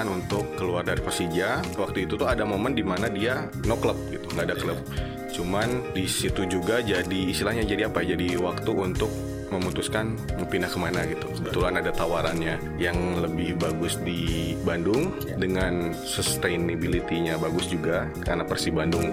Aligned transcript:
memutuskan 0.00 0.06
untuk 0.08 0.44
keluar 0.56 0.82
dari 0.84 1.00
Persija. 1.00 1.60
Waktu 1.76 2.08
itu 2.08 2.16
tuh 2.16 2.28
ada 2.28 2.44
momen 2.48 2.72
di 2.72 2.84
mana 2.84 3.12
dia 3.12 3.48
no 3.68 3.76
club 3.76 3.96
gitu, 4.08 4.26
nggak 4.32 4.46
ada 4.48 4.56
klub. 4.56 4.78
Cuman 5.30 5.92
di 5.92 6.08
situ 6.08 6.48
juga 6.48 6.80
jadi 6.80 7.20
istilahnya 7.28 7.64
jadi 7.68 7.92
apa? 7.92 8.02
ya, 8.02 8.16
Jadi 8.16 8.36
waktu 8.40 8.70
untuk 8.72 9.10
memutuskan 9.50 10.14
mau 10.38 10.46
pindah 10.46 10.70
ke 10.70 10.78
mana 10.78 11.00
gitu. 11.10 11.26
Kebetulan 11.42 11.82
ada 11.82 11.90
tawarannya 11.90 12.78
yang 12.78 12.96
lebih 13.18 13.58
bagus 13.58 13.98
di 14.00 14.54
Bandung 14.62 15.10
dengan 15.36 15.90
sustainability-nya 15.92 17.34
bagus 17.36 17.66
juga 17.66 18.06
karena 18.22 18.46
Persi 18.46 18.70
Bandung 18.70 19.10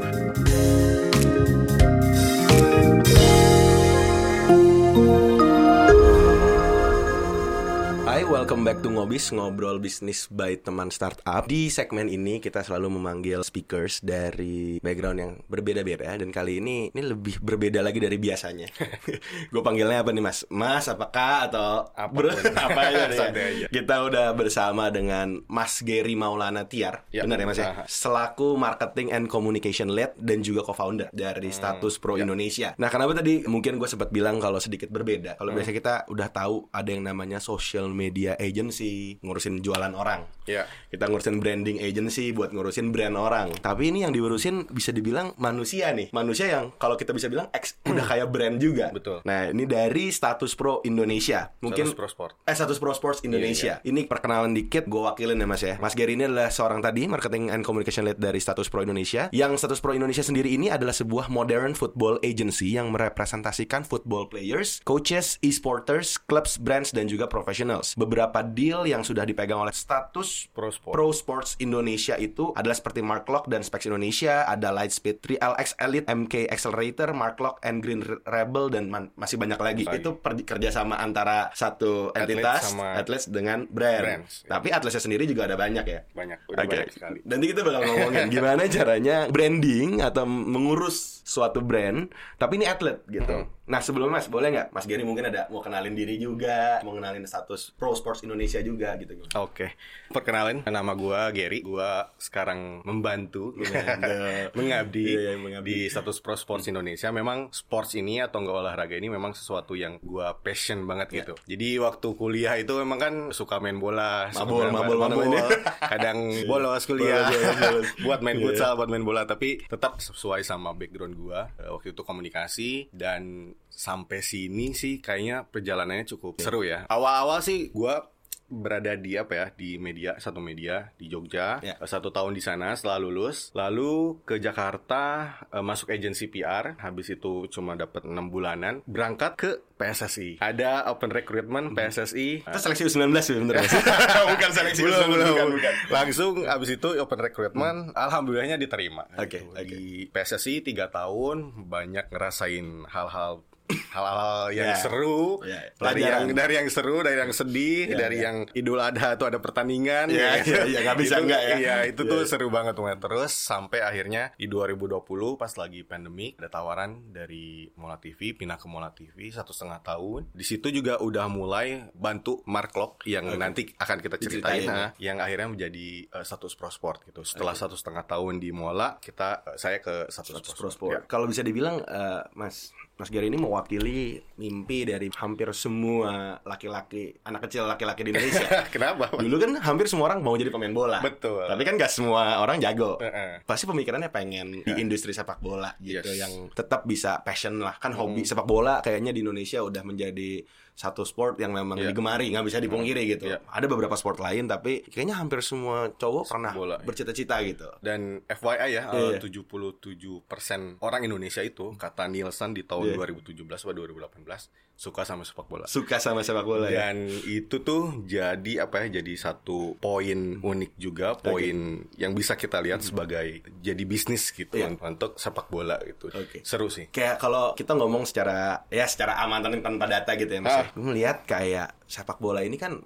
Hai, 8.18 8.26
welcome 8.26 8.66
back 8.66 8.82
to 8.82 8.90
Ngobis, 8.90 9.30
ngobrol 9.30 9.78
bisnis 9.78 10.26
by 10.26 10.58
teman 10.58 10.90
startup. 10.90 11.46
Di 11.46 11.70
segmen 11.70 12.10
ini 12.10 12.42
kita 12.42 12.66
selalu 12.66 12.98
memanggil 12.98 13.46
speakers 13.46 14.02
dari 14.02 14.82
background 14.82 15.18
yang 15.22 15.32
berbeda-beda 15.46 16.18
dan 16.18 16.34
kali 16.34 16.58
ini 16.58 16.90
ini 16.98 17.02
lebih 17.14 17.38
berbeda 17.38 17.86
lagi 17.86 18.02
dari 18.02 18.18
biasanya. 18.18 18.74
Gue 19.54 19.62
panggilnya 19.62 20.02
apa 20.02 20.10
nih 20.10 20.24
Mas? 20.26 20.50
Mas 20.50 20.90
apakah 20.90 21.46
atau 21.46 21.94
apa 21.94 22.80
aja 22.90 23.06
nih 23.06 23.18
ya? 23.22 23.30
Aja. 23.30 23.66
Kita 23.70 23.96
udah 24.10 24.34
bersama 24.34 24.90
dengan 24.90 25.46
Mas 25.46 25.86
Gary 25.86 26.18
Maulana 26.18 26.66
Tiar. 26.66 27.06
Ya, 27.14 27.22
Benar 27.22 27.38
ya 27.38 27.46
Mas 27.46 27.62
ya? 27.62 27.86
Selaku 27.86 28.58
marketing 28.58 29.14
and 29.14 29.30
communication 29.30 29.94
lead 29.94 30.18
dan 30.18 30.42
juga 30.42 30.66
co-founder 30.66 31.14
dari 31.14 31.54
Status 31.54 32.02
Pro 32.02 32.18
Indonesia. 32.18 32.74
Nah, 32.82 32.90
kenapa 32.90 33.14
tadi 33.14 33.46
mungkin 33.46 33.78
gue 33.78 33.86
sempat 33.86 34.10
bilang 34.10 34.42
kalau 34.42 34.58
sedikit 34.58 34.90
berbeda. 34.90 35.38
Kalau 35.38 35.54
biasa 35.54 35.70
kita 35.70 36.10
udah 36.10 36.34
tahu 36.34 36.66
ada 36.74 36.90
yang 36.90 37.06
namanya 37.06 37.38
social 37.38 37.86
media 37.94 38.07
agency, 38.38 39.18
ngurusin 39.22 39.60
jualan 39.64 39.92
orang. 39.94 40.28
Ya. 40.48 40.64
Kita 40.88 41.12
ngurusin 41.12 41.44
branding 41.44 41.84
agency 41.84 42.32
buat 42.32 42.56
ngurusin 42.56 42.96
brand 42.96 43.20
orang. 43.20 43.52
Tapi 43.60 43.92
ini 43.92 44.08
yang 44.08 44.16
diurusin 44.16 44.70
bisa 44.72 44.96
dibilang 44.96 45.36
manusia 45.36 45.92
nih. 45.92 46.12
Manusia 46.16 46.48
yang 46.48 46.72
kalau 46.80 46.96
kita 46.96 47.12
bisa 47.12 47.28
bilang 47.28 47.52
ex, 47.52 47.76
udah 47.92 48.06
kayak 48.08 48.28
brand 48.32 48.58
juga. 48.62 48.90
Betul. 48.96 49.20
Nah, 49.28 49.52
ini 49.52 49.68
dari 49.68 50.10
Status 50.14 50.56
Pro 50.56 50.80
Indonesia. 50.88 51.52
Mungkin 51.60 51.92
Status 51.92 51.98
Pro 51.98 52.08
Sport. 52.08 52.34
Eh, 52.48 52.56
Status 52.56 52.78
Pro 52.80 52.94
Sports 52.96 53.20
Indonesia. 53.28 53.84
Ini 53.84 54.08
perkenalan 54.08 54.56
dikit, 54.56 54.88
gue 54.88 55.02
wakilin 55.04 55.38
ya 55.38 55.48
mas 55.48 55.64
ya. 55.64 55.76
Mas 55.82 55.94
Gary 55.98 56.16
ini 56.16 56.26
adalah 56.30 56.48
seorang 56.48 56.80
tadi 56.80 57.06
marketing 57.10 57.52
and 57.52 57.68
communication 57.68 58.08
lead 58.08 58.20
dari 58.22 58.40
Status 58.40 58.72
Pro 58.72 58.86
Indonesia. 58.86 59.28
Yang 59.36 59.66
Status 59.66 59.80
Pro 59.84 59.92
Indonesia 59.92 60.24
sendiri 60.24 60.56
ini 60.56 60.72
adalah 60.72 60.96
sebuah 60.96 61.28
modern 61.28 61.76
football 61.76 62.22
agency 62.24 62.72
yang 62.72 62.94
merepresentasikan 62.94 63.84
football 63.84 64.32
players, 64.32 64.80
coaches, 64.88 65.42
e-sporters, 65.44 66.16
clubs, 66.16 66.56
brands 66.62 66.94
dan 66.94 67.10
juga 67.10 67.28
professionals. 67.28 67.97
Beberapa 67.98 68.46
deal 68.46 68.86
yang 68.86 69.02
sudah 69.02 69.26
dipegang 69.26 69.58
oleh 69.58 69.74
Status 69.74 70.54
Pro 70.54 70.70
Sport. 70.70 70.94
Pro 70.94 71.10
Sports 71.10 71.52
Indonesia 71.58 72.14
itu 72.14 72.54
adalah 72.54 72.78
seperti 72.78 73.02
Mark 73.02 73.26
Lock 73.26 73.50
dan 73.50 73.66
Specs 73.66 73.90
Indonesia, 73.90 74.46
ada 74.46 74.70
Lightspeed 74.70 75.18
3LX 75.18 75.82
Elite, 75.82 76.06
MK 76.06 76.34
Accelerator, 76.46 77.10
Mark 77.12 77.42
Lock, 77.42 77.58
and 77.66 77.82
Green 77.82 78.06
Rebel 78.24 78.70
dan 78.70 78.94
man- 78.94 79.10
masih 79.18 79.42
banyak 79.42 79.58
lagi. 79.58 79.84
Lagi. 79.84 79.98
Itu 79.98 80.22
per- 80.22 80.38
kerjasama 80.38 80.94
antara 80.96 81.50
satu 81.52 82.14
entitas 82.14 82.70
atlet 82.78 83.26
dengan 83.26 83.66
brand. 83.66 84.04
brands, 84.22 84.46
ya. 84.46 84.50
Tapi 84.54 84.68
atletnya 84.70 85.02
sendiri 85.02 85.26
juga 85.26 85.50
ada 85.50 85.58
banyak 85.58 85.86
ya. 85.88 86.06
Banyak, 86.14 86.38
udah 86.54 86.62
Oke. 86.62 86.70
banyak 86.70 86.94
sekali. 86.94 87.18
Nanti 87.26 87.46
kita 87.50 87.62
bakal 87.66 87.82
ngomongin 87.82 88.26
gimana 88.38 88.62
caranya 88.70 89.18
branding 89.26 90.06
atau 90.06 90.30
mengurus 90.30 91.26
suatu 91.26 91.60
brand, 91.60 92.08
tapi 92.36 92.62
ini 92.62 92.70
atlet 92.70 93.02
gitu. 93.08 93.48
Mhm. 93.48 93.68
Nah 93.68 93.84
sebelum 93.84 94.08
Mas, 94.08 94.32
boleh 94.32 94.48
nggak 94.48 94.68
Mas 94.72 94.88
Gary 94.88 95.04
mungkin 95.04 95.28
ada 95.28 95.52
mau 95.52 95.60
kenalin 95.60 95.92
diri 95.92 96.16
juga, 96.16 96.80
mau 96.82 96.96
kenalin 96.96 97.28
status 97.28 97.76
Pro 97.76 97.87
Sports 97.94 98.24
Indonesia 98.24 98.60
juga 98.60 98.96
gitu. 98.96 99.16
Oke, 99.36 99.76
perkenalin 100.10 100.64
nama 100.64 100.92
gua 100.92 101.30
Gary. 101.30 101.62
Gua 101.62 102.10
sekarang 102.18 102.82
membantu 102.82 103.54
Membantu. 103.54 104.10
mengabdi 104.58 105.06
Iya, 105.08 105.22
iya, 105.22 105.34
mengabdi. 105.36 105.68
di 105.68 105.78
status 105.86 106.18
Pro 106.18 106.34
Sports 106.34 106.66
Indonesia. 106.66 107.08
Memang 107.10 107.52
sports 107.52 107.94
ini 107.94 108.18
atau 108.18 108.42
enggak 108.42 108.58
olahraga 108.58 108.96
ini 108.96 109.08
memang 109.08 109.32
sesuatu 109.32 109.74
yang 109.74 110.00
gua 110.00 110.34
passion 110.34 110.84
banget 110.84 111.08
Iya. 111.08 111.18
gitu. 111.22 111.34
Jadi 111.46 111.70
waktu 111.78 112.08
kuliah 112.14 112.56
itu 112.56 112.74
memang 112.74 112.98
kan 112.98 113.14
suka 113.30 113.60
main 113.60 113.78
bola, 113.78 114.32
main- 114.32 114.72
mabul, 114.72 114.98
mana 114.98 115.14
mainnya? 115.14 115.46
kadang 115.80 116.18
bolos 116.46 116.84
kuliah, 116.84 117.28
Bolos, 117.28 117.38
bolos, 117.38 117.58
bolos. 117.60 117.88
buat 118.06 118.20
main 118.22 118.38
Iya. 118.38 118.44
futsal, 118.44 118.72
buat 118.76 118.90
main 118.90 119.04
bola, 119.04 119.22
tapi 119.24 119.62
tetap 119.62 120.00
sesuai 120.00 120.42
sama 120.42 120.74
background 120.74 121.14
gua. 121.14 121.52
Eh, 121.56 121.70
Waktu 121.70 121.94
itu 121.94 122.02
komunikasi 122.02 122.70
dan 122.90 123.54
sampai 123.78 124.20
sini 124.20 124.74
sih 124.74 124.98
kayaknya 124.98 125.46
perjalanannya 125.46 126.10
cukup 126.10 126.42
seru 126.42 126.66
ya. 126.66 126.90
Awal-awal 126.90 127.40
sih 127.40 127.70
gua 127.70 128.10
berada 128.48 128.96
di 128.96 129.12
apa 129.14 129.34
ya 129.36 129.46
di 129.52 129.76
media 129.76 130.16
satu 130.16 130.40
media 130.40 130.88
di 130.96 131.06
Jogja 131.06 131.60
Ya. 131.60 131.76
satu 131.84 132.10
tahun 132.10 132.32
di 132.32 132.40
sana 132.40 132.72
setelah 132.72 132.96
lulus 132.98 133.52
lalu 133.52 134.24
ke 134.24 134.40
Jakarta 134.40 135.04
eh, 135.46 135.60
masuk 135.60 135.92
agensi 135.92 136.26
PR 136.28 136.80
habis 136.80 137.12
itu 137.12 137.46
cuma 137.48 137.76
dapat 137.76 138.08
enam 138.08 138.32
bulanan 138.32 138.80
berangkat 138.84 139.36
ke 139.36 139.52
PSSI 139.76 140.40
ada 140.40 140.88
open 140.88 141.12
recruitment 141.12 141.76
PSSI 141.76 142.42
Itu 142.42 142.58
seleksi 142.58 142.88
U19 142.88 143.12
sebenarnya. 143.20 143.68
bukan 144.32 144.50
seleksi 144.50 144.82
belum, 144.82 144.96
U19, 144.96 145.12
belum. 145.12 145.28
bukan, 145.28 145.48
bukan. 145.52 145.74
langsung 145.92 146.34
abis 146.48 146.70
itu 146.72 146.90
open 146.96 147.20
recruitment 147.20 147.80
alhamdulillahnya 147.94 148.56
diterima 148.56 149.12
Oke, 149.14 149.44
Gitu. 149.44 149.52
oke. 149.52 149.68
di 149.68 149.84
PSSI 150.08 150.64
tiga 150.64 150.88
tahun 150.88 151.68
banyak 151.68 152.10
ngerasain 152.10 152.88
hal-hal 152.88 153.44
hal-hal 153.68 154.52
yang 154.52 154.68
Ya. 154.72 154.78
seru 154.80 155.44
Ya, 155.44 155.60
dari 155.76 156.02
yang 156.02 156.24
dari 156.32 156.54
yang 156.56 156.68
seru 156.68 157.04
dari 157.04 157.20
yang 157.20 157.32
sedih 157.32 157.92
Ya, 157.92 157.98
dari 158.00 158.18
ya. 158.20 158.32
yang 158.32 158.38
Idul 158.52 158.80
Adha 158.80 159.16
tuh 159.16 159.28
ada 159.28 159.40
pertandingan 159.40 160.08
Ya, 160.08 160.40
ya, 160.40 160.64
ya, 160.64 160.80
nggak 160.84 160.98
bisa 160.98 161.20
nggak 161.20 161.42
ya. 161.44 161.56
iya 161.60 161.76
itu 161.86 162.04
Ya. 162.04 162.10
tuh 162.10 162.20
seru 162.24 162.48
banget 162.48 162.74
tuh 162.74 162.88
terus 162.98 163.32
sampai 163.32 163.84
akhirnya 163.84 164.32
di 164.36 164.48
2020 164.48 165.04
pas 165.36 165.52
lagi 165.54 165.84
pandemi 165.84 166.32
ada 166.36 166.48
tawaran 166.48 167.12
dari 167.12 167.68
Mola 167.76 167.98
TV 167.98 168.32
pindah 168.34 168.56
ke 168.56 168.68
Mola 168.68 168.92
TV 168.92 169.28
satu 169.30 169.52
setengah 169.52 169.84
tahun 169.84 170.32
di 170.32 170.46
situ 170.46 170.70
juga 170.70 171.00
udah 171.00 171.28
mulai 171.28 171.92
bantu 171.92 172.40
Mark 172.46 172.72
Lock 172.74 173.04
yang 173.04 173.28
Oke. 173.28 173.36
nanti 173.36 173.62
akan 173.74 173.98
kita 174.00 174.16
ceritain 174.18 174.64
ya. 174.64 174.72
nah, 174.72 174.90
yang 174.98 175.18
akhirnya 175.20 175.48
menjadi 175.50 175.88
eh, 176.08 176.24
status 176.24 176.56
pro 176.56 176.70
sport 176.70 177.04
gitu 177.04 177.24
setelah 177.24 177.52
satu 177.52 177.76
setengah 177.76 178.04
tahun 178.04 178.40
di 178.40 178.52
Mola 178.52 178.96
kita 178.98 179.44
eh, 179.46 179.58
saya 179.58 179.80
ke 179.80 180.08
status, 180.08 180.40
Status 180.40 180.54
pro 180.54 180.70
sport, 180.70 180.76
Sport. 180.78 181.02
Kalau 181.08 181.26
bisa 181.26 181.42
dibilang 181.42 181.82
eh, 181.82 182.22
Mas 182.34 182.72
Mas 182.98 183.14
Gary 183.14 183.30
ini 183.30 183.38
mewakili 183.38 184.18
mimpi 184.36 184.82
dari 184.82 185.06
hampir 185.14 185.46
semua 185.54 186.42
laki-laki 186.42 187.14
anak 187.22 187.46
kecil 187.46 187.70
laki-laki 187.70 188.02
di 188.02 188.10
Indonesia. 188.10 188.50
Kenapa? 188.74 189.14
Dulu 189.14 189.38
kan 189.38 189.52
hampir 189.62 189.86
semua 189.86 190.10
orang 190.10 190.26
mau 190.26 190.34
jadi 190.34 190.50
pemain 190.50 190.74
bola. 190.74 190.98
Betul. 191.00 191.46
Tapi 191.46 191.62
kan 191.62 191.78
gak 191.78 191.94
semua 191.94 192.42
orang 192.42 192.58
jago. 192.58 192.98
Heeh. 192.98 193.46
Pasti 193.46 193.70
pemikirannya 193.70 194.10
pengen 194.10 194.66
di 194.66 194.74
industri 194.82 195.14
sepak 195.14 195.38
bola 195.38 195.78
gitu 195.78 196.10
Yes. 196.10 196.26
yang 196.26 196.50
tetap 196.50 196.90
bisa 196.90 197.22
passion 197.22 197.62
lah. 197.62 197.78
Kan 197.78 197.94
hobi 197.94 198.26
sepak 198.26 198.50
bola 198.50 198.82
kayaknya 198.82 199.14
di 199.14 199.22
Indonesia 199.22 199.62
udah 199.62 199.86
menjadi 199.86 200.42
satu 200.78 201.02
sport 201.02 201.42
yang 201.42 201.58
memang 201.58 201.82
Iya. 201.82 201.90
digemari, 201.90 202.30
nggak 202.30 202.46
bisa 202.46 202.62
dipungkiri 202.62 203.18
gitu. 203.18 203.34
Iya. 203.34 203.42
Ada 203.50 203.66
beberapa 203.66 203.98
sport 203.98 204.22
lain 204.22 204.46
tapi 204.46 204.86
kayaknya 204.86 205.18
hampir 205.18 205.42
semua 205.42 205.90
cowok 205.90 206.30
pernah 206.30 206.54
bola, 206.54 206.78
iya. 206.78 206.86
bercita-cita 206.86 207.42
gitu. 207.42 207.66
Dan 207.82 208.22
FYI 208.30 208.70
ya, 208.78 208.84
Iya, 208.94 209.18
eh, 209.18 209.18
77% 209.18 210.78
orang 210.86 211.02
Indonesia 211.02 211.42
itu 211.42 211.74
kata 211.74 212.06
Nielsen 212.06 212.54
di 212.54 212.62
tahun 212.62 212.94
Iya. 212.94 213.10
2017 213.10 213.66
atau 213.66 213.74
2018 213.74 214.54
suka 214.78 215.02
sama 215.04 215.26
sepak 215.26 215.50
bola. 215.50 215.66
Suka 215.66 215.98
sama 215.98 216.22
sepak 216.22 216.46
bola 216.46 216.70
ya. 216.70 216.94
Dan 216.94 217.10
itu 217.26 217.66
tuh 217.66 218.06
jadi 218.06 218.70
apa 218.70 218.86
ya? 218.86 219.02
Jadi 219.02 219.18
satu 219.18 219.74
poin 219.82 220.38
unik 220.38 220.72
juga, 220.78 221.18
poin 221.18 221.82
yang 221.98 222.14
bisa 222.14 222.38
kita 222.38 222.62
lihat 222.62 222.86
sebagai 222.86 223.42
jadi 223.60 223.84
bisnis 223.90 224.30
gitu 224.30 224.54
Iya. 224.54 224.78
untuk 224.78 225.18
sepak 225.18 225.50
bola 225.50 225.82
gitu. 225.82 226.14
Oke. 226.14 226.46
Seru 226.46 226.70
sih. 226.70 226.94
Kayak 226.94 227.18
kalau 227.18 227.58
kita 227.58 227.74
ngomong 227.74 228.06
secara 228.06 228.70
ya 228.70 228.86
secara 228.86 229.18
aman 229.26 229.42
tanpa 229.60 229.90
data 229.90 230.14
gitu 230.14 230.30
ya 230.30 230.42
Mas. 230.46 230.54
Ah. 230.54 230.62
ya. 230.62 230.66
Gue 230.78 230.86
melihat 230.86 231.18
kayak 231.26 231.68
sepak 231.90 232.22
bola 232.22 232.46
ini 232.46 232.62
kan 232.62 232.78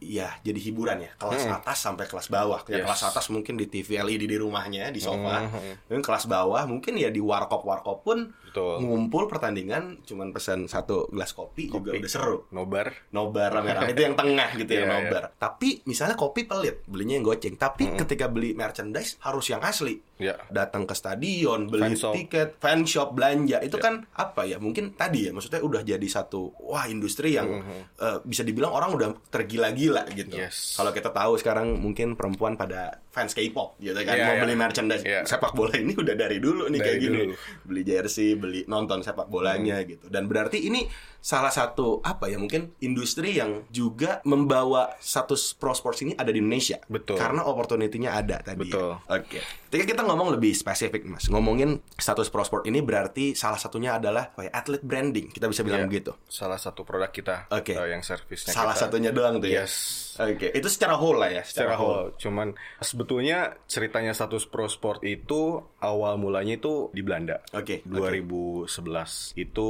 ya 0.00 0.30
jadi 0.38 0.58
hiburan 0.60 0.98
ya 1.00 1.10
kelas 1.14 1.42
atas 1.44 1.78
sampai 1.80 2.04
kelas 2.04 2.28
bawah 2.28 2.60
Hmm. 2.60 2.70
ya 2.70 2.76
Yes. 2.76 2.84
kelas 2.86 3.02
atas 3.08 3.26
mungkin 3.28 3.54
di 3.54 3.66
TV 3.66 3.98
LED 3.98 4.24
di 4.24 4.36
rumahnya 4.36 4.88
di 4.88 4.98
sofa 4.98 5.44
Hmm. 5.44 5.74
dan 5.84 6.00
kelas 6.00 6.24
bawah 6.24 6.62
mungkin 6.64 6.94
ya 6.94 7.08
di 7.08 7.18
warkop 7.18 7.62
warkop 7.62 8.02
pun 8.02 8.30
Betul. 8.44 8.80
ngumpul 8.80 9.28
pertandingan 9.28 10.00
cuman 10.02 10.30
pesan 10.30 10.64
satu 10.64 11.04
gelas 11.08 11.30
kopi, 11.30 11.68
juga 11.68 11.90
Kopi. 11.90 11.98
udah 11.98 12.10
seru 12.10 12.38
Nobar. 12.48 12.94
nobar 13.10 13.52
rame-rame 13.52 13.90
itu 13.92 14.02
yang 14.02 14.14
tengah 14.14 14.48
gitu 14.54 14.70
ya 14.70 14.80
Iya, 14.80 14.88
nobar 14.88 15.24
tapi 15.34 15.82
misalnya 15.84 16.14
kopi 16.14 16.44
pelit 16.44 16.80
belinya 16.84 17.14
yang 17.14 17.26
goceng 17.26 17.54
tapi 17.54 17.84
Hmm. 17.86 17.98
ketika 17.98 18.26
beli 18.26 18.52
merchandise 18.52 19.18
harus 19.20 19.46
yang 19.46 19.60
asli 19.60 20.00
Ya. 20.16 20.34
datang 20.48 20.82
ke 20.82 20.92
stadion 20.92 21.66
beli 21.66 21.94
Fan 21.94 22.14
tiket 22.16 22.48
fan 22.56 22.82
shop 22.84 23.12
belanja 23.12 23.60
itu 23.60 23.76
Ya. 23.76 23.82
kan 23.82 23.94
apa 24.12 24.42
ya 24.44 24.56
mungkin 24.56 24.92
tadi 24.92 25.26
ya 25.26 25.30
maksudnya 25.30 25.60
udah 25.60 25.82
jadi 25.82 26.02
satu 26.04 26.50
wah 26.60 26.86
industri 26.86 27.34
yang 27.34 27.48
Mhm. 27.58 27.80
eh, 27.96 28.18
bisa 28.24 28.42
dibilang 28.42 28.70
orang 28.70 28.90
udah 28.92 29.08
tergila-gila 29.28 29.87
gila 29.88 30.04
gitu. 30.10 30.36
Yes. 30.36 30.76
Kalau 30.76 30.92
kita 30.92 31.08
tahu 31.08 31.32
sekarang 31.34 31.74
mungkin 31.74 32.12
perempuan 32.12 32.54
pada 32.54 33.00
fans 33.08 33.32
K-pop 33.32 33.76
gitu 33.78 33.96
kan 33.96 34.12
Iya, 34.12 34.24
mau 34.24 34.34
iya. 34.34 34.42
beli 34.42 34.54
merchandise 34.54 35.02
Iya. 35.02 35.24
sepak 35.24 35.52
bola 35.52 35.72
ini 35.74 35.96
udah 35.96 36.12
dari 36.12 36.36
dulu 36.38 36.68
nih 36.68 36.76
Dari 36.76 36.86
kayak 36.86 36.98
gini. 37.00 37.18
dulu. 37.24 37.34
Beli 37.64 37.82
jersey, 37.82 38.30
beli 38.34 38.60
nonton 38.64 39.00
sepak 39.00 39.26
bolanya 39.26 39.80
Hmm. 39.80 39.88
gitu. 39.88 40.06
Dan 40.06 40.26
berarti 40.26 40.60
ini 40.60 40.84
salah 41.18 41.50
satu 41.50 41.98
apa 42.00 42.30
ya 42.30 42.38
mungkin 42.38 42.72
industri 42.78 43.36
yang 43.36 43.66
juga 43.68 44.22
membawa 44.22 44.94
status 44.98 45.52
pro 45.52 45.74
sports 45.74 46.00
ini 46.00 46.14
ada 46.14 46.30
di 46.30 46.38
Indonesia. 46.38 46.78
Betul. 46.86 47.18
Karena 47.18 47.44
opportunity-nya 47.44 48.14
ada 48.14 48.38
tadi. 48.40 48.54
ya. 48.54 48.62
Betul. 48.64 48.90
Oke. 49.04 49.38
Ketika 49.68 49.84
kita 49.84 50.02
ngomong 50.06 50.32
lebih 50.32 50.56
spesifik, 50.56 51.04
Mas, 51.04 51.28
ngomongin 51.28 51.84
status 51.92 52.32
pro 52.32 52.40
sport 52.40 52.64
ini 52.64 52.80
berarti 52.80 53.36
salah 53.36 53.60
satunya 53.60 54.00
adalah 54.00 54.32
ya, 54.40 54.48
atlet 54.48 54.80
branding. 54.80 55.28
Kita 55.28 55.44
bisa 55.44 55.60
bilang 55.60 55.84
Iya. 55.84 55.88
begitu. 55.92 56.12
Salah 56.24 56.56
satu 56.56 56.88
produk 56.88 57.12
kita 57.12 57.52
Oke. 57.52 57.76
eh, 57.76 57.88
yang 57.92 58.00
servisnya 58.00 58.54
Salah 58.54 58.72
kita. 58.72 58.88
satunya 58.88 59.10
doang 59.12 59.42
tuh 59.42 59.50
ya. 59.52 59.68
Yes. 59.68 60.06
Oke, 60.18 60.50
itu 60.50 60.66
secara 60.66 60.98
whole 60.98 61.14
lah 61.14 61.30
ya, 61.30 61.42
secara 61.46 61.78
whole. 61.78 62.10
Cuman 62.18 62.50
sebetulnya 62.82 63.54
ceritanya 63.70 64.10
status 64.10 64.50
pro 64.50 64.66
sport 64.66 65.06
itu 65.06 65.62
awal 65.78 66.18
mulanya 66.18 66.58
itu 66.58 66.90
di 66.90 67.06
Belanda. 67.06 67.38
Oke, 67.54 67.86
2011 67.86 69.30
itu 69.38 69.68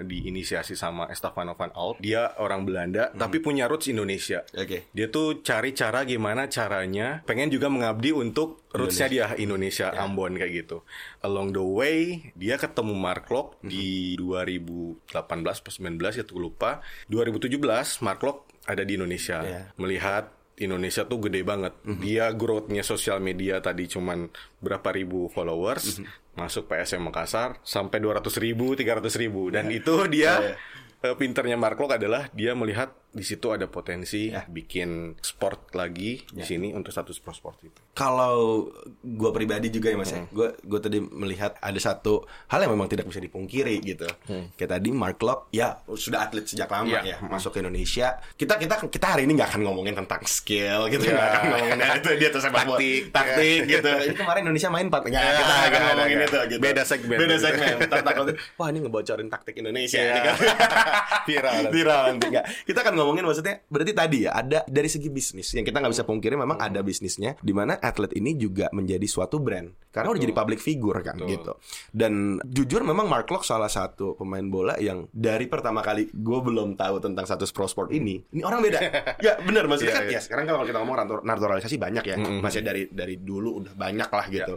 diinisiasi 0.00 0.72
sama 0.72 0.89
Estefano 1.08 1.54
van 1.54 1.70
Alp. 1.72 1.98
Dia 1.98 2.34
orang 2.36 2.62
Belanda 2.62 3.10
tapi 3.10 3.38
punya 3.38 3.64
roots 3.64 3.86
Indonesia. 3.86 4.42
Oke. 4.52 4.90
Dia 4.90 5.06
tuh 5.06 5.40
cari 5.40 5.70
cara 5.70 6.02
gimana 6.02 6.46
caranya 6.46 7.22
pengen 7.22 7.48
juga 7.48 7.66
mengabdi 7.66 8.10
untuk 8.10 8.66
rootsnya 8.70 9.06
dia 9.06 9.26
Indonesia 9.36 9.90
Ya. 9.90 10.02
Ambon 10.02 10.34
kayak 10.34 10.52
gitu. 10.52 10.82
Along 11.20 11.50
the 11.50 11.62
way 11.62 11.98
dia 12.34 12.56
ketemu 12.56 12.92
Mark 12.92 13.26
Locke 13.28 13.62
Mhm. 13.62 13.68
di 13.68 13.88
2018 14.16 15.58
atau 15.58 15.70
19 15.70 16.14
ya 16.14 16.24
tuh 16.24 16.38
lupa. 16.38 16.82
2017 17.06 18.00
Mark 18.00 18.20
Locke 18.20 18.42
ada 18.64 18.82
di 18.82 18.94
Indonesia 18.94 19.38
Ya. 19.40 19.60
melihat 19.76 20.30
Indonesia 20.56 21.08
tuh 21.08 21.24
gede 21.24 21.40
banget. 21.40 21.72
Mhm. 21.82 22.00
Dia 22.00 22.28
growth-nya 22.30 22.84
sosial 22.84 23.16
media 23.18 23.58
tadi 23.58 23.88
cuman 23.88 24.28
berapa 24.60 24.92
ribu 24.92 25.32
followers, 25.32 25.96
Mhm. 25.96 26.36
masuk 26.36 26.68
PSM 26.68 27.00
Makassar 27.00 27.56
sampai 27.64 27.96
200 27.96 28.36
ribu, 28.36 28.76
300 28.76 29.16
ribu. 29.16 29.48
Dan 29.48 29.72
itu 29.72 30.04
dia 30.12 30.36
Ya, 30.36 30.52
ya. 30.52 30.56
Eh, 31.04 31.16
pinternya 31.16 31.56
Mark 31.56 31.80
Locke 31.80 31.96
adalah 31.96 32.28
dia 32.32 32.52
melihat 32.52 32.92
di 33.10 33.20
situ 33.20 33.50
ada 33.50 33.66
potensi 33.66 34.30
Ya. 34.30 34.42
bikin 34.44 35.18
sport 35.18 35.72
lagi 35.72 36.22
di 36.24 36.40
sini 36.40 36.70
untuk 36.70 36.90
status 36.90 37.18
pro 37.18 37.30
sport 37.30 37.58
itu. 37.60 37.80
Kalau 37.90 38.70
gue 38.96 39.30
pribadi 39.30 39.66
juga 39.68 39.90
ya 39.90 39.96
mas 39.96 40.08
ya, 40.08 40.22
gue 40.24 40.54
gue 40.56 40.78
tadi 40.78 40.98
melihat 41.00 41.58
ada 41.58 41.74
satu 41.76 42.22
hal 42.46 42.62
yang 42.62 42.72
memang 42.72 42.86
tidak 42.86 43.04
bisa 43.04 43.18
dipungkiri 43.18 43.82
gitu. 43.82 44.06
Kayak 44.54 44.70
tadi 44.74 44.88
Mark 44.90 45.18
Locke 45.20 45.50
ya 45.50 45.74
sudah 45.86 46.22
atlet 46.22 46.44
sejak 46.44 46.66
lama 46.66 46.86
ya 46.88 47.02
Iya. 47.02 47.16
masuk 47.24 47.50
ke 47.50 47.60
Indonesia. 47.60 48.08
Kita 48.32 48.54
kita 48.56 48.86
kita 48.86 49.06
hari 49.08 49.24
ini 49.24 49.34
nggak 49.34 49.50
akan 49.50 49.62
ngomongin 49.64 49.94
tentang 49.94 50.22
skill 50.22 50.86
gitu, 50.86 51.02
Iya. 51.02 51.12
nggak 51.12 51.28
akan 51.28 51.42
ngomongin 51.44 51.76
"Nah, 51.76 51.90
itu 51.96 52.10
dia 52.16 52.28
tuh 52.28 52.40
sepak 52.40 52.62
bola." 52.62 52.78
Taktik. 52.78 53.02
taktik 53.10 53.60
gitu. 53.66 53.90
Ini 53.90 54.14
kemarin 54.14 54.40
Indonesia 54.44 54.68
main 54.68 54.86
empat 54.86 55.02
nggak 55.02 55.20
Ya, 55.20 55.32
kita 55.34 55.42
nggak 55.44 55.66
akan 55.66 55.80
ngomongin 55.84 56.18
itu 56.20 56.38
gitu. 56.46 56.60
Beda 56.60 56.82
segmen. 56.84 57.16
Beda 57.18 57.36
segmen. 57.36 57.74
Takut, 57.90 58.26
wah 58.56 58.68
ini 58.68 58.78
ngebocorin 58.80 59.28
taktik 59.28 59.54
Indonesia. 59.56 59.98
Iya. 59.98 60.08
ini 60.08 60.20
kan. 60.22 60.36
Viral. 61.28 61.54
viral 61.68 62.00
nanti 62.08 62.26
nggak. 62.28 62.46
Kita 62.64 62.78
akan 62.80 62.94
ngomongin 63.00 63.24
maksudnya 63.24 63.64
berarti 63.66 63.92
tadi 63.92 64.18
ya 64.24 64.30
ada 64.32 64.60
dari 64.64 64.86
segi 64.86 65.08
bisnis 65.08 65.50
yang 65.50 65.64
kita 65.64 65.80
nggak 65.80 65.90
bisa 65.90 66.04
pungkiri 66.04 66.36
memang 66.36 66.56
ada 66.56 66.80
bisnisnya 66.80 67.34
di 67.40 67.50
mana 67.50 67.74
atlet 67.76 68.12
ini 68.12 68.36
juga 68.36 68.68
menjadi 68.70 69.02
suatu 69.04 69.40
brand 69.40 69.72
karena 69.90 70.12
udah 70.12 70.20
jadi 70.20 70.30
public 70.32 70.60
figure 70.60 71.00
kan 71.00 71.18
Betul. 71.18 71.28
gitu. 71.28 71.52
Dan 71.90 72.38
jujur 72.46 72.80
memang 72.80 73.10
Mark 73.10 73.26
Locke 73.26 73.42
salah 73.42 73.66
satu 73.66 74.14
pemain 74.14 74.42
bola 74.42 74.78
yang 74.78 75.10
dari 75.10 75.50
pertama 75.50 75.82
kali 75.82 76.06
gue 76.06 76.38
belum 76.38 76.78
tahu 76.78 77.02
tentang 77.02 77.26
status 77.26 77.50
pro 77.50 77.66
sport 77.66 77.90
ini. 77.90 78.22
Ini 78.30 78.46
orang 78.46 78.62
beda. 78.62 78.78
ya 79.26 79.42
benar 79.42 79.66
maksudnya 79.66 79.90
Iya, 79.90 79.98
kan 79.98 80.04
iya. 80.06 80.14
ya 80.14 80.20
sekarang 80.22 80.44
kalau 80.46 80.62
kita 80.62 80.78
ngomong 80.78 80.94
natur- 80.94 81.24
naturalisasi 81.26 81.74
banyak 81.74 82.04
ya. 82.06 82.16
Masih 82.38 82.62
dari 82.62 82.86
dari 82.86 83.18
dulu 83.18 83.64
udah 83.64 83.74
banyak 83.74 84.06
lah 84.06 84.26
gitu. 84.30 84.54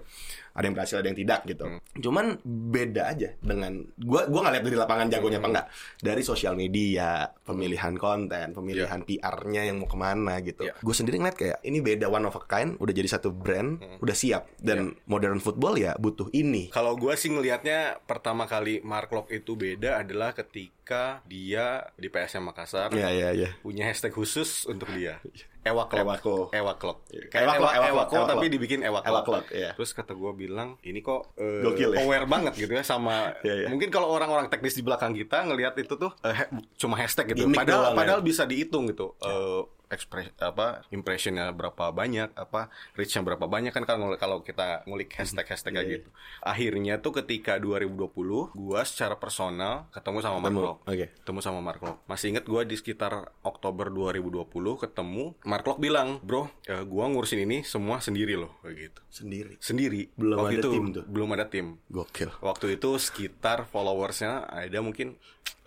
Ada 0.53 0.65
yang 0.69 0.75
berhasil, 0.77 0.97
ada 1.01 1.07
yang 1.09 1.19
tidak 1.19 1.39
gitu. 1.49 1.65
Cuman 1.97 2.37
beda 2.45 3.09
aja 3.09 3.33
dengan 3.41 3.81
gua 3.97 4.29
gua 4.29 4.45
nggak 4.45 4.53
lihat 4.53 4.65
dari 4.69 4.77
lapangan 4.77 5.07
jagonya 5.09 5.39
apa 5.41 5.49
enggak. 5.49 5.67
Dari 5.99 6.21
sosial 6.21 6.53
media, 6.53 7.25
pemilihan 7.43 7.93
konten, 7.97 8.53
pemilihan 8.53 9.01
PR-nya 9.01 9.61
yang 9.65 9.81
mau 9.81 9.89
ke 9.89 9.97
mana 9.97 10.39
gitu. 10.45 10.69
Iya. 10.69 10.73
Gue 10.79 10.95
sendiri 10.95 11.17
ngeliat 11.19 11.37
kayak 11.37 11.57
ini 11.65 11.79
beda 11.81 12.07
one 12.07 12.25
of 12.29 12.37
a 12.37 12.43
kind, 12.45 12.77
udah 12.77 12.93
jadi 12.93 13.09
satu 13.09 13.33
brand, 13.33 13.81
udah 13.99 14.15
siap. 14.15 14.49
Dan 14.61 14.93
modern 15.09 15.41
football 15.41 15.75
ya 15.75 15.97
butuh 15.97 16.29
ini. 16.31 16.69
Kalau 16.69 16.95
gue 16.95 17.13
sih 17.17 17.33
ngelihatnya 17.33 18.01
pertama 18.05 18.45
kali 18.45 18.79
Mark 18.85 19.11
Locke 19.11 19.41
itu 19.41 19.57
beda 19.57 20.01
adalah 20.01 20.31
ketika 20.37 21.23
dia 21.25 21.87
di 21.95 22.11
PSM 22.11 22.43
Makassar 22.43 22.91
Iya 22.91 23.09
iya 23.09 23.29
iya. 23.31 23.49
punya 23.63 23.87
hashtag 23.87 24.13
khusus 24.13 24.67
untuk 24.69 24.91
dia. 24.93 25.19
Ewa 25.63 25.83
Clock. 25.87 26.03
Ewako. 26.03 26.35
Ewa 26.51 26.73
Clock. 26.75 26.97
Iya. 27.07 27.23
Kayak 27.27 27.39
Ewa 27.39 27.47
Ewa, 27.47 27.55
Clock, 27.57 27.73
Ewa 27.73 27.83
Ewa 27.83 27.93
Clock, 27.95 28.09
Clock, 28.09 28.19
Ewa 28.19 28.27
tapi 28.27 28.37
Clock. 28.39 28.53
dibikin 28.53 28.79
Ewa 28.81 28.99
Ewa 29.01 29.21
Clock. 29.21 29.45
Iya. 29.49 29.71
Terus 29.73 29.91
kata 29.91 30.11
gue 30.11 30.31
bilang, 30.33 30.69
ini 30.81 30.99
kok 30.99 31.21
eh, 31.35 31.61
Gokil 31.61 31.89
ya? 31.91 31.97
aware 31.99 32.25
banget 32.25 32.53
gitu 32.57 32.71
ya 32.71 32.83
sama 32.83 33.31
Iya, 33.47 33.53
iya. 33.55 33.67
mungkin 33.67 33.87
kalau 33.87 34.07
orang-orang 34.07 34.47
teknis 34.47 34.73
di 34.73 34.81
belakang 34.81 35.11
kita 35.11 35.43
ngelihat 35.43 35.73
itu 35.77 35.95
tuh 35.95 36.11
eh, 36.19 36.35
he- 36.35 36.49
cuma 36.75 36.95
hashtag 36.95 37.31
gitu. 37.31 37.45
Doang, 37.45 37.55
padahal 37.55 37.83
ya. 37.85 37.95
padahal 37.95 38.21
bisa 38.21 38.43
dihitung 38.43 38.87
gitu. 38.87 39.15
Eh, 39.19 39.61
ekspres 39.93 40.33
apa 40.41 40.81
impressionnya 40.89 41.53
berapa 41.53 41.93
banyak 41.93 42.33
apa 42.33 42.73
reachnya 42.97 43.21
berapa 43.21 43.45
banyak 43.45 43.69
kan 43.69 43.85
kalau 43.85 44.17
kalau 44.17 44.41
kita 44.41 44.81
ngulik 44.89 45.13
hashtag 45.13 45.45
hashtag 45.45 45.73
kayak 45.77 45.83
Iya, 45.83 45.95
gitu 45.99 46.09
akhirnya 46.41 46.93
tuh 46.97 47.13
ketika 47.21 47.61
2020 47.61 48.55
gua 48.57 48.81
secara 48.83 49.15
personal 49.15 49.87
ketemu 49.93 50.17
sama 50.23 50.37
Mark 50.41 50.53
Ketemu, 50.53 50.73
oke. 50.87 51.07
ketemu 51.21 51.39
sama 51.41 51.59
Mark 51.59 51.81
Locke. 51.81 51.99
Masih 52.05 52.25
inget 52.33 52.45
gue 52.45 52.61
di 52.63 52.75
sekitar 52.77 53.33
Oktober 53.41 53.89
2020 53.89 54.47
ketemu 54.79 55.33
Mark 55.43 55.65
Locke 55.65 55.81
bilang, 55.81 56.21
bro, 56.21 56.47
eh, 56.65 56.81
gua 56.85 57.09
ngurusin 57.09 57.43
ini 57.43 57.61
semua 57.65 57.99
sendiri 57.99 58.37
loh, 58.37 58.57
kayak 58.61 58.75
gitu. 58.77 58.99
Sendiri. 59.09 59.53
Sendiri. 59.59 60.01
Belum 60.15 60.37
Waktu 60.39 60.53
ada 60.55 60.61
itu, 60.61 60.69
tim 60.71 60.85
tuh. 60.93 61.03
Belum 61.09 61.29
ada 61.33 61.45
tim. 61.49 61.67
Gokil. 61.89 62.29
Waktu 62.39 62.77
itu 62.77 62.89
sekitar 62.97 63.65
followersnya 63.67 64.47
ada 64.47 64.79
mungkin 64.81 65.17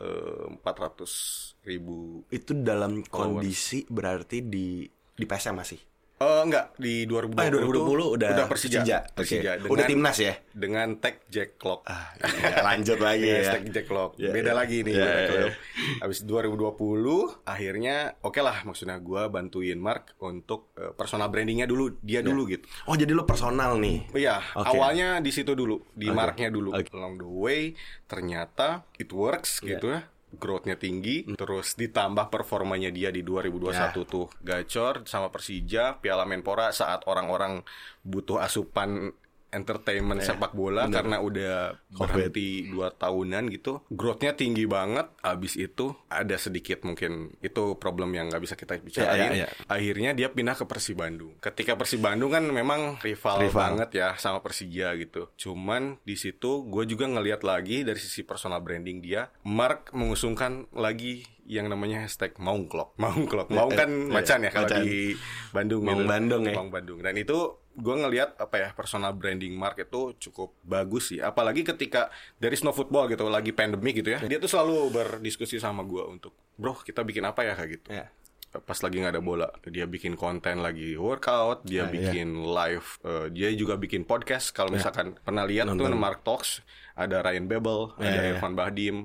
eh, 0.01 0.45
400 0.63 1.56
ribu. 1.67 2.23
Itu 2.31 2.55
dalam 2.57 3.03
Followers. 3.03 3.11
kondisi 3.43 3.83
berarti 3.85 4.41
di 4.41 4.87
di 4.89 5.25
PSM 5.25 5.59
masih. 5.59 5.81
Eh 6.17 6.41
enggak 6.41 6.73
di 6.81 7.05
2020, 7.05 7.37
Ah, 7.37 7.53
2020 7.53 7.77
tuh 7.77 8.09
udah 8.17 8.49
Persija. 8.49 8.81
Persija. 8.81 8.99
Persija. 9.13 9.51
Oke. 9.61 9.69
Udah 9.69 9.85
timnas 9.85 10.17
ya? 10.17 10.33
Dengan 10.49 10.97
tag 10.97 11.21
Jack 11.29 11.61
Clock. 11.61 11.85
Ah, 11.85 12.09
iya, 12.17 12.65
lanjut 12.65 12.97
lagi 12.97 13.21
Iya, 13.21 13.37
ya. 13.37 13.41
hashtag 13.45 13.65
Jack 13.69 13.89
Lock. 13.93 14.17
Iya, 14.17 14.33
Beda 14.33 14.49
iya. 14.49 14.57
lagi 14.57 14.77
nih. 14.81 14.95
Iya, 14.97 15.05
iya, 15.05 15.21
iya. 15.29 15.41
Lock. 15.45 15.55
Habis 16.01 16.19
2020 16.25 17.45
akhirnya 17.45 17.97
oke 18.19 18.41
lah 18.41 18.65
maksudnya 18.65 18.97
gua 18.97 19.29
bantuin 19.29 19.77
Mark 19.77 20.17
untuk 20.19 20.73
eh, 20.75 20.89
personal 20.91 21.29
brandingnya 21.29 21.69
dulu 21.69 22.01
dia 22.01 22.25
dulu 22.25 22.49
gitu. 22.49 22.65
Oh, 22.89 22.97
jadi 22.97 23.13
lo 23.13 23.29
personal 23.29 23.77
nih. 23.77 24.09
Iya, 24.17 24.41
Oke. 24.57 24.73
awalnya 24.73 25.21
di 25.21 25.29
situ 25.29 25.53
dulu, 25.53 25.85
di 25.93 26.09
Oke. 26.09 26.17
marknya 26.17 26.49
dulu. 26.49 26.73
Oke. 26.73 26.89
Along 26.93 27.21
the 27.21 27.29
way, 27.29 27.77
ternyata 28.09 28.89
it 28.97 29.13
works 29.13 29.61
Iya. 29.61 29.69
gitu 29.77 29.87
ya. 29.93 30.01
Growth-nya 30.37 30.77
tinggi, 30.77 31.25
terus 31.35 31.75
ditambah 31.75 32.29
performanya 32.29 32.89
dia 32.89 33.09
di 33.11 33.21
2021 33.27 33.73
Ya. 33.73 33.91
tuh 33.93 34.27
gacor 34.41 35.05
sama 35.05 35.29
Persija, 35.33 35.99
Piala 35.99 36.25
Menpora 36.29 36.71
saat 36.71 37.05
orang-orang 37.11 37.65
butuh 38.07 38.39
asupan 38.39 39.11
entertainment 39.57 40.21
sepak 40.21 40.53
bola 40.53 40.85
Iya, 40.85 40.93
bener. 40.93 40.97
karena 41.01 41.17
udah 41.25 41.55
berhenti 41.89 42.69
dua 42.69 42.93
tahunan 42.93 43.49
gitu. 43.49 43.81
Growth-nya 43.89 44.37
tinggi 44.37 44.69
banget. 44.69 45.09
Abis 45.25 45.57
itu 45.57 45.97
ada 46.13 46.37
sedikit 46.37 46.85
mungkin 46.85 47.33
itu 47.41 47.81
problem 47.81 48.13
yang 48.13 48.29
nggak 48.29 48.43
bisa 48.45 48.55
kita 48.55 48.77
bicarain. 48.77 49.33
Ya, 49.33 49.49
ya, 49.49 49.49
ya. 49.49 49.49
Akhirnya 49.67 50.13
dia 50.13 50.29
pindah 50.29 50.55
ke 50.55 50.69
Persib 50.69 51.01
Bandung. 51.01 51.33
Ketika 51.41 51.75
Persib 51.75 52.05
Bandung 52.05 52.29
kan 52.29 52.45
memang 52.45 53.01
rival, 53.01 53.49
Rival. 53.49 53.57
banget 53.57 53.91
ya 53.97 54.09
sama 54.21 54.45
Persija 54.45 54.93
gitu. 55.01 55.33
Cuman 55.41 55.97
di 56.05 56.15
situ 56.21 56.69
gue 56.69 56.85
juga 56.85 57.09
ngelihat 57.09 57.41
lagi 57.41 57.83
dari 57.83 57.99
sisi 57.99 58.23
personal 58.23 58.61
branding 58.61 59.01
dia, 59.01 59.33
Mark 59.43 59.91
mengusungkan 59.97 60.69
lagi 60.77 61.25
yang 61.47 61.71
namanya 61.71 62.03
hashtag 62.05 62.35
Maung 62.43 62.67
Clock. 62.67 62.95
Maung 63.03 63.25
Clock. 63.31 63.49
Maung 63.55 63.73
kan 63.73 63.89
eh, 63.89 64.13
macan 64.13 64.39
ya 64.43 64.51
kalau 64.51 64.69
macan. 64.69 64.83
di 64.83 65.15
Bandung. 65.55 65.83
Maung 65.87 66.03
gitu. 66.03 66.11
Bandung 66.11 66.43
ya. 66.45 66.55
Maung 66.59 66.71
Bandung. 66.75 66.99
Dan 67.01 67.15
itu 67.17 67.39
gue 67.77 67.95
ngelihat 67.95 68.35
apa 68.37 68.57
ya 68.57 68.69
personal 68.73 69.13
branding 69.13 69.53
Mark 69.53 69.77
itu 69.77 70.17
cukup 70.19 70.57
bagus 70.61 71.13
sih. 71.13 71.21
Apalagi 71.21 71.61
ketika 71.63 72.09
dari 72.37 72.57
snow 72.57 72.73
football 72.73 73.05
gitu 73.07 73.29
lagi 73.29 73.53
pandemic 73.53 74.01
gitu 74.01 74.11
ya. 74.11 74.21
Dia 74.21 74.37
tuh 74.37 74.49
selalu 74.49 74.91
berdiskusi 74.91 75.57
sama 75.57 75.81
gue 75.83 76.01
untuk, 76.03 76.33
bro 76.57 76.73
kita 76.75 77.01
bikin 77.01 77.23
apa 77.23 77.43
ya 77.43 77.53
kayak 77.53 77.71
gitu 77.75 77.89
Ya. 77.93 78.09
pas 78.57 78.81
lagi 78.81 78.97
nggak 78.97 79.13
ada 79.13 79.21
bola 79.21 79.49
dia 79.69 79.85
bikin 79.85 80.17
konten 80.17 80.65
lagi 80.65 80.97
workout 80.97 81.61
dia 81.63 81.85
Ah, 81.85 81.93
iya. 81.93 82.09
bikin 82.09 82.41
live 82.41 82.89
eh, 83.05 83.27
dia 83.29 83.53
juga 83.53 83.77
bikin 83.77 84.01
podcast 84.03 84.49
kalau 84.51 84.73
misalkan 84.73 85.13
pernah 85.21 85.45
lihat 85.45 85.69
tuh. 85.69 85.93
Mark 85.93 86.25
Talks 86.25 86.65
ada 86.97 87.21
Ryan 87.21 87.45
Babel 87.45 87.93
Ya, 88.01 88.09
ada 88.09 88.17
ya. 88.17 88.31
Irfan 88.33 88.57
Bahdim 88.57 88.97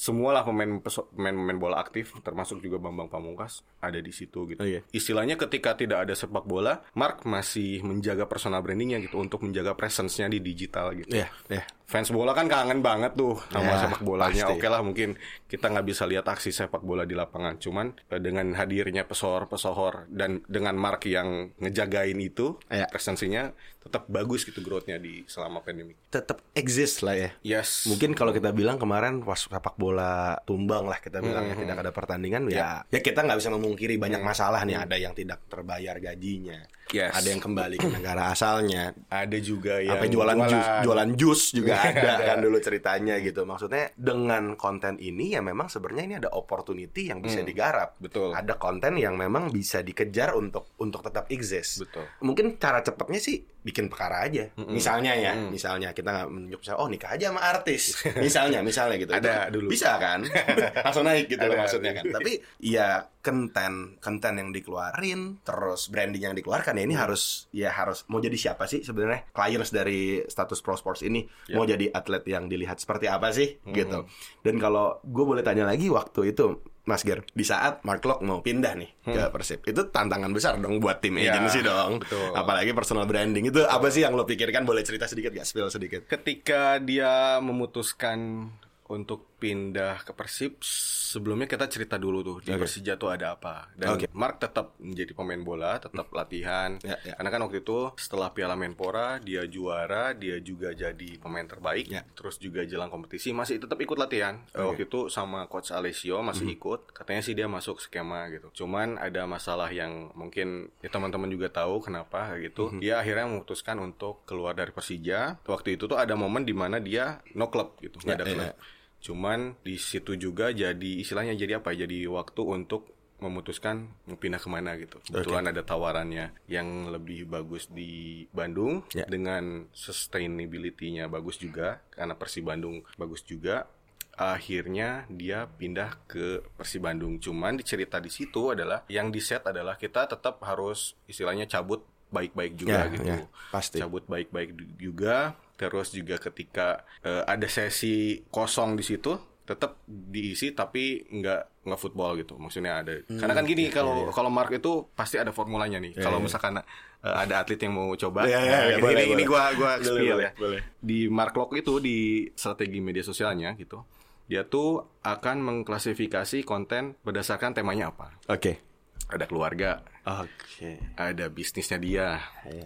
semualah 0.00 0.48
pemain 0.48 0.80
pemain 0.80 1.36
pemain 1.36 1.58
bola 1.60 1.76
aktif 1.76 2.16
termasuk 2.24 2.64
juga 2.64 2.80
Bambang 2.80 3.12
Pamungkas 3.12 3.60
ada 3.84 4.00
di 4.00 4.08
situ 4.08 4.48
gitu 4.48 4.56
Oh, 4.56 4.64
iya. 4.64 4.80
istilahnya 4.96 5.36
ketika 5.36 5.76
tidak 5.76 6.08
ada 6.08 6.16
sepak 6.16 6.48
bola 6.48 6.80
Mark 6.96 7.28
masih 7.28 7.84
menjaga 7.84 8.24
personal 8.24 8.64
brandingnya 8.64 8.96
gitu 9.04 9.20
untuk 9.20 9.44
menjaga 9.44 9.76
presence-nya 9.76 10.32
di 10.32 10.40
digital 10.40 10.96
gitu 10.96 11.12
Iya, 11.12 11.28
iya. 11.52 11.64
Fans 11.90 12.08
bola 12.08 12.30
kan 12.30 12.46
kangen 12.46 12.78
banget 12.80 13.12
tuh 13.12 13.34
sama 13.50 13.66
Ya, 13.66 13.82
sepak 13.82 14.00
bolanya. 14.00 14.46
pasti. 14.46 14.54
Oke 14.54 14.66
lah 14.66 14.78
mungkin 14.80 15.18
kita 15.44 15.66
nggak 15.66 15.82
bisa 15.84 16.06
lihat 16.06 16.22
aksi 16.24 16.50
sepak 16.50 16.80
bola 16.80 17.02
di 17.02 17.12
lapangan, 17.12 17.58
cuman 17.58 17.98
eh, 18.06 18.20
dengan 18.20 18.54
hadirnya 18.54 19.02
pesohor-pesohor 19.04 20.06
dan 20.06 20.46
dengan 20.46 20.74
Mark 20.74 21.02
yang 21.04 21.50
ngejagain 21.58 22.14
itu, 22.16 22.54
Ya. 22.70 22.86
presensinya 22.86 23.50
tetap 23.80 24.04
bagus 24.06 24.44
gitu 24.44 24.60
growth-nya 24.60 25.00
di 25.00 25.24
selama 25.24 25.60
pandemi. 25.60 25.96
Tetap 26.06 26.44
exist 26.52 27.00
lah 27.00 27.16
ya. 27.16 27.30
Yes. 27.40 27.88
Mungkin 27.88 28.12
kalau 28.12 28.30
kita 28.30 28.52
bilang 28.52 28.76
kemarin 28.76 29.24
pas 29.24 29.40
sepak 29.40 29.74
bola 29.74 30.36
tumbang 30.44 30.84
lah 30.84 31.00
kita 31.00 31.18
bilang 31.18 31.48
ya 31.48 31.56
tidak 31.56 31.80
ada 31.80 31.90
pertandingan 31.90 32.44
ya 32.46 32.84
ya 32.86 33.00
kita 33.00 33.24
nggak 33.24 33.40
bisa 33.40 33.48
memungkiri 33.48 33.96
banyak 33.96 34.20
masalah 34.20 34.62
nih 34.62 34.76
ada 34.76 34.94
yang 34.94 35.10
tidak 35.10 35.40
terbayar 35.46 35.96
gajinya 35.96 36.60
Yes. 36.90 37.14
ada 37.14 37.28
yang 37.30 37.38
kembali 37.38 37.78
ke 37.78 37.86
negara 37.88 38.28
asalnya 38.28 38.92
ada 39.06 39.38
juga 39.38 39.78
yang 39.78 39.96
apa 39.96 40.06
jualan 40.06 40.38
jus 40.44 40.66
jualan 40.82 41.10
jus 41.14 41.40
juga 41.54 41.72
ada 41.80 42.10
Ada. 42.20 42.24
kan 42.34 42.38
dulu 42.44 42.58
ceritanya 42.60 43.16
gitu 43.24 43.48
maksudnya 43.48 43.90
dengan 43.96 44.54
konten 44.54 45.00
ini 45.00 45.32
ya 45.34 45.40
memang 45.40 45.72
sebenarnya 45.72 46.04
ini 46.04 46.16
ada 46.20 46.30
opportunity 46.36 47.08
yang 47.08 47.24
bisa 47.24 47.40
digarap 47.40 47.96
Betul. 47.96 48.36
ada 48.36 48.60
konten 48.60 49.00
yang 49.00 49.16
memang 49.16 49.48
bisa 49.48 49.80
dikejar 49.80 50.36
untuk 50.36 50.76
untuk 50.78 51.00
tetap 51.00 51.26
exist 51.32 51.88
Betul. 51.88 52.04
mungkin 52.22 52.60
cara 52.60 52.84
cepatnya 52.84 53.20
sih 53.20 53.40
bikin 53.60 53.92
perkara 53.92 54.24
aja. 54.24 54.48
Misalnya 54.56 55.12
ya 55.16 55.36
misalnya 55.36 55.92
kita 55.92 56.08
nggak 56.08 56.28
menunjuk 56.32 56.60
misalnya 56.64 56.80
oh 56.80 56.88
nikah 56.88 57.10
aja 57.12 57.28
sama 57.28 57.42
artis. 57.44 57.82
Misalnya 58.24 58.60
misalnya 58.64 58.96
gitu. 58.96 59.12
Ada 59.12 59.48
Itu 59.48 59.60
dulu. 59.60 59.68
bisa 59.68 59.96
kan? 60.00 60.24
Langsung 60.86 61.04
naik 61.04 61.28
gitu 61.28 61.44
loh 61.44 61.56
maksudnya 61.60 61.92
kan. 61.92 62.04
Tapi 62.08 62.40
ya 62.60 63.04
konten 63.20 64.00
konten 64.00 64.32
yang 64.40 64.48
dikeluarin 64.48 65.44
terus 65.44 65.92
branding 65.92 66.32
yang 66.32 66.32
dikeluarkan 66.32 66.80
ya 66.80 66.88
ini 66.88 66.96
harus 66.96 67.52
ya 67.52 67.68
harus 67.68 68.08
mau 68.08 68.16
jadi 68.16 68.36
siapa 68.36 68.64
sih 68.64 68.80
sebenarnya? 68.80 69.28
Clients 69.36 69.70
dari 69.72 70.24
status 70.24 70.64
pro 70.64 70.76
sports 70.80 71.04
ini 71.04 71.28
mau 71.52 71.68
jadi 71.68 71.92
atlet 71.92 72.24
yang 72.24 72.48
dilihat 72.48 72.80
seperti 72.80 73.12
apa 73.12 73.28
sih? 73.36 73.60
Gitu. 73.60 74.08
Dan 74.40 74.56
kalau 74.56 75.04
gue 75.04 75.24
boleh 75.24 75.44
tanya 75.44 75.68
lagi 75.68 75.92
waktu 75.92 76.32
itu 76.32 76.64
Mas 76.82 77.02
Ger, 77.02 77.22
di 77.28 77.42
saat 77.42 77.82
Mark 77.82 78.00
Locke 78.02 78.22
mau 78.22 78.40
pindah 78.40 78.72
nih 78.72 78.90
ke 79.02 79.28
Persib, 79.28 79.60
itu 79.62 79.84
tantangan 79.86 80.30
besar 80.30 80.56
dong 80.56 80.78
buat 80.78 80.98
tim 80.98 81.14
Ya, 81.14 81.32
agency 81.32 81.60
dong. 81.60 82.00
betul. 82.00 82.32
Apalagi 82.32 82.72
personal 82.72 83.04
branding 83.04 83.46
itu 83.46 83.60
apa 83.62 83.88
sih 83.88 84.00
yang 84.00 84.12
lo 84.12 84.24
pikirkan? 84.24 84.64
Boleh 84.64 84.80
cerita 84.80 85.04
sedikit 85.04 85.30
gak? 85.30 85.44
Spill 85.44 85.68
sedikit. 85.68 86.04
ketika 86.06 86.76
dia 86.78 87.38
memutuskan 87.38 88.48
untuk 88.90 89.38
pindah 89.38 90.02
ke 90.02 90.12
Persib 90.12 90.58
sebelumnya 90.60 91.46
kita 91.46 91.64
cerita 91.66 91.94
dulu 91.94 92.20
tuh 92.20 92.36
di 92.40 92.50
Oke. 92.50 92.60
Persija 92.60 92.94
tuh 92.94 93.08
ada 93.08 93.32
apa 93.32 93.70
dan 93.72 93.94
Oke. 93.94 94.10
Mark 94.12 94.36
tetap 94.36 94.74
menjadi 94.76 95.12
pemain 95.12 95.38
bola 95.38 95.78
tetap 95.78 96.10
latihan 96.10 96.76
Ya, 96.80 96.98
ya. 97.00 97.14
karena 97.14 97.30
kan 97.30 97.40
waktu 97.42 97.58
itu 97.60 97.94
setelah 97.96 98.30
Piala 98.30 98.52
Menpora 98.52 99.16
dia 99.16 99.42
juara 99.44 100.12
dia 100.12 100.38
juga 100.38 100.70
jadi 100.72 101.16
pemain 101.16 101.42
terbaik 101.42 101.86
Ya. 101.86 102.02
terus 102.12 102.36
juga 102.36 102.62
jelang 102.62 102.88
kompetisi 102.88 103.30
masih 103.30 103.58
tetap 103.58 103.76
ikut 103.76 103.94
latihan 103.94 104.42
Eh, 104.50 104.60
waktu 104.60 104.84
itu 104.84 105.06
sama 105.06 105.46
coach 105.46 105.70
Alessio 105.70 106.20
masih 106.20 106.44
Mhm. 106.44 106.56
ikut 106.56 106.80
katanya 106.90 107.22
sih 107.22 107.32
dia 107.32 107.46
masuk 107.46 107.78
skema 107.78 108.26
gitu 108.28 108.50
cuman 108.56 108.98
ada 108.98 109.24
masalah 109.24 109.70
yang 109.70 110.10
mungkin 110.12 110.68
ya 110.78 110.90
teman-teman 110.90 111.26
juga 111.26 111.48
tahu 111.48 111.80
kenapa 111.80 112.34
gitu 112.36 112.68
Mhm. 112.68 112.80
dia 112.80 112.98
akhirnya 112.98 113.24
memutuskan 113.26 113.78
untuk 113.78 114.22
keluar 114.24 114.52
dari 114.52 114.70
Persija 114.70 115.38
waktu 115.42 115.74
itu 115.74 115.86
tuh 115.86 115.96
ada 115.96 116.12
momen 116.12 116.42
di 116.42 116.52
mana 116.52 116.76
dia 116.76 117.22
no 117.32 117.48
club 117.48 117.78
gitu 117.78 117.96
nggak 118.00 118.16
ada 118.16 118.26
klub 118.26 118.44
ya. 118.44 118.54
Cuman 119.00 119.56
di 119.60 119.76
situ 119.76 120.14
juga 120.14 120.52
jadi 120.52 120.90
istilahnya 121.00 121.32
jadi 121.34 121.58
apa 121.58 121.72
ya? 121.72 121.84
jadi 121.84 122.04
waktu 122.06 122.42
untuk 122.42 122.92
memutuskan 123.16 123.84
mau 124.04 124.16
pindah 124.16 124.36
ke 124.36 124.48
mana 124.48 124.76
gitu 124.76 124.96
kebetulan 125.02 125.44
ada 125.46 125.60
tawarannya 125.60 126.32
yang 126.46 126.88
lebih 126.88 127.24
bagus 127.26 127.68
di 127.68 128.24
Bandung 128.30 128.80
Ya. 128.92 129.04
dengan 129.04 129.68
sustainability-nya 129.72 131.04
bagus 131.06 131.36
juga 131.36 131.80
karena 131.90 132.12
Persi 132.12 132.40
Bandung 132.40 132.80
bagus 132.96 133.20
juga 133.22 133.68
akhirnya 134.12 135.04
dia 135.08 135.44
pindah 135.46 135.96
ke 136.04 136.44
Persi 136.50 136.76
Bandung 136.76 137.16
cuman 137.16 137.56
dicerita 137.56 137.96
di 137.96 138.08
situ 138.08 138.52
adalah 138.52 138.84
yang 138.86 139.08
di 139.08 139.16
set 139.18 139.44
adalah 139.44 139.76
kita 139.76 140.04
tetap 140.06 140.40
harus 140.42 140.96
istilahnya 141.04 141.44
cabut 141.44 141.80
baik-baik 142.08 142.52
juga 142.54 142.74
Ya, 142.74 142.90
gitu 142.90 143.04
ya, 143.06 143.18
pasti. 143.48 143.78
cabut 143.78 144.02
baik-baik 144.04 144.50
juga 144.76 145.38
terus 145.60 145.92
juga 145.92 146.16
ketika 146.16 146.68
eh, 147.00 147.20
ada 147.22 147.44
sesi 147.44 147.94
kosong 148.26 148.72
di 148.72 148.82
situ 148.82 149.12
tetap 149.44 149.82
diisi 149.84 150.54
tapi 150.54 151.02
nggak 151.10 151.66
nggak 151.66 151.76
football 151.76 152.14
gitu 152.16 152.38
maksudnya 152.38 152.80
ada 152.80 152.94
Hmm, 153.02 153.18
karena 153.18 153.34
kan 153.34 153.44
gini 153.44 153.66
iya, 153.66 153.74
kalau 153.74 154.08
kalau 154.08 154.30
Mark 154.30 154.48
itu 154.48 154.88
pasti 154.94 155.18
ada 155.18 155.34
formulanya 155.34 155.76
nih 155.76 155.98
kalau 155.98 156.16
misalkan 156.16 156.56
eh, 156.56 156.64
ada 157.02 157.42
atlet 157.42 157.58
yang 157.58 157.74
mau 157.74 157.92
coba 157.92 158.24
Iya, 158.24 158.38
iya, 158.38 158.46
nah, 158.46 158.60
iya, 158.62 158.72
ini, 158.72 158.80
boleh, 158.80 159.02
ini 159.02 159.12
boleh. 159.12 159.26
gua 159.26 159.42
gua 159.52 159.72
Boleh, 159.74 159.84
spill 159.84 160.06
boleh, 160.08 160.24
ya 160.24 160.30
boleh. 160.38 160.60
di 160.78 160.98
Mark 161.10 161.34
Lock 161.34 161.50
itu 161.52 161.76
di 161.76 161.98
strategi 162.32 162.78
media 162.78 163.02
sosialnya 163.02 163.52
gitu 163.58 163.82
dia 164.24 164.46
tuh 164.46 164.80
akan 165.02 165.36
mengklasifikasi 165.42 166.46
konten 166.46 166.94
berdasarkan 167.02 167.50
temanya 167.52 167.90
apa 167.90 168.14
Oke. 168.30 168.62
ada 169.10 169.26
keluarga 169.26 169.82
Oke. 170.06 170.78
ada 170.94 171.26
bisnisnya 171.26 171.76
dia, 171.76 172.08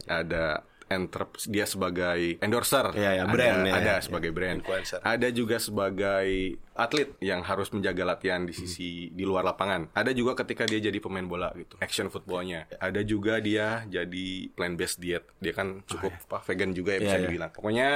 ada 0.06 0.60
entrep 0.86 1.36
dia 1.44 1.64
sebagai 1.64 2.36
endorser, 2.38 2.92
Iya, 2.92 3.10
iya, 3.14 3.22
ada, 3.22 3.32
brand, 3.32 3.58
ya, 3.62 3.72
ada 3.74 3.92
ya, 3.96 4.02
sebagai 4.02 4.30
brand, 4.30 4.60
Influencer. 4.60 5.00
ada 5.00 5.28
juga 5.28 5.56
sebagai 5.58 6.28
atlet 6.74 7.14
yang 7.20 7.40
harus 7.40 7.70
menjaga 7.70 8.02
latihan 8.04 8.42
di 8.42 8.50
sisi 8.50 9.06
di 9.08 9.22
luar 9.22 9.46
lapangan, 9.46 9.94
ada 9.94 10.10
juga 10.10 10.34
ketika 10.36 10.66
dia 10.66 10.82
jadi 10.82 10.98
pemain 10.98 11.22
bola 11.22 11.54
gitu, 11.54 11.78
action 11.78 12.10
footballnya, 12.10 12.66
ada 12.76 12.98
juga 13.00 13.38
dia 13.38 13.86
jadi 13.86 14.26
plant 14.50 14.74
based 14.74 14.98
diet, 14.98 15.22
dia 15.38 15.52
kan 15.52 15.86
cukup 15.86 16.10
apa, 16.10 16.42
vegan 16.44 16.74
juga 16.74 16.98
ya 16.98 17.00
bisa 17.00 17.08
Iya, 17.08 17.16
iya. 17.16 17.24
dibilang, 17.24 17.50
pokoknya 17.54 17.88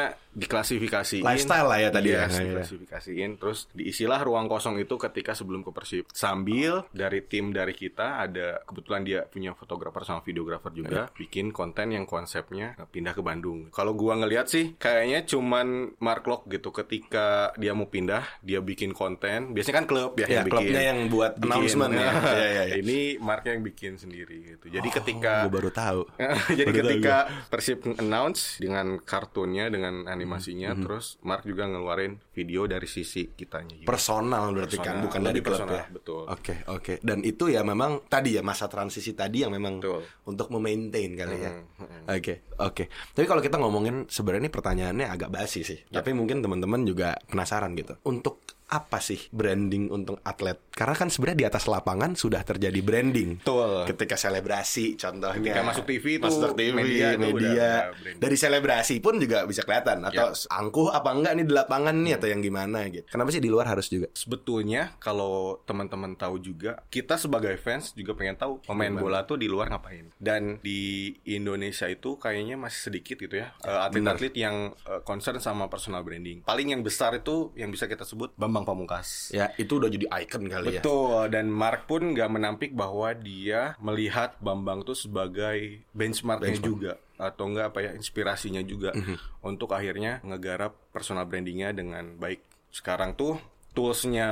diklasifikasiin, 0.48 1.26
Lifestyle 1.26 1.66
lah 1.66 1.78
ya 1.78 1.90
tadi 1.90 2.08
ya. 2.14 2.24
Yes, 2.24 2.38
Iya. 2.38 2.44
diklasifikasiin, 2.54 3.30
terus 3.36 3.66
diisilah 3.74 4.22
ruang 4.22 4.46
kosong 4.46 4.78
itu 4.78 4.94
ketika 4.96 5.34
sebelum 5.34 5.60
ke 5.60 5.74
Persib, 5.74 6.06
sambil 6.14 6.86
dari 6.94 7.20
tim 7.20 7.50
dari 7.50 7.74
kita 7.74 8.22
ada 8.22 8.62
kebetulan 8.62 9.02
dia 9.02 9.26
punya 9.26 9.52
fotografer 9.52 10.06
sama 10.06 10.22
videografer 10.22 10.70
juga 10.70 11.10
bikin 11.12 11.50
konten 11.50 11.90
yang 11.90 12.06
konsepnya 12.06 12.77
pindah 12.84 13.10
ke 13.10 13.20
Bandung. 13.20 13.66
Kalau 13.68 13.92
gua 13.92 14.14
ngelihat 14.14 14.46
sih 14.46 14.76
kayaknya 14.76 15.24
cuman 15.24 15.66
Mark 15.96 16.22
Lock 16.22 16.46
gitu 16.46 16.70
ketika 16.70 17.28
dia 17.54 17.72
mau 17.72 17.86
pindah 17.86 18.22
dia 18.40 18.60
bikin 18.60 18.92
konten. 18.92 19.50
Biasanya 19.50 19.76
kan 19.76 19.86
klub 19.86 20.12
ya, 20.14 20.26
Ya, 20.26 20.34
yang 20.36 20.44
bikin. 20.44 20.52
klubnya 20.52 20.82
yang 20.84 20.98
buat 21.08 21.32
Bikin. 21.34 21.48
announcement 21.48 21.92
ya. 21.92 22.10
Iya, 22.10 22.46
iya, 22.52 22.62
iya. 22.64 22.74
Ini 22.78 22.98
Mark 23.18 23.42
yang 23.42 23.60
bikin 23.60 23.92
sendiri 23.94 24.36
gitu. 24.46 24.66
Jadi 24.68 24.88
ketika 24.92 25.42
gue 25.42 25.54
baru 25.54 25.70
tahu. 25.70 26.00
jadi 26.52 26.68
Baru 26.68 26.76
tahu 26.76 26.84
ketika 26.84 27.16
Persib 27.48 27.78
announce 27.96 28.58
dengan 28.58 29.00
kartunnya 29.00 29.66
dengan 29.68 30.04
animasinya 30.04 30.46
Hmm, 30.68 30.84
terus 30.84 31.16
Mark 31.20 31.42
juga 31.42 31.64
ngeluarin 31.64 32.20
video 32.30 32.64
dari 32.64 32.84
sisi 32.84 33.30
kitanya 33.30 33.72
juga. 33.74 33.88
personal 33.88 34.50
berarti 34.50 34.76
kan 34.76 35.00
Personal, 35.00 35.04
bukan 35.04 35.20
dari 35.22 35.40
klub 35.40 35.60
ya. 35.64 35.84
betul. 35.88 36.22
Oke, 36.28 36.54
oke. 36.66 36.92
Dan 37.00 37.22
itu 37.22 37.46
ya 37.46 37.62
memang 37.62 38.04
tadi 38.04 38.34
ya 38.34 38.42
masa 38.42 38.66
transisi 38.66 39.12
tadi 39.12 39.40
yang 39.40 39.50
memang 39.50 39.78
Betul. 39.78 40.02
untuk 40.24 40.50
memaintain 40.50 41.14
kali 41.14 41.36
ya. 41.38 41.52
Hmm, 41.78 42.04
Oke, 42.08 42.44
oke. 42.68 42.84
Tapi 42.88 43.26
kalau 43.26 43.40
kita 43.40 43.56
ngomongin 43.56 44.06
sebenarnya 44.08 44.48
ini 44.48 44.52
pertanyaannya 44.52 45.06
agak 45.08 45.30
basi 45.32 45.64
sih. 45.64 45.78
Ya. 45.88 46.00
Tapi 46.00 46.12
mungkin 46.12 46.44
teman-teman 46.44 46.84
juga 46.84 47.16
penasaran 47.28 47.72
gitu. 47.74 47.96
Untuk 48.04 48.57
apa 48.68 49.00
sih 49.00 49.18
branding 49.28 49.88
untuk 49.88 50.20
atlet? 50.22 50.60
Karena 50.70 50.94
kan 50.94 51.08
sebenarnya 51.08 51.38
di 51.40 51.46
atas 51.48 51.64
lapangan 51.64 52.14
sudah 52.14 52.44
terjadi 52.44 52.78
branding. 52.78 53.40
Betul. 53.40 53.88
Ketika 53.88 54.14
selebrasi 54.14 54.94
contohnya. 54.94 55.40
Ketika 55.40 55.62
masuk 55.64 55.84
TV 55.84 56.20
itu 56.20 56.24
masuk 56.24 56.52
TV, 56.54 56.72
media 56.72 57.08
media. 57.16 57.90
udah-. 57.90 58.16
Dari 58.16 58.36
selebrasi 58.36 59.00
pun 59.00 59.16
juga 59.16 59.44
bisa 59.44 59.62
kelihatan 59.62 60.04
atau 60.04 60.30
Ya. 60.30 60.36
angkuh 60.52 60.90
apa 60.90 61.10
enggak 61.10 61.32
nih 61.34 61.46
di 61.46 61.54
lapangan 61.54 61.96
nih 61.96 62.12
atau 62.16 62.28
yang 62.28 62.40
gimana 62.40 62.84
gitu. 62.88 63.08
Kenapa 63.08 63.30
sih 63.30 63.40
di 63.40 63.48
luar 63.48 63.66
harus 63.66 63.88
juga? 63.88 64.06
Sebetulnya 64.12 64.92
kalau 64.98 65.62
teman-teman 65.64 66.14
tahu 66.14 66.38
juga, 66.38 66.84
kita 66.88 67.16
sebagai 67.16 67.56
fans 67.56 67.92
juga 67.92 68.12
pengen 68.12 68.36
tahu 68.36 68.60
pemain 68.62 68.90
bola 68.90 69.24
tuh 69.24 69.36
di 69.36 69.46
luar 69.46 69.68
ngapain. 69.68 70.10
Dan 70.18 70.60
di 70.60 71.10
Indonesia 71.24 71.86
itu 71.86 72.16
kayaknya 72.16 72.54
masih 72.54 72.90
sedikit 72.90 73.16
gitu 73.16 73.38
ya 73.38 73.54
eh, 73.62 73.78
atlet-atlet 73.80 74.34
yang 74.34 74.56
eh, 74.74 75.00
concern 75.02 75.38
sama 75.38 75.66
personal 75.66 76.02
branding. 76.02 76.42
Paling 76.42 76.72
yang 76.72 76.82
besar 76.82 77.14
itu 77.14 77.50
yang 77.54 77.70
bisa 77.70 77.86
kita 77.86 78.02
sebut 78.02 78.34
Bambang 78.34 78.57
Pamungkas. 78.64 79.34
Ya, 79.34 79.52
itu 79.58 79.78
udah 79.78 79.90
jadi 79.90 80.06
icon 80.24 80.46
kali 80.48 80.78
ya. 80.78 80.82
Betul, 80.82 81.28
dan 81.30 81.46
Mark 81.50 81.90
pun 81.90 82.14
nggak 82.14 82.30
menampik 82.30 82.70
bahwa 82.72 83.10
dia 83.14 83.74
melihat 83.82 84.38
Bambang 84.38 84.86
tuh 84.86 84.96
sebagai 84.96 85.82
benchmarknya 85.92 86.58
juga 86.58 86.92
atau 87.18 87.50
enggak 87.50 87.74
apa 87.74 87.78
ya 87.82 87.90
inspirasinya 87.98 88.62
juga 88.62 88.94
untuk 89.42 89.74
akhirnya 89.74 90.22
ngegarap 90.22 90.74
personal 90.94 91.26
brandingnya 91.26 91.74
dengan 91.74 92.14
baik. 92.14 92.40
Sekarang 92.70 93.18
tuh 93.18 93.36
toolsnya 93.74 94.28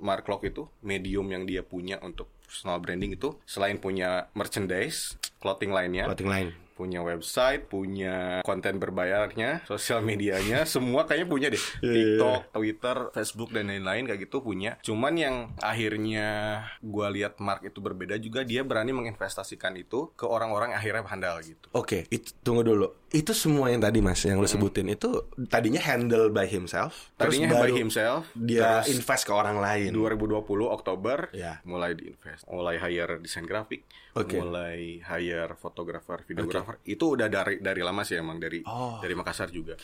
Mark 0.00 0.28
Lock 0.28 0.44
itu 0.44 0.68
medium 0.84 1.26
yang 1.32 1.48
dia 1.48 1.64
punya 1.64 1.96
untuk 2.00 2.28
personal 2.44 2.82
branding 2.82 3.14
itu 3.14 3.36
selain 3.46 3.78
punya 3.78 4.26
merchandise, 4.34 5.14
clothing 5.38 5.70
lainnya, 5.70 6.10
Clothing 6.10 6.30
line. 6.30 6.50
Punya 6.80 7.04
website, 7.04 7.68
punya 7.68 8.40
konten 8.40 8.80
berbayarnya, 8.80 9.68
sosial 9.68 10.00
medianya, 10.00 10.64
semua 10.80 11.04
kayaknya 11.04 11.28
punya 11.28 11.48
deh. 11.52 11.64
TikTok, 11.84 12.56
Twitter, 12.56 12.96
Facebook 13.12 13.52
dan 13.52 13.68
lain-lain 13.68 14.08
kayak 14.08 14.24
gitu 14.24 14.40
punya. 14.40 14.80
Cuman 14.80 15.20
yang 15.20 15.34
akhirnya 15.60 16.28
gua 16.80 17.12
lihat 17.12 17.36
Mark 17.36 17.60
itu 17.68 17.84
berbeda 17.84 18.16
juga 18.16 18.40
dia 18.48 18.64
berani 18.64 18.96
menginvestasikan 18.96 19.76
itu 19.76 20.16
ke 20.16 20.24
orang-orang 20.24 20.72
akhirnya 20.72 21.04
handal 21.04 21.36
gitu. 21.44 21.68
Oke, 21.76 22.08
itu 22.08 22.32
tunggu 22.40 22.64
dulu. 22.64 22.99
Itu 23.10 23.32
semua 23.32 23.68
yang 23.68 23.78
tadi 23.78 23.98
mas 23.98 24.22
yang 24.22 24.38
lo 24.38 24.46
sebutin 24.46 24.86
itu 24.86 25.26
tadinya 25.46 25.78
handle 25.78 26.30
by 26.30 26.46
himself 26.46 27.10
terus 27.14 27.34
Tadinya 27.34 27.50
by 27.50 27.66
baru 27.66 27.74
himself, 27.76 28.22
dia 28.32 28.78
terus 28.80 28.94
invest 28.94 29.26
ke 29.26 29.32
orang 29.32 29.58
lain 29.58 29.90
2020 29.90 30.40
Oktober 30.64 31.26
Ya. 31.30 31.58
mulai 31.62 31.92
diinvest, 31.92 32.46
mulai 32.46 32.78
hire 32.78 33.18
desain 33.18 33.42
grafik, 33.42 33.82
Oke. 34.14 34.38
mulai 34.38 35.02
hire 35.02 35.52
fotografer, 35.54 36.22
videografer. 36.22 36.78
Itu 36.82 37.12
udah 37.12 37.26
dari 37.26 37.58
dari 37.58 37.82
lama 37.82 38.00
sih 38.00 38.14
emang 38.14 38.38
dari 38.38 38.62
Oh. 38.62 38.98
dari 38.98 39.12
Makassar 39.12 39.50
juga. 39.50 39.74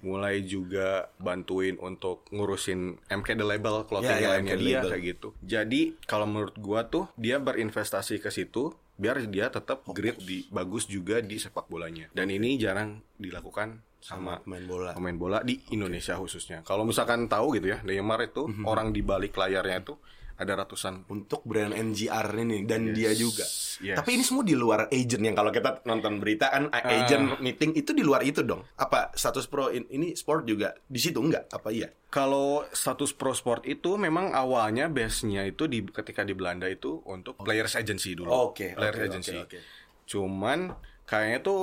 Mulai 0.00 0.44
juga 0.44 1.08
bantuin 1.16 1.80
untuk 1.80 2.28
ngurusin 2.28 3.00
MK 3.08 3.28
The 3.34 3.46
Label 3.46 3.76
clothing 3.84 4.12
Ya, 4.12 4.20
ya, 4.20 4.28
lainnya 4.36 4.52
MK 4.52 4.54
The 4.54 4.60
dia 4.60 4.76
Label. 4.76 4.90
kayak 4.92 5.04
gitu. 5.08 5.28
Jadi 5.40 5.80
kalau 6.04 6.28
menurut 6.28 6.56
gua 6.56 6.84
tuh 6.84 7.08
dia 7.16 7.40
berinvestasi 7.40 8.20
ke 8.20 8.28
situ 8.28 8.76
biar 8.94 9.18
dia 9.26 9.50
tetap 9.50 9.82
grip 9.90 10.18
di 10.22 10.46
bagus 10.48 10.86
juga 10.86 11.18
di 11.18 11.36
sepak 11.36 11.66
bolanya. 11.66 12.06
Dan 12.14 12.30
ini 12.30 12.54
jarang 12.56 13.02
dilakukan 13.18 13.82
sama 13.98 14.36
pemain 14.44 14.64
bola 14.68 14.90
pemain 14.92 15.16
bola 15.16 15.38
di 15.40 15.56
Indonesia 15.72 16.14
khususnya. 16.20 16.60
Kalau 16.62 16.84
misalkan 16.84 17.24
tahu 17.24 17.56
gitu 17.56 17.72
ya, 17.72 17.80
Neymar 17.82 18.20
itu 18.28 18.44
Mhm. 18.46 18.64
orang 18.68 18.92
di 18.92 19.00
balik 19.00 19.32
layarnya 19.34 19.80
itu 19.80 19.94
ada 20.34 20.52
ratusan 20.56 21.06
untuk 21.06 21.42
brand 21.42 21.70
NGR 21.70 22.26
ini 22.36 22.66
dan 22.66 22.90
dia 22.90 23.10
juga. 23.12 23.46
yes. 23.78 23.94
Tapi 23.94 24.18
ini 24.18 24.22
semua 24.22 24.42
di 24.42 24.52
luar 24.52 24.86
agent 24.88 25.22
yang 25.22 25.32
kalau 25.32 25.48
kita 25.48 25.82
nonton 25.84 26.18
berita 26.18 26.50
kan 26.50 26.66
Ah. 26.68 26.82
agent 26.82 27.38
meeting 27.38 27.70
itu 27.72 27.90
di 27.90 28.02
luar 28.02 28.20
itu 28.20 28.42
dong. 28.42 28.66
Apa 28.74 29.14
status 29.14 29.46
pro 29.46 29.70
in- 29.70 29.86
ini 29.88 30.12
sport 30.12 30.42
juga 30.44 30.74
di 30.80 30.98
situ 30.98 31.22
enggak? 31.22 31.46
Apa 31.48 31.70
iya? 31.70 31.86
Kalau 32.08 32.66
status 32.68 33.10
pro 33.10 33.30
sport 33.30 33.62
itu 33.64 33.94
memang 33.94 34.30
awalnya 34.30 34.86
base-nya 34.86 35.42
itu 35.44 35.66
di 35.66 35.82
ketika 35.84 36.22
di 36.22 36.34
Belanda 36.34 36.66
itu 36.66 36.98
untuk 37.04 37.38
players 37.38 37.74
agency 37.74 38.14
dulu. 38.14 38.30
Oke, 38.50 38.74
players 38.74 38.98
oke, 38.98 39.06
agency. 39.06 39.34
oke, 39.34 39.46
oke. 39.46 39.58
Cuman 40.04 40.74
kayaknya 41.04 41.40
tuh 41.40 41.60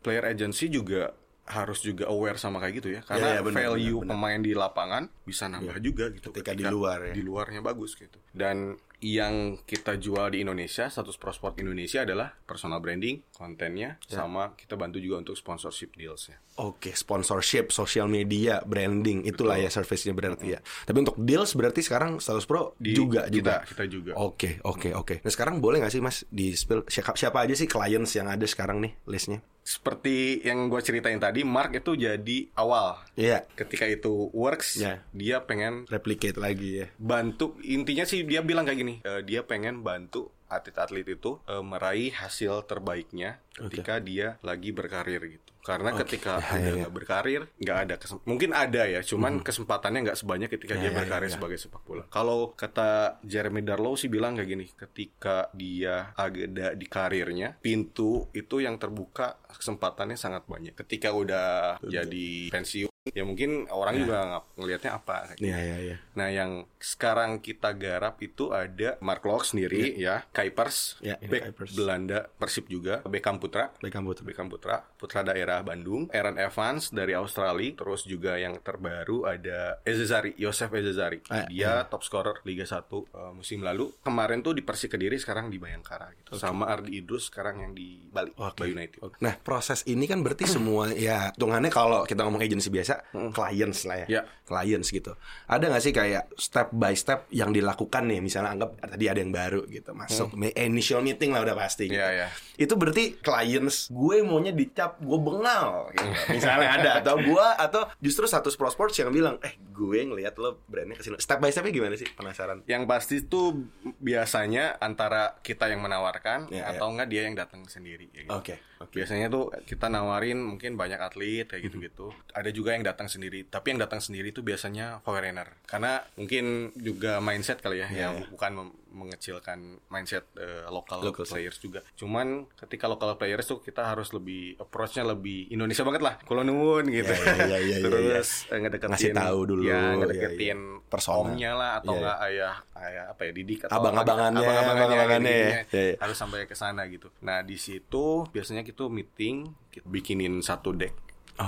player 0.00 0.24
agency 0.26 0.68
juga 0.68 1.12
harus 1.42 1.80
juga 1.80 2.06
aware 2.06 2.36
sama 2.36 2.58
kayak 2.58 2.74
gitu 2.76 2.88
ya 2.90 3.00
karena 3.00 3.26
Ya, 3.26 3.34
ya, 3.34 3.42
benar, 3.42 3.58
value 3.64 3.96
benar, 3.96 4.06
benar. 4.06 4.10
pemain 4.12 4.40
di 4.40 4.52
lapangan 4.52 5.02
bisa 5.20 5.44
nambah 5.46 5.76
juga 5.80 6.04
gitu 6.10 6.30
Ketika 6.30 6.52
di 6.52 6.64
luar 6.64 7.10
ya. 7.10 7.12
di 7.12 7.22
luarnya 7.22 7.58
bagus 7.58 7.94
gitu 7.94 8.20
dan 8.30 8.74
yang 9.00 9.56
kita 9.60 9.96
jual 9.96 10.28
di 10.28 10.44
Indonesia 10.44 10.86
status 10.86 11.16
pro 11.16 11.32
sport 11.32 11.56
Indonesia 11.56 12.04
adalah 12.04 12.36
personal 12.36 12.78
branding 12.78 13.24
kontennya 13.32 13.96
Ya. 14.04 14.20
sama 14.20 14.52
kita 14.54 14.76
bantu 14.76 15.00
juga 15.00 15.16
untuk 15.18 15.34
sponsorship 15.34 15.96
dealsnya 15.96 16.36
Oke, 16.56 16.92
sponsorship, 16.92 17.72
social 17.72 18.04
media, 18.04 18.60
branding, 18.60 19.24
itulah 19.24 19.56
ya 19.56 19.66
service-nya 19.66 20.12
berarti 20.12 20.52
ya. 20.52 20.60
Tapi 20.60 20.98
untuk 21.00 21.16
deals 21.16 21.56
berarti 21.56 21.80
sekarang 21.80 22.20
status 22.20 22.44
pro 22.44 22.76
Di- 22.76 22.92
juga 22.92 23.24
kita 23.24 23.32
juga. 23.32 23.54
kita 23.64 23.84
juga 23.88 24.12
Oke, 24.14 24.60
oke, 24.62 24.92
oke. 24.92 25.14
Nah 25.18 25.32
sekarang 25.32 25.58
boleh 25.58 25.80
nggak 25.80 25.88
sih 25.90 25.98
mas 25.98 26.28
di 26.28 26.52
spill 26.52 26.84
siapa, 26.84 27.16
siapa 27.16 27.38
aja 27.40 27.56
sih 27.56 27.64
clients 27.64 28.12
yang 28.12 28.28
ada 28.28 28.44
sekarang 28.44 28.76
nih 28.78 28.92
listnya? 29.06 29.40
Seperti 29.62 30.40
yang 30.40 30.66
gue 30.66 30.80
ceritain 30.80 31.16
tadi 31.16 31.42
Mark 31.42 31.74
itu 31.74 31.94
jadi 31.94 32.38
awal 32.54 32.96
Iya, 33.14 33.44
ketika 33.54 33.84
itu 33.84 34.28
works 34.30 34.76
Ya. 34.76 35.04
dia 35.10 35.40
pengen 35.40 35.84
replicate 35.86 36.36
lagi 36.36 36.82
ya. 36.82 36.86
bantu 36.96 37.54
intinya 37.62 38.02
sih 38.02 38.22
dia 38.22 38.40
bilang 38.40 38.64
kayak 38.64 38.78
gini 38.78 38.94
eh, 39.00 39.20
dia 39.20 39.42
pengen 39.42 39.80
bantu 39.80 40.28
atlet-atlet 40.46 41.06
itu 41.06 41.38
eh, 41.44 41.60
meraih 41.60 42.10
hasil 42.10 42.64
terbaiknya 42.64 43.38
ketika 43.52 43.98
dia 43.98 44.40
lagi 44.40 44.70
berkarir 44.70 45.20
gitu 45.30 45.49
karena 45.60 45.92
ketika 45.94 46.40
Ya, 46.40 46.46
udah 46.46 46.56
ya, 46.56 46.68
ya. 46.68 46.74
nggak 46.84 46.94
berkarir 46.94 47.42
nggak 47.56 47.78
ada 47.84 47.94
mungkin 48.24 48.50
ada 48.52 48.82
ya 48.84 49.00
cuman 49.00 49.40
kesempatannya 49.40 50.00
nggak 50.08 50.18
sebanyak 50.18 50.48
ketika 50.48 50.74
Ya, 50.76 50.80
dia 50.80 50.90
ya, 50.90 50.98
berkarir 50.98 51.28
ya, 51.28 51.30
ya. 51.30 51.36
sebagai 51.36 51.58
sepak 51.60 51.82
bola. 51.84 52.04
Kalau 52.08 52.52
kata 52.54 53.20
Jeremy 53.22 53.62
Darlow 53.62 53.94
sih 53.94 54.08
bilang 54.08 54.34
kayak 54.34 54.48
gini 54.48 54.66
ketika 54.68 55.48
dia 55.52 56.10
ada 56.14 56.74
di 56.74 56.86
karirnya 56.86 57.56
pintu 57.60 58.28
itu 58.32 58.60
yang 58.60 58.76
terbuka 58.76 59.38
kesempatannya 59.46 60.16
sangat 60.16 60.44
banyak. 60.44 60.74
Ketika 60.74 61.12
udah 61.12 61.78
jadi 61.82 62.50
pensiun 62.50 62.89
ya 63.08 63.24
mungkin 63.24 63.64
orang 63.72 63.96
juga 63.96 64.16
nggak 64.20 64.44
ngelihatnya 64.60 64.90
apa 64.92 65.16
gitu. 65.32 65.48
Iya, 65.48 65.58
iya, 65.64 65.76
iya. 65.80 65.96
Nah, 66.20 66.28
yang 66.28 66.68
sekarang 66.76 67.40
kita 67.40 67.72
garap 67.72 68.20
itu 68.20 68.52
ada 68.52 69.00
Mark 69.00 69.24
Locke 69.24 69.48
sendiri 69.48 69.96
ya, 69.96 70.28
Kuipers, 70.28 71.00
Ya, 71.00 71.16
ya, 71.16 71.28
back 71.32 71.42
Kuipers. 71.48 71.72
Belanda 71.72 72.28
Persib 72.36 72.68
juga, 72.68 73.00
Beckham 73.08 73.40
Putra, 73.40 73.72
Beckham 73.80 74.04
Putra. 74.04 74.24
Beckham 74.28 74.48
Putra, 74.52 74.76
putra 75.00 75.20
daerah 75.24 75.64
Bandung, 75.64 76.12
Aaron 76.12 76.36
Evans 76.36 76.92
dari 76.92 77.16
Australia, 77.16 77.72
terus 77.72 78.04
juga 78.04 78.36
yang 78.36 78.60
terbaru 78.60 79.24
ada 79.24 79.80
Ezezari, 79.88 80.36
Yosef 80.36 80.68
Ezezari. 80.68 81.24
Ah, 81.32 81.48
Dia 81.48 81.88
top 81.88 82.04
scorer 82.04 82.44
Liga 82.44 82.68
1 82.68 82.84
uh, 82.84 83.32
musim 83.32 83.64
lalu. 83.64 83.96
Kemarin 84.04 84.44
tuh 84.44 84.52
di 84.52 84.60
Persik 84.60 84.92
Kediri, 84.92 85.16
sekarang 85.16 85.48
di 85.48 85.56
Bayangkara 85.56 86.12
gitu. 86.20 86.36
Sama 86.36 86.68
Ardi 86.68 87.00
Idrus 87.00 87.32
sekarang 87.32 87.64
yang 87.64 87.72
di 87.72 88.04
Bali. 88.12 88.36
Bali 88.36 88.76
United. 88.76 89.00
Nah 89.24 89.40
proses 89.40 89.88
ini 89.88 90.04
kan 90.04 90.20
berarti 90.20 90.44
semua 90.44 90.92
ya 90.92 91.32
hitungannya 91.32 91.72
kalau 91.72 92.04
kita 92.04 92.26
ngomong 92.26 92.44
agency 92.44 92.68
biasa 92.68 92.99
clients 93.30 93.82
lah 93.82 94.02
ya, 94.02 94.06
Ya. 94.08 94.22
clients 94.42 94.88
gitu. 94.88 95.14
Ada 95.44 95.66
nggak 95.66 95.80
sih 95.80 95.90
kayak 95.90 96.32
step 96.34 96.68
by 96.70 96.92
step 96.92 97.26
yang 97.28 97.50
dilakukan 97.50 98.04
nih? 98.04 98.18
Misalnya 98.18 98.50
anggap 98.50 98.76
tadi 98.78 99.04
ada 99.04 99.16
yang 99.16 99.30
baru 99.30 99.64
gitu 99.66 99.92
masuk 99.92 100.32
Me- 100.32 100.54
initial 100.54 101.00
meeting 101.00 101.30
lah 101.30 101.42
udah 101.42 101.54
pasti. 101.54 101.86
Gitu. 101.86 101.94
Iya, 101.94 102.08
iya. 102.14 102.28
Itu 102.54 102.74
berarti 102.74 103.16
clients 103.16 103.88
gue 103.88 104.20
maunya 104.20 104.50
dicap 104.50 104.98
gue 104.98 105.18
bengal 105.18 105.88
gitu. 105.90 106.06
Misalnya 106.36 106.68
ada 106.72 106.90
atau 107.00 107.16
gue 107.16 107.46
atau 107.56 107.82
justru 107.98 108.24
satu 108.24 108.48
sports 108.48 108.94
yang 108.94 109.08
bilang 109.08 109.36
eh 109.40 109.54
gue 109.70 109.98
ngelihat 110.02 110.36
lo 110.36 110.60
brandnya 110.64 110.94
ke 110.94 111.02
sini. 111.02 111.16
Step 111.16 111.38
by 111.38 111.48
stepnya 111.48 111.72
gimana 111.72 111.94
sih? 111.94 112.08
Penasaran. 112.08 112.64
Yang 112.64 112.82
pasti 112.84 113.16
tuh 113.22 113.64
biasanya 113.96 114.78
antara 114.78 115.38
kita 115.40 115.66
yang 115.66 115.80
menawarkan 115.80 116.48
Ya, 116.48 116.66
atau 116.66 116.88
enggak 116.88 117.08
dia 117.08 117.22
yang 117.24 117.34
datang 117.34 117.62
sendiri. 117.64 118.08
ya 118.10 118.24
gitu. 118.24 118.32
Oke. 118.32 118.54
Oke. 118.80 119.04
Biasanya 119.04 119.28
tuh 119.28 119.52
kita 119.68 119.92
nawarin 119.92 120.40
mungkin 120.40 120.80
banyak 120.80 120.96
atlet 120.96 121.44
kayak 121.44 121.68
gitu-gitu. 121.68 122.16
Ada 122.32 122.48
juga 122.48 122.72
yang 122.72 122.80
datang 122.80 123.12
sendiri, 123.12 123.44
tapi 123.44 123.76
yang 123.76 123.80
datang 123.84 124.00
sendiri 124.00 124.32
itu 124.32 124.40
biasanya 124.40 125.04
foreigner. 125.04 125.52
Karena 125.68 126.00
mungkin 126.16 126.72
juga 126.72 127.20
mindset 127.20 127.60
kali 127.60 127.84
ya, 127.84 127.88
Iya, 127.92 128.00
yang 128.08 128.14
iya. 128.24 128.28
bukan 128.32 128.52
mengecilkan 128.90 129.58
mindset 129.86 130.26
eh, 130.34 130.66
lokal 130.66 131.00
Local 131.00 131.24
players 131.24 131.56
juga. 131.56 131.80
Cuman 131.94 132.46
ketika 132.54 132.86
lokal 132.86 133.14
players 133.14 133.46
tuh 133.46 133.58
kita 133.58 133.86
harus 133.86 134.10
lebih 134.10 134.58
approach-nya 134.58 135.02
lebih 135.02 135.48
Indonesia 135.48 135.82
banget 135.82 136.02
lah. 136.02 136.14
Kulo 136.22 136.42
nuwun 136.42 136.86
gitu. 136.86 137.10
Iya, 137.10 137.34
iya, 137.34 137.58
iya, 137.58 137.76
iya, 137.80 137.86
Terus 137.86 138.50
eh, 138.50 138.58
ngedeketin 138.58 138.90
Ngasih 138.92 139.12
tahu 139.14 139.38
dulu, 139.46 139.62
Ya, 139.62 139.70
iya, 139.72 139.96
ngedeketin 139.96 140.58
iya. 140.58 140.88
Persona. 140.90 141.18
omnya 141.22 141.50
lah 141.54 141.70
atau 141.78 141.94
Iya, 141.94 142.00
enggak 142.00 142.18
ayah 142.26 142.54
ayah 142.80 143.04
apa 143.08 143.20
ya 143.22 143.32
didik 143.32 143.60
atau 143.64 143.74
Abang-abangannya, 143.78 144.42
abang-abangannya, 144.42 144.84
abang-abangannya 144.84 145.30
ya. 145.30 145.38
jadinya 145.38 145.60
Iya, 145.70 145.82
iya. 145.86 145.96
harus 146.02 146.16
sampai 146.18 146.44
ke 146.44 146.54
sana 146.54 146.82
gitu. 146.86 147.08
Nah 147.22 147.40
di 147.40 147.56
situ 147.56 148.04
biasanya 148.28 148.62
kita 148.62 148.84
meeting, 148.86 149.36
kita 149.70 149.86
bikinin 149.86 150.42
satu 150.42 150.74
deck, 150.74 150.92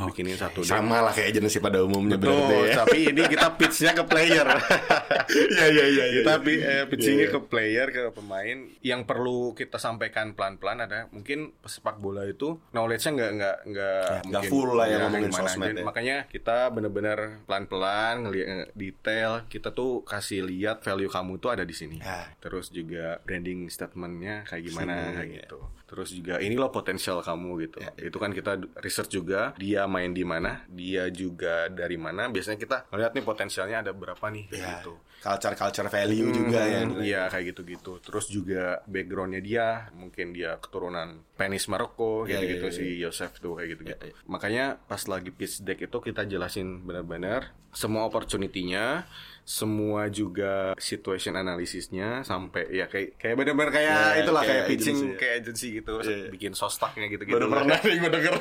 bikinin 0.08 0.36
satu 0.38 0.60
deck. 0.64 0.72
Sama 0.72 1.04
lah 1.04 1.12
kayak 1.12 1.28
agency 1.36 1.58
pada 1.60 1.78
umumnya 1.84 2.16
Betul, 2.16 2.32
berarti 2.36 2.56
ya. 2.68 2.74
tapi 2.84 2.98
ini 3.12 3.22
kita 3.28 3.48
pitch-nya 3.56 3.92
ke 3.96 4.04
player. 4.08 4.46
Iya 5.32 5.66
iya 5.70 5.86
iya. 5.88 6.04
iya. 6.12 6.20
kita 6.20 6.32
eh, 6.44 6.84
pitchingnya 6.92 7.24
Iya, 7.24 7.30
iya. 7.32 7.34
ke 7.36 7.40
player, 7.48 7.86
ke 7.88 8.02
pemain. 8.12 8.58
Yang 8.84 9.00
perlu 9.08 9.56
kita 9.56 9.80
sampaikan 9.80 10.36
pelan-pelan 10.36 10.84
ada 10.84 11.08
mungkin 11.08 11.56
pesepak 11.62 11.96
bola 12.02 12.26
itu 12.28 12.60
knowledge-nya 12.76 13.10
nggak 13.16 13.32
nggak 13.38 13.56
nggak 13.72 14.00
Ya, 14.02 14.20
mungkin 14.28 14.50
full 14.50 14.70
lah 14.76 14.86
ya 14.88 14.92
ya, 14.92 14.98
ngomongin 15.08 15.32
sosmed 15.32 15.68
Jadi 15.72 15.80
ya. 15.80 15.84
Makanya 15.88 16.16
kita 16.28 16.56
bener-bener 16.68 17.18
pelan-pelan 17.48 18.14
ngelihat 18.28 18.48
eh, 18.48 18.66
detail. 18.76 19.30
Kita 19.48 19.72
tuh 19.72 20.04
kasih 20.04 20.44
lihat 20.44 20.84
value 20.84 21.08
kamu 21.08 21.40
tuh 21.40 21.50
ada 21.54 21.64
di 21.64 21.72
sini. 21.72 21.96
Ya. 22.02 22.28
Terus 22.42 22.68
juga 22.68 23.20
branding 23.24 23.72
statement-nya 23.72 24.44
kayak 24.44 24.62
gimana 24.68 24.92
Sini, 24.92 25.16
kayak 25.16 25.44
ya. 25.48 25.81
Terus 25.92 26.08
juga 26.10 26.40
ini 26.40 26.56
loh 26.56 26.72
potensial 26.72 27.20
kamu 27.20 27.50
gitu. 27.62 27.76
Itu 28.00 28.16
kan 28.16 28.32
kita 28.32 28.56
research 28.80 29.12
juga 29.12 29.52
dia 29.54 29.84
main 29.84 30.08
di 30.08 30.24
mana, 30.24 30.64
dia 30.66 31.12
juga 31.12 31.68
dari 31.68 32.00
mana. 32.00 32.32
Biasanya 32.32 32.56
kita 32.56 32.88
melihat 32.88 33.12
nih 33.12 33.20
potensialnya 33.22 33.84
ada 33.84 33.92
berapa 33.92 34.24
nih 34.26 34.48
Ya. 34.50 34.80
gitu. 34.80 34.96
Culture 35.20 35.54
culture 35.54 35.86
value 35.86 36.32
juga 36.32 36.60
ya. 36.64 36.80
Hmm, 36.82 36.98
Iya 36.98 37.22
kayak 37.28 37.44
gitu-gitu. 37.52 38.00
Terus 38.00 38.26
juga 38.26 38.80
backgroundnya 38.84 39.38
dia, 39.38 39.66
mungkin 39.92 40.32
dia 40.32 40.56
keturunan 40.56 41.22
Penis 41.36 41.68
Maroko, 41.68 42.24
Iya, 42.24 42.40
gitu-gitu 42.40 42.66
iya, 42.66 42.74
si 42.74 42.84
Yosef 42.98 43.30
tuh 43.36 43.54
kayak 43.54 43.68
gitu-gitu. 43.76 44.02
Iya, 44.02 44.16
iya. 44.16 44.24
Makanya 44.26 44.64
pas 44.80 45.04
lagi 45.04 45.28
pitch 45.28 45.60
deck 45.60 45.78
itu 45.78 45.98
kita 46.00 46.24
jelasin 46.24 46.82
benar-benar 46.82 47.52
semua 47.70 48.02
opportunity-nya, 48.04 49.04
semua 49.42 50.06
juga 50.06 50.52
situation 50.76 51.34
analisisnya 51.34 52.22
sampai 52.22 52.70
ya 52.70 52.86
kayak 52.86 53.16
kayak 53.16 53.34
benar-benar 53.34 53.70
kayak 53.70 53.90
Iya, 53.92 54.22
itulah 54.22 54.42
kayak 54.42 54.54
kayak, 54.54 54.70
pitching 54.70 54.94
agency, 54.94 55.08
ya. 55.08 55.18
kayak 55.18 55.34
agency 55.36 55.68
gitu, 55.74 55.92
Iya, 55.98 56.06
iya. 56.08 56.28
bikin 56.30 56.52
sostaknya 56.52 57.06
gitu-gitu. 57.08 57.34
Baru 57.34 57.46
pernah 57.48 57.78
nih 57.78 57.96
gue 57.96 58.10
denger. 58.12 58.34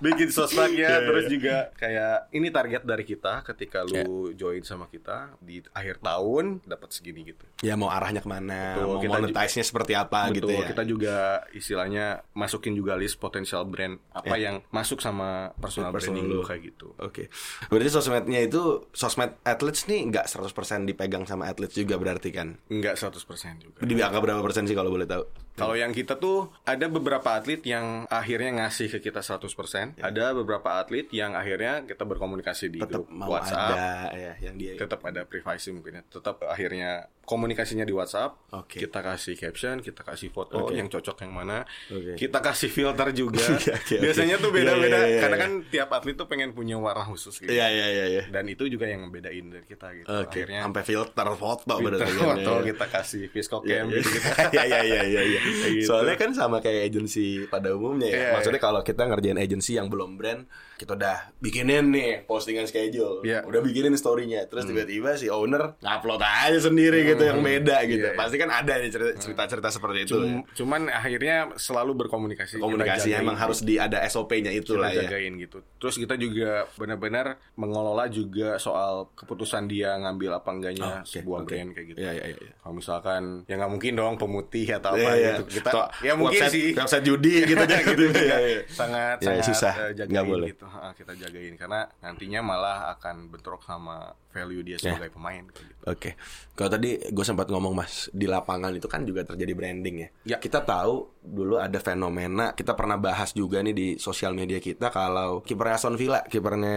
bikin 0.00 0.28
sostaknya 0.28 0.88
Iya, 0.88 0.94
terus 1.04 1.24
iya. 1.24 1.30
juga 1.30 1.54
kayak 1.74 2.14
ini 2.32 2.48
target 2.48 2.82
dari 2.82 3.04
kita 3.04 3.34
ketika 3.44 3.78
lu 3.84 4.04
join 4.32 4.62
sama 4.62 4.86
kita 4.86 5.38
di 5.38 5.62
akhir 5.68 6.00
tahun 6.00 6.62
dapat 6.64 6.88
segini 6.90 7.22
gitu. 7.24 7.44
ya 7.58 7.74
mau 7.74 7.86
arahnya 7.88 8.18
ke 8.18 8.28
mana, 8.28 8.74
Betul, 8.74 8.86
mau 8.86 8.98
kita 8.98 9.08
ju- 9.08 9.14
monetize-nya 9.20 9.64
seperti 9.64 9.92
apa 9.92 10.30
gitu 10.30 10.46
Betul, 10.46 10.58
ya. 10.58 10.68
kita 10.68 10.82
juga 10.84 11.16
istilahnya 11.52 12.04
masukin 12.32 12.72
juga 12.72 12.94
list 12.94 13.18
potensial 13.18 13.62
brand 13.64 13.98
apa 14.10 14.34
yang 14.34 14.62
masuk 14.68 14.98
sama 14.98 15.50
personal 15.54 15.90
Personal 15.90 16.22
branding 16.22 16.26
lu. 16.32 16.42
kayak 16.42 16.62
gitu. 16.64 16.94
Oke. 16.98 17.30
Berarti 17.66 17.88
sosmednya 17.88 18.40
itu 18.40 18.62
sosmed 18.90 19.38
athletes 19.42 19.86
nih 19.86 20.07
nggak 20.08 20.24
100% 20.24 20.88
dipegang 20.88 21.28
sama 21.28 21.46
atlet 21.52 21.68
juga 21.68 22.00
berarti 22.00 22.32
kan? 22.32 22.56
Enggak 22.72 22.96
100% 22.96 23.60
juga. 23.60 23.78
Di 23.84 23.94
angka 24.00 24.18
berapa 24.24 24.40
persen 24.40 24.64
sih 24.64 24.76
kalau 24.76 24.88
boleh 24.88 25.04
tahu? 25.04 25.47
Kalau 25.58 25.74
yang 25.74 25.90
kita 25.90 26.14
tuh 26.16 26.54
ada 26.62 26.86
beberapa 26.86 27.34
atlet 27.34 27.60
yang 27.66 28.06
akhirnya 28.06 28.64
ngasih 28.64 28.88
ke 28.94 29.10
kita 29.10 29.20
100%, 29.20 29.98
ada 29.98 30.24
beberapa 30.32 30.78
atlet 30.78 31.10
yang 31.10 31.34
akhirnya 31.34 31.82
kita 31.84 32.06
berkomunikasi 32.06 32.70
di 32.70 32.80
Tetap 32.80 33.04
grup 33.04 33.06
mau 33.10 33.34
WhatsApp. 33.34 33.74
ada 33.74 34.14
ya 34.14 34.32
yang 34.40 34.54
dia 34.54 34.78
tetap 34.78 35.02
ada 35.02 35.26
privacy 35.26 35.74
mungkin 35.74 36.00
ya. 36.00 36.02
Tetap 36.06 36.46
akhirnya 36.46 37.10
komunikasinya 37.28 37.84
di 37.84 37.92
WhatsApp. 37.92 38.56
Oke. 38.56 38.80
Kita 38.80 39.04
kasih 39.04 39.36
caption, 39.36 39.84
kita 39.84 40.00
kasih 40.00 40.32
foto 40.32 40.72
Oke. 40.72 40.80
yang 40.80 40.88
cocok 40.88 41.28
yang 41.28 41.36
mana. 41.36 41.68
Oke. 41.92 42.16
Kita 42.16 42.40
kasih 42.40 42.72
filter 42.72 43.12
juga. 43.12 43.44
Oke, 43.58 43.74
oke. 43.74 43.96
Biasanya 44.00 44.40
tuh 44.40 44.48
beda-beda 44.54 44.98
iya, 45.04 45.18
iya, 45.18 45.20
karena 45.20 45.36
iya. 45.36 45.44
kan 45.44 45.52
tiap 45.68 45.88
atlet 45.92 46.16
tuh 46.16 46.24
pengen 46.30 46.56
punya 46.56 46.78
warna 46.80 47.04
khusus 47.04 47.36
gitu. 47.42 47.50
Iya 47.52 47.66
iya 47.68 47.86
iya 47.90 48.04
iya. 48.08 48.22
Dan 48.32 48.48
itu 48.48 48.64
juga 48.70 48.88
yang 48.88 49.04
membedain 49.04 49.44
dari 49.50 49.66
kita 49.66 49.92
gitu. 49.98 50.06
Oke, 50.08 50.40
Akhirnya 50.40 50.60
sampai 50.64 50.82
filter 50.86 51.28
foto 51.36 51.74
filter 51.76 52.00
berarti 52.00 52.12
kan, 52.16 52.26
foto 52.32 52.52
ya. 52.54 52.64
kita 52.72 52.86
kasih 52.88 53.22
Iya, 53.28 53.42
cam 53.82 53.86
gitu 53.90 54.08
gitu. 54.08 54.28
Iya 54.56 54.80
iya 54.84 55.02
iya 55.04 55.22
iya 55.26 55.40
gitu. 55.50 55.86
Soalnya 55.86 56.14
kan 56.14 56.30
sama 56.30 56.58
kayak 56.58 56.86
agensi 56.86 57.24
pada 57.44 57.70
umumnya 57.70 58.06
ya. 58.06 58.16
Iya, 58.18 58.30
Maksudnya 58.34 58.60
kalau 58.60 58.80
kita 58.80 59.02
ngerjain 59.04 59.36
agensi 59.36 59.74
yang 59.74 59.86
belum 59.86 60.14
brand, 60.14 60.44
kita 60.74 60.94
udah 60.94 61.34
bikinin 61.36 61.90
nih 61.90 62.22
postingan 62.22 62.64
schedule, 62.64 63.18
Iya. 63.20 63.42
udah 63.42 63.60
bikinin 63.60 63.92
story-nya, 63.92 64.46
terus 64.46 64.62
tiba-tiba 64.64 65.14
si 65.14 65.26
owner 65.26 65.74
ngupload 65.76 66.20
aja 66.20 66.58
sendiri 66.60 67.02
gitu 67.04 67.24
yang 67.24 67.40
beda 67.40 67.82
gitu. 67.84 67.98
Iya, 68.00 68.14
iya. 68.14 68.16
Pasti 68.16 68.36
kan 68.36 68.48
ada 68.48 68.72
nih 68.76 68.86
cerita- 68.88 69.16
cerita-cerita 69.18 69.68
seperti 69.68 69.98
itu. 70.00 70.14
ya. 70.14 70.22
Cum- 70.28 70.44
Cuman 70.56 70.80
akhirnya 70.88 71.36
selalu 71.54 71.92
berkomunikasi. 71.98 72.58
Komunikasi 72.58 73.10
jagain 73.10 73.20
emang 73.20 73.34
gitu. 73.34 73.42
harus 73.42 73.58
di 73.60 73.74
ada 73.76 73.98
SOP-nya 74.02 74.50
itu 74.50 74.74
lah 74.74 74.88
ya. 74.88 75.02
jagain 75.04 75.34
gitu. 75.36 75.58
Terus 75.76 75.94
kita 75.96 76.14
juga 76.14 76.50
benar-benar 76.74 77.26
mengelola 77.54 78.06
juga 78.06 78.54
soal 78.56 79.10
keputusan 79.12 79.66
dia 79.66 79.94
ngambil 79.96 80.30
apa 80.36 80.50
enggaknya 80.52 80.84
Oh, 80.84 80.94
oke, 80.96 81.08
sebuah 81.08 81.38
oke. 81.40 81.48
brand 81.48 81.70
kayak 81.72 81.86
gitu. 81.88 81.98
Iya 81.98 82.12
iya 82.14 82.26
iya. 82.32 82.52
Kalau 82.56 82.74
misalkan 82.74 83.22
ya 83.44 83.54
nggak 83.56 83.72
mungkin 83.72 83.92
dong 83.94 84.14
pemutih 84.16 84.66
atau 84.72 84.94
Iya, 84.94 85.02
apa 85.02 85.10
iya. 85.12 85.30
Gitu. 85.40 85.50
Kita 85.56 85.70
Atau 85.70 85.82
ya 86.00 86.12
mungkin 86.12 86.40
website- 86.40 86.52
sih 86.52 86.66
website 86.72 87.04
judi 87.04 87.34
gitu 87.44 87.60
aja 87.60 87.76
gitu. 87.78 88.04
Iya, 88.18 88.36
iya. 88.40 88.60
sangat 88.68 89.16
Ya, 89.18 89.26
sangat 89.28 89.44
susah. 89.44 89.74
eh, 89.74 89.90
jagain 89.94 90.10
Nggak 90.10 90.24
boleh. 90.26 90.48
gitu. 90.50 90.66
Kita 90.68 91.12
jagain 91.14 91.54
karena 91.54 91.80
nantinya 91.98 92.40
malah 92.40 92.78
akan 92.92 93.16
bentrok 93.28 93.62
sama 93.62 93.96
value 94.28 94.62
dia 94.62 94.76
Ya. 94.76 94.92
sebagai 94.92 95.10
pemain 95.10 95.44
kayak 95.44 95.66
gitu. 95.66 95.77
Oke, 95.86 96.18
kalau 96.58 96.74
tadi 96.74 96.98
gue 96.98 97.24
sempat 97.24 97.46
ngomong 97.46 97.70
mas 97.72 98.10
di 98.10 98.26
lapangan 98.26 98.74
itu 98.74 98.90
kan 98.90 99.06
juga 99.06 99.22
terjadi 99.22 99.52
branding 99.54 99.96
ya. 100.02 100.08
Ya. 100.34 100.36
Kita 100.42 100.66
tahu 100.66 101.22
dulu 101.22 101.56
ada 101.56 101.78
fenomena, 101.78 102.52
kita 102.52 102.74
pernah 102.74 102.98
bahas 102.98 103.30
juga 103.30 103.62
nih 103.62 103.72
di 103.72 103.88
sosial 103.96 104.34
media 104.34 104.58
kita 104.58 104.90
kalau 104.90 105.40
kipernya 105.46 105.78
Aston 105.78 105.94
Villa, 105.94 106.26
kipernya 106.26 106.76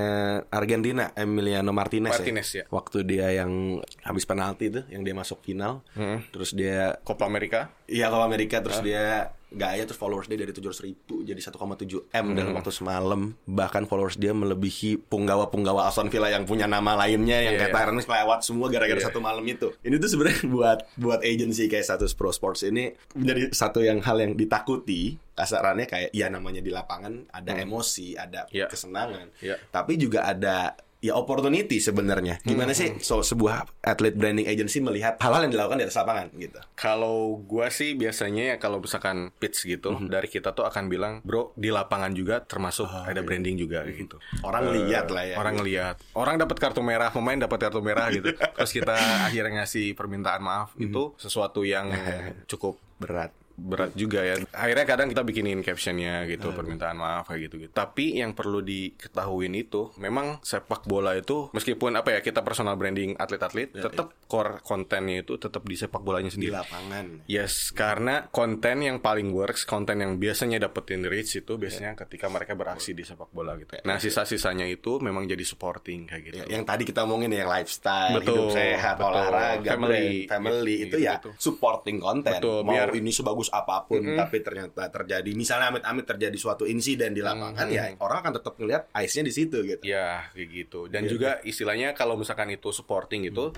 Argentina 0.53 1.09
Emiliano 1.17 1.73
Martinez, 1.73 2.13
Martinez, 2.13 2.49
ya. 2.61 2.63
Waktu 2.69 3.03
dia 3.03 3.33
yang 3.33 3.81
habis 4.05 4.23
penalti 4.23 4.69
itu, 4.69 4.85
yang 4.93 5.01
dia 5.01 5.17
masuk 5.17 5.41
final, 5.41 5.81
Hmm. 5.97 6.21
terus 6.29 6.53
dia 6.53 6.95
Copa 7.01 7.25
America 7.25 7.73
Iya 7.89 8.07
kalau 8.07 8.23
Amerika 8.23 8.63
terus 8.63 8.79
dia 8.79 9.35
gaya 9.51 9.83
terus 9.83 9.99
followers 9.99 10.25
dia 10.25 10.35
dari 10.35 10.49
700 10.49 10.79
ribu 10.81 11.21
jadi 11.21 11.35
1,7 11.35 11.59
m 12.07 12.25
dalam 12.31 12.55
waktu 12.55 12.71
semalam 12.71 13.35
bahkan 13.43 13.83
followers 13.83 14.15
dia 14.15 14.31
melebihi 14.31 14.95
punggawa-punggawa 15.05 15.85
Aston 15.85 16.07
Villa 16.07 16.27
yang 16.27 16.43
punya 16.43 16.65
nama 16.65 16.95
lainnya 16.95 17.35
yang 17.41 17.55
Iya, 17.55 17.67
kayak 17.67 17.73
Tyrone 17.75 17.99
kelewat 18.01 18.39
semua 18.41 18.67
gara-gara 18.67 18.95
Iya. 18.95 19.07
satu 19.07 19.19
malam 19.19 19.43
itu 19.43 19.75
ini 19.81 19.95
tuh 19.95 20.07
sebenarnya 20.07 20.47
buat 20.47 20.79
buat 20.95 21.19
agency 21.21 21.67
kayak 21.67 21.83
status 21.83 22.11
pro 22.13 22.31
sports 22.31 22.63
ini 22.63 22.95
menjadi 23.11 23.51
satu 23.51 23.79
yang 23.79 23.99
hal 23.99 24.17
yang 24.17 24.33
ditakuti 24.33 25.19
kasarannya 25.31 25.83
kayak 25.83 26.09
ya 26.11 26.27
namanya 26.27 26.59
di 26.59 26.71
lapangan 26.71 27.27
ada 27.27 27.51
emosi 27.53 28.15
ada 28.15 28.47
Iya. 28.47 28.67
kesenangan 28.67 29.35
Iya. 29.37 29.59
tapi 29.67 29.95
juga 29.95 30.23
ada 30.23 30.79
ya 31.01 31.17
opportunity 31.17 31.81
sebenarnya 31.81 32.37
gimana 32.41 32.71
sih 32.71 33.01
so 33.01 33.19
sebuah 33.19 33.65
atlet 33.81 34.13
branding 34.13 34.45
agency 34.45 34.77
melihat 34.79 35.17
hal-hal 35.17 35.43
yang 35.43 35.51
dilakukan 35.51 35.81
di 35.81 35.85
atas 35.85 35.97
lapangan 35.97 36.29
gitu 36.35 36.61
Kalau 36.73 37.41
gua 37.41 37.67
sih 37.67 37.93
biasanya 37.93 38.53
ya 38.53 38.55
kalau 38.57 38.77
misalkan 38.77 39.33
pitch 39.35 39.65
gitu 39.65 39.91
Mhm. 39.91 40.07
dari 40.07 40.25
kita 40.25 40.49
tuh 40.51 40.61
akan 40.63 40.85
bilang, 40.87 41.13
"Bro, 41.21 41.53
di 41.53 41.69
lapangan 41.69 42.09
juga 42.11 42.41
termasuk 42.41 42.85
Oh, 42.85 43.01
ada 43.03 43.17
iya. 43.17 43.21
branding 43.21 43.53
juga 43.55 43.81
gitu." 43.83 44.21
Orang 44.41 44.69
Eh, 44.69 44.85
lihat 44.85 45.09
lah 45.09 45.23
ya. 45.23 45.35
Orang 45.35 45.57
lihat. 45.61 45.95
Orang 46.13 46.37
dapat 46.37 46.57
kartu 46.57 46.81
merah, 46.81 47.09
pemain 47.09 47.35
dapat 47.35 47.57
kartu 47.59 47.81
merah 47.81 48.09
gitu. 48.09 48.29
Terus 48.57 48.71
kita 48.71 48.93
akhirnya 49.25 49.61
ngasih 49.61 49.93
permintaan 49.93 50.41
maaf 50.41 50.69
Mhm. 50.73 50.85
itu 50.85 51.03
sesuatu 51.17 51.61
yang 51.61 51.89
cukup 52.51 52.77
berat 52.97 53.33
berat 53.53 53.91
juga 53.93 54.21
ya. 54.21 54.35
Akhirnya 54.51 54.85
kadang 54.85 55.07
kita 55.07 55.21
bikinin 55.21 55.59
captionnya 55.61 56.23
gitu, 56.25 56.49
Ah. 56.49 56.55
permintaan 56.55 56.95
maaf 56.95 57.25
kayak 57.25 57.41
gitu 57.45 57.55
gitu. 57.59 57.71
Tapi 57.71 58.17
yang 58.17 58.31
perlu 58.31 58.59
diketahuin 58.61 59.53
itu, 59.53 59.91
memang 59.95 60.39
sepak 60.41 60.83
bola 60.83 61.13
itu 61.13 61.51
meskipun 61.51 61.93
apa 61.93 62.15
ya 62.15 62.19
kita 62.19 62.41
personal 62.41 62.73
branding 62.73 63.13
atlet-atlet, 63.13 63.71
tetap 63.71 64.15
core 64.25 64.59
kontennya 64.61 65.21
itu 65.21 65.35
tetap 65.35 65.61
di 65.61 65.75
sepak 65.75 65.99
bolanya 65.99 66.27
di 66.27 66.35
sendiri. 66.39 66.53
lapangan 66.53 67.05
Yes, 67.25 67.69
karena 67.69 68.25
konten 68.27 68.81
yang 68.81 68.97
paling 68.97 69.29
works, 69.29 69.63
konten 69.63 69.99
yang 69.99 70.15
biasanya 70.15 70.57
dapetin 70.57 71.03
reach 71.03 71.35
itu 71.35 71.55
biasanya 71.55 71.93
ketika 71.95 72.25
mereka 72.25 72.55
beraksi 72.55 72.91
di 72.91 73.03
sepak 73.03 73.29
bola 73.29 73.53
gitu. 73.55 73.75
Nah, 73.83 73.97
sisa-sisanya 73.97 74.65
itu 74.65 74.97
memang 74.99 75.25
jadi 75.25 75.43
supporting 75.43 76.07
kayak 76.07 76.23
gitu. 76.23 76.35
Ya, 76.39 76.45
yang 76.49 76.63
tadi 76.63 76.83
kita 76.83 77.03
omongin 77.03 77.29
ya, 77.29 77.43
yang 77.43 77.51
lifestyle, 77.51 78.15
Betul, 78.15 78.47
hidup 78.47 78.49
sehat, 78.53 78.95
betul. 78.95 79.09
olahraga, 79.11 79.69
Family, 79.69 79.91
brand, 79.91 80.31
family 80.31 80.55
gitu, 80.55 80.81
itu 80.81 80.95
gitu, 80.95 80.97
ya 81.01 81.13
gitu. 81.17 81.29
supporting 81.37 81.97
konten. 81.99 82.31
Betul, 82.33 82.57
Mau 82.63 82.71
biar- 82.71 82.93
ini 82.93 83.11
sebagus 83.11 83.50
apa 83.51 83.83
pun, 83.83 83.99
tapi 84.15 84.39
ternyata 84.39 84.87
terjadi, 84.87 85.27
misalnya 85.35 85.69
amit-amit 85.69 86.07
terjadi 86.07 86.37
suatu 86.39 86.63
insiden 86.63 87.11
di 87.11 87.19
lapangan, 87.19 87.67
ya 87.67 87.91
orang 87.99 88.23
akan 88.23 88.33
tetap 88.39 88.53
ngelihat 88.55 88.87
ice-nya 88.97 89.27
di 89.27 89.33
situ 89.35 89.57
gitu. 89.61 89.83
Ya, 89.83 90.31
kayak 90.31 90.47
gitu. 90.49 90.87
Dan 90.87 91.05
Iya, 91.05 91.11
juga 91.11 91.29
istilahnya 91.43 91.91
kalau 91.91 92.15
misalkan 92.15 92.47
itu 92.49 92.71
supporting 92.71 93.27
itu 93.27 93.51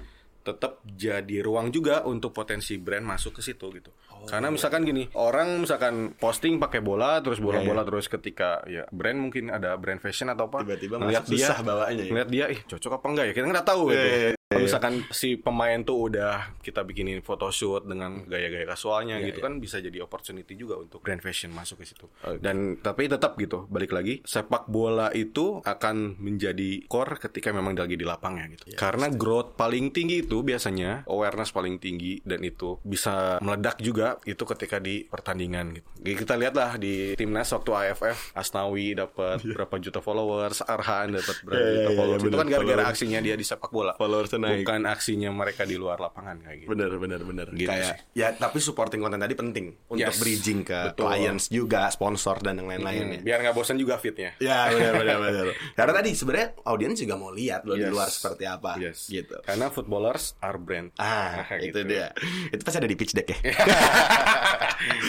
tetap 0.44 0.84
jadi 0.84 1.40
ruang 1.40 1.72
juga 1.72 2.04
untuk 2.04 2.36
potensi 2.36 2.76
brand 2.76 3.08
masuk 3.08 3.40
ke 3.40 3.42
situ 3.42 3.64
gitu. 3.72 3.96
Oh, 4.12 4.28
Karena 4.28 4.52
iya. 4.52 4.56
misalkan 4.60 4.84
gini, 4.84 5.08
orang 5.16 5.64
misalkan 5.64 6.12
posting 6.20 6.60
pakai 6.60 6.84
bola 6.84 7.24
terus 7.24 7.40
Iya, 7.40 7.48
bola-bola 7.48 7.88
terus 7.88 8.12
ketika 8.12 8.60
ya 8.68 8.84
brand 8.92 9.24
mungkin 9.24 9.48
ada 9.48 9.80
brand 9.80 10.04
fashion 10.04 10.28
atau 10.28 10.52
apa, 10.52 10.68
Tiba-tiba 10.68 11.00
masuk 11.00 11.32
susah 11.32 11.64
bawaannya 11.64 12.04
ya. 12.04 12.12
ngeliat 12.12 12.30
dia, 12.30 12.46
ih 12.52 12.60
cocok 12.60 12.92
apa 13.00 13.06
enggak 13.08 13.26
ya? 13.32 13.34
Kita 13.40 13.46
nggak 13.48 13.68
tahu 13.72 13.82
gitu. 13.88 14.04
Iya, 14.04 14.18
iya, 14.20 14.30
Kalau 14.36 14.43
misalkan 14.58 14.94
si 15.10 15.36
pemain 15.36 15.80
tuh 15.80 16.08
udah 16.08 16.34
kita 16.60 16.82
bikinin 16.82 17.20
photoshoot 17.20 17.84
dengan 17.84 18.26
gaya-gaya 18.26 18.66
kasualnya 18.66 19.16
Iya, 19.16 19.30
gitu 19.30 19.40
iya. 19.40 19.46
kan 19.46 19.54
bisa 19.58 19.78
jadi 19.78 19.98
opportunity 20.00 20.54
juga 20.54 20.76
untuk 20.76 21.00
brand 21.00 21.20
fashion 21.20 21.50
masuk 21.50 21.80
ke 21.80 21.86
situ. 21.86 22.06
Dan 22.38 22.78
tapi 22.78 23.06
tetap 23.06 23.36
gitu, 23.36 23.66
balik 23.68 23.92
lagi 23.92 24.20
sepak 24.22 24.66
bola 24.66 25.10
itu 25.12 25.62
akan 25.62 25.96
menjadi 26.18 26.84
core 26.86 27.18
ketika 27.20 27.50
memang 27.50 27.74
lagi 27.74 27.94
di 27.94 28.04
lapangnya 28.04 28.50
gitu. 28.50 28.74
Karena 28.74 29.08
growth 29.08 29.54
paling 29.54 29.90
tinggi 29.90 30.22
itu 30.22 30.42
biasanya 30.42 31.06
awareness 31.06 31.50
paling 31.50 31.78
tinggi 31.78 32.20
dan 32.22 32.42
itu 32.42 32.78
bisa 32.82 33.38
meledak 33.40 33.78
juga 33.78 34.18
itu 34.24 34.44
ketika 34.46 34.78
di 34.78 35.04
pertandingan 35.04 35.74
gitu. 35.74 35.88
Jadi 36.00 36.14
kita 36.18 36.34
lihatlah 36.36 36.72
di 36.76 36.96
timnas 37.14 37.48
waktu 37.50 37.72
AFF 37.72 38.34
Asnawi 38.34 38.94
dapat 38.94 39.40
berapa 39.42 39.76
juta 39.78 40.00
followers, 40.00 40.60
Arhan 40.62 41.14
dapat 41.14 41.38
berapa 41.42 41.56
Iya, 41.56 41.70
juta 41.70 41.80
iya, 41.80 41.88
iya, 41.88 41.96
followers. 41.96 42.20
itu 42.20 42.28
bener. 42.28 42.40
kan 42.40 42.48
gara-gara 42.50 42.74
Followers. 42.76 42.94
aksinya 42.94 43.20
dia 43.20 43.36
di 43.36 43.46
sepak 43.46 43.70
bola. 43.70 43.92
Followersnya 43.94 44.40
naik. 44.46 44.62
Bukan 44.62 44.82
aksinya 44.86 45.30
mereka 45.30 45.64
di 45.64 45.76
luar 45.76 45.98
lapangan 45.98 46.36
kayak 46.40 46.58
gitu. 46.60 46.70
Bener 46.70 46.92
bener 46.94 47.22
bener 47.22 47.48
Gitu 47.50 47.66
kayak 47.66 47.96
sih. 48.12 48.20
ya 48.20 48.28
tapi 48.32 48.58
supporting 48.58 49.00
konten 49.00 49.18
tadi 49.18 49.34
penting 49.34 49.66
untuk 49.88 50.04
Yes. 50.06 50.18
bridging 50.18 50.62
ke 50.62 50.92
Betul. 50.92 51.04
clients 51.06 51.46
juga 51.48 51.88
sponsor 51.88 52.40
dan 52.40 52.58
yang 52.58 52.68
lain-lain 52.68 53.02
ya. 53.02 53.16
Hmm, 53.16 53.24
biar 53.24 53.38
nggak 53.42 53.54
bosan 53.54 53.76
juga 53.76 53.96
fitnya. 53.96 54.36
Ya 54.38 54.68
benar 54.68 54.94
benar 54.96 55.18
benar. 55.20 55.46
Karena 55.78 55.94
tadi 55.96 56.10
sebenarnya 56.12 56.48
audiens 56.64 56.96
juga 56.96 57.16
mau 57.16 57.30
lihat 57.30 57.64
loh 57.64 57.74
di 57.74 57.82
Yes. 57.82 57.92
luar 57.92 58.08
seperti 58.08 58.44
apa 58.44 58.72
Yes. 58.78 59.08
gitu. 59.08 59.40
Karena 59.42 59.68
footballers 59.68 60.36
are 60.40 60.56
brand. 60.56 60.92
Ah, 60.96 61.46
Nah, 61.50 61.58
itu 61.58 61.76
gitu. 61.76 61.90
dia. 61.90 62.12
Itu 62.50 62.62
pasti 62.62 62.78
ada 62.78 62.86
di 62.86 62.96
pitch 62.96 63.14
deck 63.14 63.28
ya. 63.30 63.38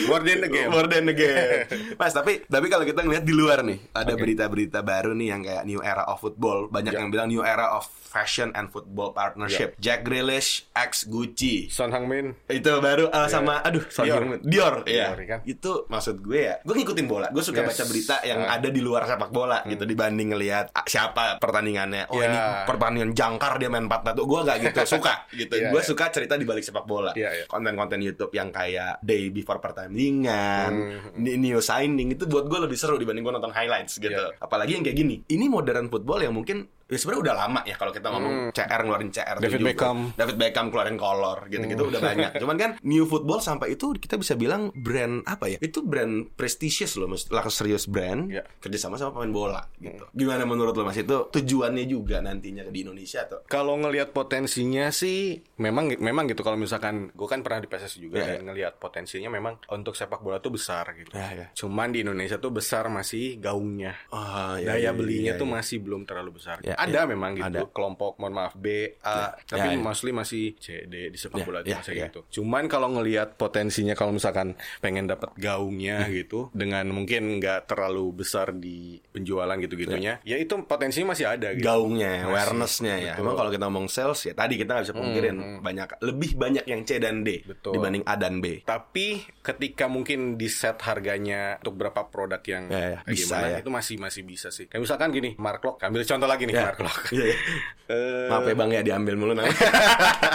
More 0.05 0.21
than 0.21 0.39
the 0.39 0.49
game. 0.49 0.69
More 0.69 0.85
than 0.85 1.03
the 1.03 1.15
game. 1.15 1.67
Mas, 1.95 2.11
tapi 2.11 2.43
tapi 2.45 2.67
kalau 2.67 2.83
kita 2.83 3.01
ngeliat 3.01 3.23
di 3.23 3.33
luar 3.33 3.59
nih, 3.61 3.91
ada 3.91 4.13
berita-berita 4.13 4.79
baru 4.81 5.11
nih 5.11 5.27
yang 5.27 5.41
kayak 5.41 5.63
new 5.63 5.81
era 5.81 6.05
of 6.05 6.19
football. 6.19 6.67
Banyak 6.67 6.91
Ya. 6.91 6.99
yang 7.01 7.09
bilang 7.09 7.27
new 7.27 7.41
era 7.41 7.73
of 7.73 7.83
fashion 8.05 8.53
and 8.53 8.69
football 8.69 9.11
partnership. 9.25 9.69
Jack 9.77 9.99
Grealish 10.01 10.69
X 10.69 11.05
Gucci. 11.05 11.67
Son 11.67 11.89
Heung-min. 11.89 12.37
Itu 12.45 12.77
baru 12.77 13.09
uh, 13.09 13.25
sama 13.25 13.59
aduh 13.59 13.81
Ya. 13.97 14.13
Dior. 14.13 14.21
Dior. 14.21 14.43
Dior, 14.43 14.75
iya. 14.85 15.07
Dior, 15.09 15.19
kan? 15.25 15.39
Itu 15.43 15.71
maksud 15.87 16.21
gue 16.21 16.39
ya. 16.43 16.55
Gue 16.61 16.75
ngikutin 16.75 17.05
bola. 17.05 17.27
Gue 17.29 17.41
suka 17.41 17.57
Yes. 17.57 17.73
baca 17.73 17.83
berita 17.87 18.15
yang 18.21 18.39
Ah. 18.39 18.55
ada 18.55 18.67
di 18.67 18.77
luar 18.77 19.03
sepak 19.03 19.31
bola 19.31 19.65
gitu 19.65 19.83
dibanding 19.83 20.29
ngelihat 20.29 20.69
ah, 20.71 20.85
siapa 20.85 21.39
pertandingannya. 21.39 22.05
Oh, 22.07 22.21
Ya. 22.21 22.27
ini 22.27 22.37
pertandingan 22.63 23.11
jangkar 23.11 23.57
dia 23.57 23.67
main 23.67 23.87
4 23.87 24.13
Gue 24.15 24.39
gak 24.41 24.57
gitu 24.61 24.79
suka 24.99 25.25
gitu. 25.31 25.53
Iya, 25.55 25.73
gue 25.73 25.81
iya. 25.81 25.87
suka 25.87 26.05
cerita 26.09 26.35
di 26.35 26.45
balik 26.45 26.61
sepak 26.61 26.85
bola. 26.85 27.15
Iya, 27.15 27.29
iya. 27.33 27.45
Konten-konten 27.47 27.97
YouTube 27.99 28.29
yang 28.31 28.51
kayak 28.51 29.01
day 29.01 29.29
before 29.29 29.57
pertandingan, 29.59 30.71
Hmm. 31.15 31.23
new 31.23 31.57
signing 31.59 32.11
itu 32.11 32.25
buat 32.25 32.45
gue 32.45 32.59
lebih 32.59 32.75
seru 32.75 32.95
dibanding 32.95 33.23
gue 33.23 33.33
nonton 33.33 33.49
highlights 33.49 33.97
gitu. 33.97 34.13
Iya. 34.13 34.37
Apalagi 34.37 34.75
yang 34.75 34.83
kayak 34.83 34.97
gini. 34.97 35.15
Ini 35.25 35.45
modern 35.47 35.87
football 35.87 36.21
yang 36.21 36.33
mungkin 36.33 36.67
ya 36.85 36.97
sebenarnya 37.01 37.21
udah 37.25 37.35
lama 37.35 37.59
ya 37.65 37.75
kalau 37.81 37.89
kita 37.89 38.07
ngomong 38.13 38.35
CR 38.53 38.81
ngeluarin 38.85 39.09
CR 39.09 39.37
David 39.41 39.61
7, 39.61 39.67
Beckham. 39.73 39.97
David 40.13 40.35
Beckham 40.37 40.65
keluarin 40.69 40.97
color 41.01 41.49
gitu-gitu 41.49 41.83
udah 41.89 42.01
banyak. 42.01 42.31
Cuman 42.41 42.55
kan 42.61 42.71
new 42.85 43.09
football 43.09 43.41
sampai 43.41 43.73
itu 43.73 43.97
kita 43.97 44.21
bisa 44.21 44.37
bilang 44.37 44.69
brand 44.77 45.25
apa 45.25 45.49
ya? 45.49 45.57
Itu 45.57 45.81
brand 45.81 46.29
prestisius 46.37 46.93
loh, 47.01 47.09
mas, 47.09 47.25
serius 47.49 47.89
brand 47.89 48.27
Ya. 48.29 48.41
kerjasama 48.61 48.97
sama 48.97 49.17
pemain 49.17 49.33
bola 49.33 49.61
gitu. 49.81 50.05
Gimana 50.11 50.45
menurut 50.45 50.73
lo 50.77 50.83
mas 50.85 50.97
itu 50.97 51.29
tujuannya 51.29 51.85
juga 51.89 52.21
nantinya 52.21 52.67
di 52.69 52.85
Indonesia 52.85 53.25
atau? 53.25 53.41
Kalau 53.49 53.77
ngelihat 53.81 54.13
potensinya 54.13 54.89
sih 54.93 55.41
memang 55.57 55.95
memang 55.97 56.29
gitu 56.29 56.41
kalau 56.45 56.59
misalkan 56.59 57.09
gue 57.15 57.27
kan 57.29 57.41
pernah 57.41 57.63
di 57.63 57.67
PSSI 57.69 57.97
juga 58.01 58.17
Ya, 58.21 58.37
dan 58.37 58.47
ngelihat 58.47 58.77
potensinya 58.79 59.29
memang 59.29 59.59
untuk 59.71 59.93
sepak 59.93 60.21
bola 60.21 60.37
tuh 60.39 60.53
besar 60.55 60.93
gitu. 60.97 61.13
Ya, 61.13 61.29
ya. 61.33 61.47
Cuman 61.53 61.91
di 61.93 62.01
Indonesia 62.05 62.37
tuh 62.37 62.51
besar 62.53 62.87
masih 62.91 63.37
gaungnya. 63.37 63.93
Oh, 64.09 64.55
Daya 64.57 64.91
belinya 64.91 65.33
iya, 65.35 65.41
tuh 65.41 65.47
iya. 65.47 65.55
masih 65.59 65.77
belum 65.83 66.03
terlalu 66.07 66.41
besar. 66.41 66.57
Ya, 66.75 66.83
ada 66.85 66.99
ya. 66.99 67.03
memang 67.07 67.31
gitu 67.33 67.47
Ada. 67.47 67.61
kelompok 67.67 68.11
mohon 68.17 68.33
maaf 68.33 68.53
B, 68.53 68.67
A, 68.99 69.31
tapi 69.41 69.65
Ya, 69.65 69.71
ya. 69.71 69.79
mostly 69.79 70.11
masih 70.11 70.53
C, 70.55 70.83
D 70.83 71.07
di 71.07 71.15
sepak 71.15 71.39
Ya, 71.39 71.45
bola 71.45 71.59
itu 71.59 71.69
ya, 71.69 71.79
masih 71.79 71.93
ya. 71.93 72.05
gitu. 72.05 72.19
Cuman 72.33 72.67
kalau 72.67 72.91
ngelihat 72.91 73.35
potensinya 73.35 73.93
kalau 73.93 74.11
misalkan 74.11 74.53
pengen 74.77 75.05
dapat 75.05 75.31
gaungnya 75.35 76.03
Hmm. 76.03 76.11
gitu 76.13 76.39
dengan 76.51 76.83
mungkin 76.87 77.37
nggak 77.37 77.65
terlalu 77.65 78.11
besar 78.13 78.51
di 78.51 78.99
penjualan 79.07 79.55
gitu-gitunya, 79.55 80.19
ya 80.21 80.35
itu 80.35 80.53
potensinya 80.61 81.11
masih 81.11 81.25
ada 81.29 81.51
gitu. 81.51 81.63
gaungnya, 81.63 82.25
awarenessnya 82.25 82.95
ya. 82.97 83.13
betul. 83.13 83.23
Emang 83.23 83.35
kalau 83.35 83.49
kita 83.49 83.63
ngomong 83.65 83.87
sales 83.87 84.19
ya 84.21 84.33
tadi 84.33 84.53
kita 84.53 84.69
nggak 84.69 84.85
bisa 84.85 84.95
pungkirin 84.95 85.37
banyak 85.61 85.87
lebih 86.01 86.31
banyak 86.35 86.65
yang 86.65 86.83
C 86.83 86.97
dan 86.97 87.21
D 87.21 87.39
Betul. 87.41 87.71
dibanding 87.73 88.03
A 88.03 88.15
dan 88.15 88.37
B. 88.37 88.59
Tapi 88.61 89.07
ketika 89.39 89.87
mungkin 89.87 90.35
di 90.35 90.47
set 90.47 90.75
harganya 90.81 91.55
untuk 91.59 91.77
berapa 91.77 92.01
produk 92.05 92.41
yang 92.43 92.63
Ya, 92.67 92.81
ya, 92.91 92.99
bisa 93.05 93.23
gimana 93.31 93.47
ya. 93.47 93.57
itu 93.59 93.69
masih 93.69 93.95
masih 93.97 94.21
bisa 94.21 94.49
sih. 94.49 94.65
Kayak 94.65 94.83
misalkan 94.83 95.09
gini, 95.09 95.29
Mark 95.37 95.61
Lock, 95.61 95.79
ambil 95.79 96.03
contoh 96.03 96.25
lagi 96.25 96.43
nih 96.43 96.55
Ya. 96.55 96.64
Mark 96.65 96.79
Lock. 96.81 96.99
Iya, 97.09 97.25
iya. 97.29 97.37
Eh, 97.85 98.25
Maaf 98.33 98.41
ya 98.43 98.57
bang 98.57 98.71
ya 98.71 98.81
diambil 98.81 99.13
mulu 99.13 99.37
namanya. 99.37 99.53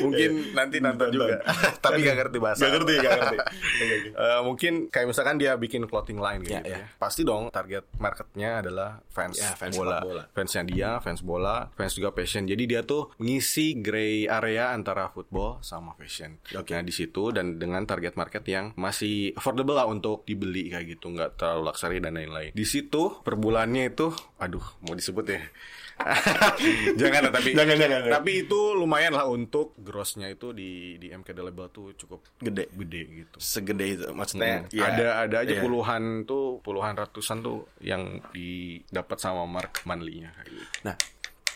mungkin 0.00 0.56
nanti 0.56 0.80
nonton 0.80 1.12
juga. 1.12 1.36
Tapi 1.84 2.00
gak 2.00 2.16
ngerti 2.16 2.38
bahasa. 2.40 2.64
Gak 2.64 2.72
ngerti, 2.74 2.92
gak 2.96 3.12
ngerti. 3.20 3.36
Eh, 4.08 4.40
mungkin 4.40 4.72
kayak 4.88 5.12
misalkan 5.12 5.36
dia 5.36 5.52
bikin 5.54 5.84
clothing 5.84 6.16
line 6.16 6.40
gitu, 6.40 6.56
Ya, 6.56 6.64
ya. 6.64 6.88
Pasti 6.96 7.20
dong 7.22 7.52
target 7.52 7.84
marketnya 7.98 8.64
adalah 8.64 9.04
fans, 9.12 9.36
Ya, 9.36 9.52
fans 9.52 9.76
bola. 9.76 10.00
bola. 10.00 10.22
Fansnya 10.32 10.64
dia, 10.64 10.90
fans 11.00 11.20
bola, 11.20 11.68
fans 11.76 11.92
juga 11.92 12.08
fashion. 12.08 12.48
Jadi 12.48 12.64
dia 12.64 12.80
tuh 12.82 13.12
ngisi 13.20 13.76
gray 13.78 14.24
area 14.24 14.72
antara 14.72 15.12
football 15.12 15.60
sama 15.60 15.92
fashion. 15.94 16.40
Oke. 16.56 16.72
Nah 16.72 16.80
di 16.80 16.94
situ 16.94 17.30
dan 17.30 17.60
dengan 17.60 17.84
target 17.84 18.16
market 18.16 18.48
yang 18.48 18.72
masih 18.74 19.36
affordable 19.36 19.76
lah 19.76 19.84
untuk 19.84 20.24
dibeli 20.24 20.72
kayak 20.72 20.96
gitu, 20.96 21.12
nggak 21.12 21.36
terlalu 21.36 21.68
luxury 21.68 21.98
dan 22.00 22.16
lain-lain. 22.16 22.56
Di 22.56 22.64
situ 22.64 23.20
per 23.20 23.36
bulannya 23.36 23.92
itu, 23.92 24.08
aduh 24.40 24.64
mau 24.80 24.96
disebut 24.96 25.24
ya. 25.28 25.44
jangan 27.00 27.20
lah, 27.28 27.32
tapi 27.32 27.54
Jangan, 27.54 27.76
jangan, 27.78 27.98
jangan. 28.02 28.14
tapi 28.20 28.32
itu 28.44 28.60
lumayan 28.74 29.14
lah 29.14 29.30
untuk 29.30 29.78
grossnya 29.78 30.28
itu 30.28 30.50
di 30.50 30.98
di 30.98 31.08
MKD 31.14 31.38
label 31.40 31.70
tuh 31.70 31.94
cukup 31.94 32.20
Gede. 32.42 32.68
gede 32.74 33.02
gitu. 33.24 33.36
Segede 33.38 33.84
itu 33.94 34.06
maksudnya. 34.10 34.66
Hmm. 34.66 34.74
ya, 34.74 34.84
ada 34.90 35.06
ada 35.24 35.36
aja 35.46 35.54
iya. 35.54 35.62
puluhan 35.62 36.26
tuh 36.26 36.58
puluhan 36.60 36.98
ratusan 36.98 37.40
tuh 37.40 37.70
yang 37.80 38.20
didapat 38.34 39.18
sama 39.22 39.46
Mark 39.46 39.86
Manley-nya 39.86 40.34
kayak 40.34 40.50
gitu. 40.50 40.64
Nah, 40.84 40.96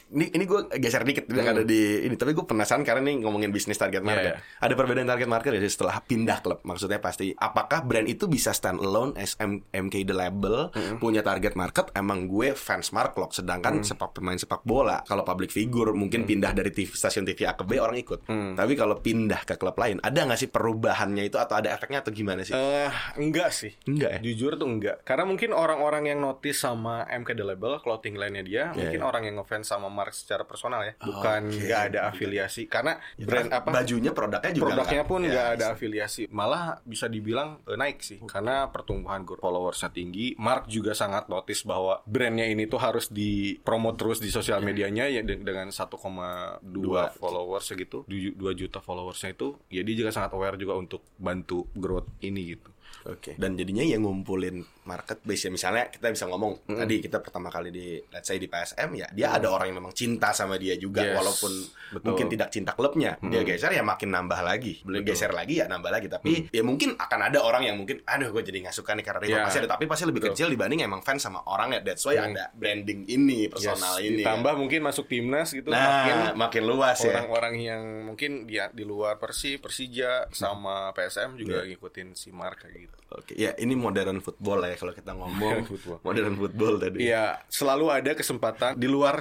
ini 0.08 0.32
ini 0.32 0.44
gue 0.48 0.72
geser 0.80 1.04
dikit 1.04 1.28
udah 1.28 1.44
ada 1.44 1.64
di 1.64 2.08
ini 2.08 2.16
tapi 2.16 2.32
gue 2.32 2.44
penasaran 2.44 2.80
karena 2.80 3.04
nih 3.12 3.24
ngomongin 3.24 3.52
bisnis 3.52 3.76
target 3.76 4.00
market. 4.00 4.40
Iya, 4.40 4.64
Ada 4.64 4.72
perbedaan 4.72 5.08
target 5.08 5.28
market 5.28 5.50
ya 5.52 5.60
setelah 5.68 6.00
pindah 6.00 6.38
klub. 6.40 6.64
Maksudnya 6.64 6.98
pasti 6.98 7.36
apakah 7.36 7.84
brand 7.84 8.08
itu 8.08 8.24
bisa 8.24 8.56
stand 8.56 8.80
alone 8.80 9.12
as 9.20 9.36
M- 9.38 9.64
MK 9.68 10.08
the 10.08 10.16
label 10.16 10.72
punya 10.96 11.20
target 11.20 11.54
market 11.54 11.92
emang 11.92 12.24
gue 12.24 12.56
fans 12.56 12.90
Mark 12.96 13.14
Lock 13.20 13.36
sedangkan 13.36 13.84
sepak 13.84 14.16
pemain 14.16 14.36
sepak 14.36 14.64
bola 14.64 15.04
kalau 15.04 15.22
public 15.22 15.52
figure 15.52 15.92
mungkin 15.92 16.24
pindah 16.24 16.56
dari 16.56 16.72
TV, 16.72 16.88
stasiun 16.92 17.28
TV 17.28 17.44
A 17.44 17.52
ke 17.52 17.68
B 17.68 17.76
orang 17.76 18.00
ikut. 18.00 18.24
Tapi 18.28 18.72
kalau 18.74 18.98
pindah 18.98 19.44
ke 19.44 19.60
klub 19.60 19.76
lain 19.76 20.00
ada 20.00 20.24
nggak 20.24 20.40
sih 20.40 20.48
perubahannya 20.48 21.28
itu 21.28 21.36
atau 21.36 21.60
ada 21.60 21.68
efeknya 21.74 22.00
atau 22.00 22.12
gimana 22.14 22.40
sih? 22.42 22.56
Eh, 22.56 22.92
enggak 23.20 23.52
sih. 23.52 23.72
Enggak 23.84 24.18
ya? 24.18 24.20
Jujur 24.24 24.56
tuh 24.56 24.68
enggak. 24.68 25.04
Karena 25.04 25.28
mungkin 25.28 25.52
orang-orang 25.52 26.08
yang 26.08 26.18
notice 26.24 26.64
sama 26.64 27.04
MK 27.06 27.36
The 27.36 27.44
Label, 27.44 27.72
clothing 27.84 28.16
line-nya 28.16 28.42
dia, 28.44 28.64
mungkin 28.72 29.00
iya. 29.00 29.06
orang 29.06 29.22
yang 29.28 29.36
ngefans 29.42 29.68
sama 29.68 29.88
Mark 29.98 30.14
secara 30.14 30.46
personal 30.46 30.86
ya. 30.86 30.94
Bukan 30.96 31.50
Oke. 31.50 31.58
enggak 31.58 31.80
ada 31.90 32.00
afiliasi. 32.08 32.62
Karena 32.64 32.94
brand 33.18 33.50
apa? 33.50 33.68
Bajunya 33.74 34.12
produknya 34.12 34.52
juga 34.52 34.64
Produknya 34.70 35.02
nggak- 35.02 35.10
pun 35.10 35.20
ya, 35.20 35.30
nggak 35.30 35.48
ada 35.52 35.66
afiliasi, 35.68 36.22
malah 36.30 36.62
bisa 36.82 37.06
dibilang 37.06 37.58
eh, 37.64 37.74
naik 37.74 37.98
sih, 37.98 38.22
karena 38.22 38.68
pertumbuhan 38.68 39.26
followersnya 39.26 39.90
tinggi. 39.90 40.38
Mark 40.38 40.68
juga 40.68 40.94
sangat 40.94 41.26
notice 41.26 41.64
bahwa 41.64 41.98
brandnya 42.04 42.46
ini 42.46 42.64
tuh 42.64 42.78
harus 42.78 43.10
dipromot 43.10 43.98
terus 43.98 44.18
di 44.18 44.28
sosial 44.28 44.60
medianya 44.60 45.08
ya 45.08 45.20
de- 45.20 45.40
dengan 45.40 45.68
1,2 45.68 46.62
Dua. 46.62 47.10
followers 47.10 47.66
segitu, 47.66 48.06
2 48.06 48.30
juta 48.54 48.78
followersnya 48.78 49.32
itu, 49.32 49.58
ya 49.68 49.82
dia 49.82 49.96
juga 49.96 50.10
sangat 50.10 50.30
aware 50.30 50.54
juga 50.54 50.76
untuk 50.76 51.02
bantu 51.16 51.66
growth 51.72 52.06
ini 52.20 52.54
gitu. 52.54 52.70
Oke. 53.04 53.36
Dan 53.36 53.54
jadinya 53.54 53.80
yang 53.80 54.02
ngumpulin 54.02 54.64
market 54.88 55.20
base 55.20 55.44
ya. 55.44 55.50
Misalnya 55.50 55.84
kita 55.86 56.08
bisa 56.08 56.24
ngomong 56.24 56.64
tadi 56.64 56.96
kita 56.98 57.20
pertama 57.20 57.48
kali 57.48 57.68
di 57.68 57.86
let's 58.08 58.24
say 58.24 58.36
di 58.36 58.48
PSM 58.48 58.88
ya 58.94 59.06
dia 59.10 59.28
ada 59.30 59.52
orang 59.52 59.68
yang 59.68 59.84
memang 59.84 59.92
cinta 59.92 60.32
sama 60.32 60.56
dia 60.56 60.74
juga 60.74 61.04
Yes. 61.04 61.14
walaupun 61.14 61.52
Betul. 61.92 62.06
mungkin 62.08 62.26
tidak 62.28 62.48
cinta 62.48 62.72
klubnya. 62.72 63.20
Dia 63.20 63.44
geser 63.44 63.68
ya 63.70 63.82
makin 63.82 64.08
nambah 64.08 64.40
lagi. 64.40 64.80
Belum 64.80 65.04
geser 65.04 65.30
lagi 65.30 65.60
ya 65.60 65.66
nambah 65.66 65.90
lagi. 65.90 66.08
Tapi 66.08 66.48
ya 66.48 66.62
mungkin 66.62 66.96
akan 66.96 67.20
ada 67.22 67.38
orang 67.40 67.62
yang 67.62 67.76
mungkin 67.76 68.00
aduh 68.02 68.32
gue 68.32 68.42
jadi 68.42 68.64
nggak 68.64 68.72
suka 68.72 68.96
nih 68.96 69.04
karena 69.04 69.20
dia 69.20 69.36
Ya. 69.36 69.44
pasti 69.44 69.58
ada. 69.60 69.68
Tapi 69.70 69.84
pasti 69.84 70.04
lebih 70.04 70.24
Betul. 70.24 70.32
kecil 70.32 70.48
dibanding 70.48 70.80
emang 70.80 71.04
fans 71.04 71.20
sama 71.20 71.44
orang 71.44 71.76
ya. 71.76 71.80
That's 71.84 72.00
why 72.02 72.16
ada 72.16 72.48
branding 72.50 73.04
ini 73.04 73.50
personal 73.52 74.00
Yes, 74.00 74.08
ini 74.08 74.16
ditambah 74.22 74.54
mungkin 74.56 74.80
masuk 74.80 75.04
timnas 75.04 75.50
gitu, 75.50 75.68
nah 75.68 75.82
makin 75.82 76.16
makin 76.38 76.62
luas 76.64 76.98
ya. 77.00 77.10
orang-orang 77.12 77.54
yang 77.58 77.82
mungkin 78.06 78.46
dia 78.46 78.70
di 78.70 78.86
luar 78.86 79.18
Persib, 79.18 79.58
Persija 79.60 80.30
sama 80.30 80.94
PSM 80.94 81.34
juga 81.36 81.60
Iya. 81.60 81.74
ngikutin 81.74 82.14
si 82.14 82.30
Mark 82.30 82.62
kayak 82.62 82.78
gitu. 82.78 82.96
Oke, 83.10 83.32
ya 83.34 83.50
ini 83.56 83.74
modern 83.74 84.20
football 84.20 84.62
ya 84.62 84.77
kalau 84.78 84.94
kita 84.94 85.10
ngomong 85.12 85.34
Modern 85.36 85.66
football. 85.70 85.98
modern 86.00 86.34
football 86.34 86.74
tadi. 86.78 86.96
Iya, 87.02 87.42
selalu 87.46 87.86
ada 87.90 88.10
kesempatan 88.14 88.72
di 88.74 88.86
luar 88.86 89.18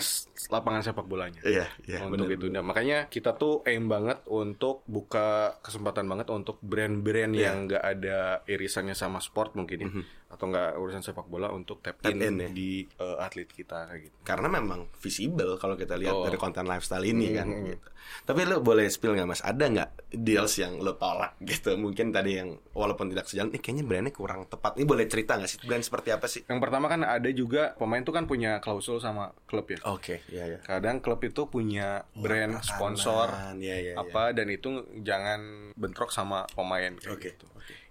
lapangan 0.48 0.82
sepak 0.82 1.04
bolanya. 1.04 1.42
Iya, 1.42 1.66
iya, 1.84 2.06
untuk 2.06 2.30
itu. 2.30 2.48
Nah, 2.48 2.62
makanya 2.62 3.10
kita 3.10 3.34
tuh 3.34 3.66
aim 3.66 3.90
banget 3.90 4.22
untuk 4.28 4.86
buka 4.86 5.58
kesempatan 5.60 6.06
banget 6.06 6.30
untuk 6.30 6.62
brand-brand 6.62 7.34
Iya. 7.34 7.44
yang 7.44 7.58
nggak 7.66 7.84
ada 7.84 8.18
irisannya 8.46 8.94
sama 8.94 9.18
sport 9.18 9.58
mungkin 9.58 9.78
ya, 9.82 9.90
atau 10.28 10.46
nggak 10.46 10.76
urusan 10.76 11.00
sepak 11.00 11.26
bola 11.26 11.48
untuk 11.50 11.80
tap. 11.80 11.98
Tap 11.98 12.12
in, 12.12 12.20
in, 12.20 12.36
ya. 12.38 12.50
di 12.52 12.84
eh, 12.84 13.18
atlet 13.18 13.48
kita 13.48 13.88
kayak 13.88 14.02
gitu. 14.04 14.16
karena 14.22 14.48
memang 14.52 14.92
visible 15.00 15.56
kalau 15.56 15.74
kita 15.74 15.96
lihat 15.96 16.14
Oh. 16.14 16.26
dari 16.28 16.36
konten 16.36 16.68
lifestyle 16.68 17.04
ini 17.04 17.32
kan 17.32 17.48
Hmm. 17.48 17.66
gitu. 17.66 17.88
Tapi 18.24 18.48
lo 18.48 18.64
boleh 18.64 18.88
spill 18.88 19.16
nggak 19.16 19.28
mas? 19.28 19.44
Ada 19.44 19.66
nggak 19.68 19.90
deals 20.16 20.56
yang 20.58 20.80
lo 20.80 20.96
tolak 20.96 21.36
gitu? 21.44 21.76
Mungkin 21.76 22.12
tadi 22.12 22.40
yang 22.40 22.56
walaupun 22.72 23.08
tidak 23.08 23.28
sejalan, 23.28 23.52
eh 23.52 23.60
kayaknya 23.60 23.84
brandnya 23.84 24.12
kurang 24.12 24.48
tepat. 24.48 24.80
Ini 24.80 24.88
boleh 24.88 25.06
cerita 25.08 25.36
nggak 25.36 25.50
sih 25.50 25.60
brand 25.64 25.84
seperti 25.84 26.10
apa 26.12 26.26
sih? 26.26 26.42
Yang 26.44 26.60
pertama 26.60 26.88
kan 26.88 27.04
ada 27.04 27.28
juga 27.32 27.76
pemain 27.76 28.00
tuh 28.04 28.16
kan 28.16 28.24
punya 28.24 28.60
klausul 28.60 29.00
sama 29.00 29.36
klub 29.44 29.68
ya. 29.68 29.80
Oke, 29.88 30.24
ya 30.28 30.48
ya. 30.48 30.60
Kadang 30.64 31.00
klub 31.00 31.20
itu 31.20 31.48
punya 31.48 32.08
brand 32.16 32.60
sponsor 32.64 33.28
ya, 33.60 33.76
ya, 33.76 33.76
ya. 33.92 33.94
apa 34.00 34.32
dan 34.32 34.48
itu 34.48 34.88
jangan 35.04 35.72
bentrok 35.76 36.12
sama 36.12 36.48
pemain 36.52 36.96
kayak 36.96 37.12
Oke, 37.12 37.30
gitu. 37.36 37.46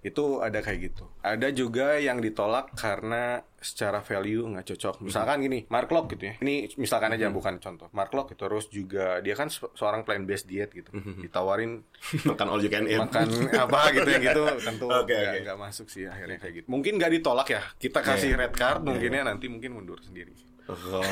Itu 0.06 0.38
ada 0.38 0.62
kayak 0.62 0.78
gitu. 0.86 1.04
Ada 1.18 1.50
juga 1.50 1.98
yang 1.98 2.22
ditolak 2.22 2.70
karena 2.72 3.42
secara 3.58 3.98
value 3.98 4.46
nggak 4.46 4.62
cocok. 4.62 5.02
Misalkan 5.02 5.42
gini, 5.42 5.66
Mark 5.66 5.90
Lock 5.90 6.14
gitu 6.14 6.30
ya. 6.30 6.34
Ini 6.38 6.78
misalkan 6.78 7.10
aja 7.10 7.26
bukan 7.28 7.58
contoh. 7.58 7.90
Mark 7.90 8.14
Lock 8.14 8.30
itu 8.30 8.38
terus 8.38 8.70
juga 8.70 9.18
dia 9.18 9.34
kan 9.34 9.50
se- 9.50 9.66
seorang 9.74 10.06
plant 10.06 10.22
based 10.22 10.46
diet 10.46 10.70
gitu. 10.70 10.86
Ditawarin 10.94 11.82
Makan 12.30 12.46
all 12.46 12.62
you 12.62 12.70
can 12.70 12.86
eat. 12.86 13.02
makan 13.02 13.26
apa 13.50 13.80
gitu 13.90 14.06
yang 14.06 14.22
gitu 14.22 14.44
tentu 14.70 14.86
nggak 14.86 15.02
oke. 15.02 15.18
nggak 15.42 15.58
masuk 15.58 15.86
sih 15.90 16.06
akhirnya 16.06 16.38
kayak 16.38 16.62
gitu. 16.62 16.66
Mungkin 16.70 16.92
nggak 16.96 17.10
ditolak 17.18 17.48
ya. 17.50 17.66
Kita 17.74 17.98
kasih 18.00 18.38
red 18.38 18.54
card 18.54 18.86
mungkin 18.86 19.10
ya 19.10 19.26
nanti 19.26 19.50
mungkin 19.50 19.74
mundur 19.74 19.98
sendiri. 19.98 20.30
Oh, 20.66 21.02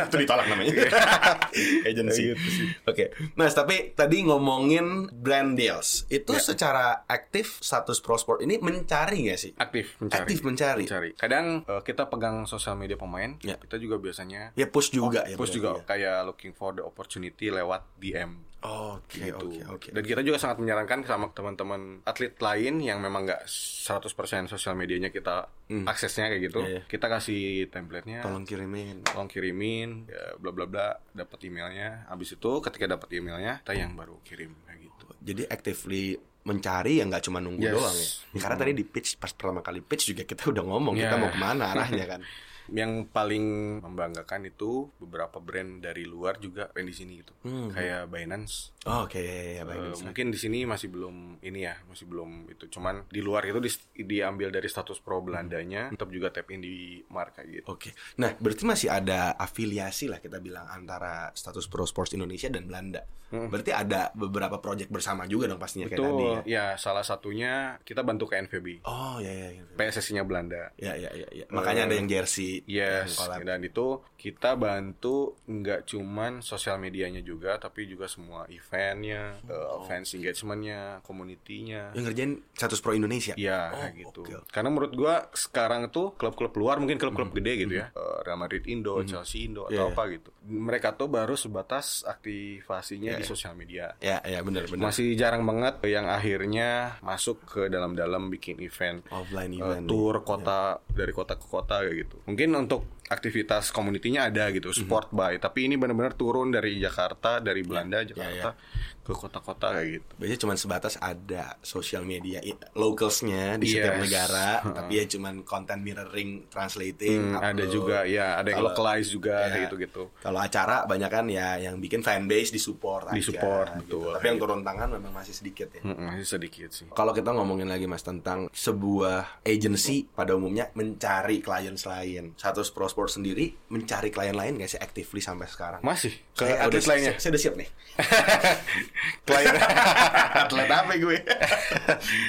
itu 0.00 0.16
ditolak 0.16 0.48
namanya. 0.48 0.72
Agency. 1.88 2.32
Kayak 2.32 2.36
gitu. 2.36 2.64
Oke. 2.84 3.04
Mas, 3.34 3.52
tapi 3.52 3.92
tadi 3.92 4.24
ngomongin 4.24 5.06
brand 5.10 5.54
deals. 5.54 6.08
Itu 6.08 6.32
Ya. 6.32 6.42
secara 6.42 6.84
aktif 7.04 7.60
status 7.60 8.00
Pro 8.00 8.16
Sport 8.16 8.40
ini 8.40 8.56
mencari 8.56 9.28
nggak 9.28 9.38
sih? 9.38 9.52
Aktif 9.54 9.94
mencari. 9.98 10.20
Aktif 10.24 10.38
mencari. 10.40 10.84
Kadang 11.14 11.62
eh, 11.64 11.82
kita 11.82 12.08
pegang 12.08 12.44
sosial 12.44 12.74
media 12.74 12.96
pemain, 12.96 13.36
Ya. 13.40 13.54
kita 13.56 13.76
juga 13.76 13.96
biasanya 13.96 14.50
Ya 14.52 14.66
push 14.66 14.88
juga 14.88 15.22
ya. 15.22 15.36
Oh, 15.36 15.40
push 15.40 15.52
berarti 15.52 15.58
juga 15.58 15.70
ya. 15.70 15.82
kayak 15.84 16.16
looking 16.24 16.52
for 16.52 16.72
the 16.72 16.82
opportunity 16.82 17.48
lewat 17.48 17.84
DM 17.96 18.40
Oke, 18.64 19.28
gitu. 19.28 19.44
oke, 19.44 19.60
oke. 19.70 19.88
Dan 19.92 20.00
kita 20.02 20.24
juga 20.24 20.40
sangat 20.40 20.56
menyarankan 20.56 21.04
sama 21.04 21.28
teman-teman 21.30 22.00
atlet 22.02 22.32
lain 22.32 22.80
yang 22.80 22.96
memang 22.96 23.28
nggak 23.28 23.44
100% 23.44 24.08
sosial 24.48 24.72
medianya 24.72 25.08
kita 25.08 25.44
aksesnya 25.84 26.32
kayak 26.32 26.42
gitu. 26.42 26.60
Iya, 26.60 26.70
iya. 26.70 26.80
Kita 26.84 27.06
kasih 27.06 27.68
template-nya, 27.68 28.24
Tolong 28.24 28.42
kirimin. 28.42 29.04
tolong 29.04 29.28
kirimin, 29.28 30.08
ya, 30.08 30.40
bla 30.40 30.50
bla 30.50 30.64
bla, 30.64 30.96
dapat 31.12 31.38
emailnya. 31.44 32.08
Habis 32.08 32.34
itu 32.34 32.50
ketika 32.60 32.88
dapat 32.88 33.08
emailnya, 33.12 33.60
kita 33.60 33.76
yang 33.76 33.92
baru 33.92 34.16
kirim 34.24 34.56
kayak 34.64 34.80
gitu. 34.80 35.04
Jadi 35.20 35.42
actively 35.44 36.04
mencari 36.44 37.00
ya 37.00 37.04
nggak 37.04 37.24
cuma 37.24 37.40
nunggu 37.40 37.64
Yes. 37.64 37.72
doang 37.72 37.96
ya. 37.96 38.08
Karena 38.40 38.56
tadi 38.58 38.72
di 38.72 38.84
pitch 38.84 39.16
pas 39.16 39.32
pertama 39.32 39.60
kali 39.60 39.80
pitch 39.80 40.12
juga 40.12 40.24
kita 40.24 40.48
udah 40.48 40.60
ngomong 40.62 40.92
kita 40.94 41.16
Ya. 41.16 41.20
mau 41.20 41.28
ke 41.28 41.36
mana 41.36 41.64
arahnya 41.68 42.04
kan. 42.06 42.20
Yang 42.70 43.10
paling 43.10 43.44
membanggakan 43.80 44.46
itu 44.46 44.88
beberapa 44.96 45.36
brand 45.36 45.80
dari 45.80 46.04
luar 46.04 46.38
juga 46.38 46.68
brand 46.68 46.88
di 46.88 46.96
sini 46.96 47.20
gitu. 47.20 47.32
Kayak 47.70 48.08
Binance. 48.08 48.72
Oh, 48.84 49.04
Oke, 49.04 49.20
ya, 49.20 49.60
ya, 49.60 49.62
baik. 49.64 49.80
Eh, 49.80 49.96
mungkin 50.02 50.26
di 50.28 50.38
sini 50.38 50.64
masih 50.64 50.88
belum 50.88 51.40
ini 51.40 51.60
ya, 51.64 51.76
masih 51.84 52.04
belum 52.04 52.48
itu. 52.48 52.68
Cuman 52.68 53.08
di 53.08 53.20
luar 53.20 53.44
itu 53.44 53.60
di- 53.60 54.04
diambil 54.04 54.48
dari 54.48 54.68
status 54.68 55.00
pro 55.00 55.20
Belandanya, 55.20 55.88
tetap 55.88 56.08
juga 56.08 56.28
tap 56.28 56.48
in 56.52 56.60
di 56.60 57.00
marka 57.08 57.44
gitu. 57.44 57.64
Oke. 57.68 57.92
Nah, 58.20 58.36
berarti 58.36 58.64
masih 58.64 58.88
ada 58.88 59.32
afiliasi 59.34 60.08
lah 60.08 60.20
kita 60.20 60.36
bilang 60.38 60.68
antara 60.68 61.32
status 61.32 61.64
Pro 61.66 61.84
Sports 61.84 62.12
Indonesia 62.12 62.48
dan 62.48 62.64
Belanda. 62.64 63.04
Berarti 63.34 63.74
ada 63.74 64.14
beberapa 64.14 64.62
project 64.62 64.94
bersama 64.94 65.26
juga 65.26 65.50
dong 65.50 65.58
pastinya 65.58 65.90
kayak 65.90 66.06
tadi 66.06 66.22
ya. 66.22 66.40
Ya, 66.46 66.64
salah 66.78 67.02
satunya 67.02 67.82
kita 67.82 68.06
bantu 68.06 68.30
ke 68.30 68.38
NVB. 68.38 68.86
Oh, 68.86 69.18
ya 69.18 69.26
ya 69.26 69.48
ya. 69.58 69.62
PSSI-nya 69.74 70.22
Belanda. 70.22 70.70
Ya 70.78 70.94
ya 70.94 71.10
ya, 71.10 71.26
ya. 71.34 71.44
Makanya 71.50 71.90
ada 71.90 71.98
yang 71.98 72.06
jersey 72.06 72.53
yang 72.64 73.04
Yes, 73.04 73.16
collab. 73.16 73.42
dan 73.42 73.60
itu 73.60 73.86
kita 74.14 74.54
bantu 74.54 75.16
nggak 75.44 75.84
cuman 75.84 76.40
sosial 76.40 76.76
medianya 76.76 77.20
juga, 77.20 77.56
tapi 77.56 77.84
juga 77.84 78.06
semua 78.06 78.44
eventnya, 78.46 79.36
Oh. 79.44 79.80
uh, 79.80 79.86
fans 79.86 80.12
engagement-nya, 80.12 81.00
community-nya. 81.00 81.92
Yang 81.92 82.04
ngerjain 82.04 82.32
status 82.52 82.78
Pro 82.78 82.92
Indonesia. 82.92 83.34
Iya 83.34 83.60
Oh, 83.66 83.78
kayak 83.80 83.94
gitu. 83.98 84.20
oke. 84.22 84.48
Karena 84.48 84.68
menurut 84.68 84.92
gua 84.92 85.14
sekarang 85.32 85.88
tuh 85.88 86.12
klub-klub 86.14 86.52
luar 86.54 86.76
mungkin 86.76 86.96
klub-klub 86.96 87.30
Hmm. 87.30 87.36
gede 87.36 87.52
gitu 87.60 87.74
ya, 87.76 87.88
Uh, 87.90 88.20
Real 88.22 88.36
Madrid 88.36 88.64
Indo, 88.64 88.96
Chelsea 89.02 89.44
Indo 89.44 89.66
Iya, 89.66 89.80
atau 89.80 89.86
iya. 89.86 89.92
apa 89.92 90.02
gitu. 90.10 90.30
Mereka 90.44 90.88
tuh 90.94 91.08
baru 91.08 91.34
sebatas 91.34 92.04
aktivasinya 92.04 93.12
Iya, 93.12 93.18
di 93.18 93.24
iya. 93.24 93.30
sosial 93.30 93.54
media. 93.54 93.86
Ya 93.98 94.18
ya 94.22 94.40
benar 94.40 94.66
benar. 94.66 94.88
Masih 94.88 95.14
jarang 95.14 95.44
banget 95.44 95.80
yang 95.86 96.06
akhirnya 96.06 96.68
masuk 97.00 97.44
ke 97.44 97.62
dalam-dalam 97.66 98.28
bikin 98.28 98.58
event 98.58 99.04
Offline 99.08 99.52
eh, 99.52 99.60
event. 99.60 99.86
tour 99.86 100.20
kota 100.20 100.80
dari 100.86 101.12
kota 101.12 101.34
ke 101.34 101.46
kota 101.46 101.80
kayak 101.80 101.96
gitu. 102.00 102.16
Mungkin 102.24 102.43
untuk 102.52 102.93
aktivitas 103.06 103.68
komunitinya 103.68 104.24
ada 104.24 104.48
gitu, 104.48 104.68
Mhm. 104.68 104.78
sport 104.78 105.08
by, 105.10 105.36
tapi 105.36 105.66
ini 105.66 105.74
benar-benar 105.74 106.12
turun 106.12 106.48
dari 106.48 106.78
Jakarta, 106.78 107.38
dari 107.38 107.60
Belanda 107.60 108.00
Ya, 108.00 108.08
Jakarta 108.10 108.56
ke 109.00 109.12
kota-kota 109.12 109.68
kayak 109.70 109.88
gitu. 109.92 110.10
Biasanya 110.16 110.40
cuma 110.40 110.54
sebatas 110.56 110.94
ada 110.96 111.60
sosial 111.60 112.02
media 112.02 112.40
localsnya 112.74 113.56
di 113.56 113.68
Yes. 113.68 113.74
setiap 113.76 113.96
negara, 113.98 114.48
tapi 114.80 114.92
ya 114.96 115.04
cuman 115.06 115.34
content 115.42 115.76
mirroring, 115.78 116.48
translating. 116.48 117.36
Hmm, 117.36 117.44
ada 117.44 117.64
juga 117.66 118.04
ya, 118.04 118.36
ada 118.36 118.48
yang 118.48 118.60
Kalau- 118.60 118.72
localize 118.72 119.08
juga 119.10 119.34
ya. 119.34 119.44
kayak 119.46 119.62
gitu-gitu. 119.68 120.02
Kalau 120.18 120.40
acara 120.40 120.76
banyak 120.84 121.10
kan 121.10 121.26
ya 121.28 121.60
yang 121.60 121.76
bikin 121.78 122.00
fanbase 122.00 122.48
di 122.48 122.58
support 122.58 123.08
aja, 123.08 123.14
Di-support, 123.14 123.68
gitu. 123.78 124.00
betul. 124.00 124.12
Tapi 124.16 124.26
yang 124.26 124.38
turun 124.40 124.60
tangan 124.62 124.88
memang 124.90 125.12
masih 125.12 125.34
sedikit 125.34 125.68
ya. 125.70 125.82
Mm, 125.84 126.00
Masih 126.06 126.26
sedikit 126.30 126.68
sih. 126.70 126.88
Kalau 126.88 127.12
kita 127.12 127.28
ngomongin 127.30 127.68
lagi 127.68 127.84
mas 127.84 128.00
tentang 128.00 128.48
sebuah 128.50 129.44
agency 129.44 130.08
pada 130.08 130.32
umumnya 130.32 130.72
mencari 130.72 131.44
klien 131.44 131.76
lain, 131.76 132.32
satu 132.34 132.64
Pro 132.66 132.88
Sport 132.94 133.10
sendiri 133.10 133.50
mencari 133.66 134.08
klien 134.08 134.30
lain 134.30 134.54
nggak 134.54 134.70
sih 134.70 134.78
actively 134.78 135.18
sampai 135.18 135.50
sekarang? 135.50 135.82
Masih 135.82 136.14
ke 136.30 136.46
Saya 136.46 136.62
atlet 136.62 136.78
udah- 136.78 136.90
lainnya. 136.94 137.12
Saya, 137.12 137.18
saya 137.18 137.30
udah 137.34 137.42
siap 137.42 137.54
nih. 137.58 137.68
Klien 139.26 139.54
atlet 140.46 140.70
apa 140.70 140.92
gue? 140.94 141.18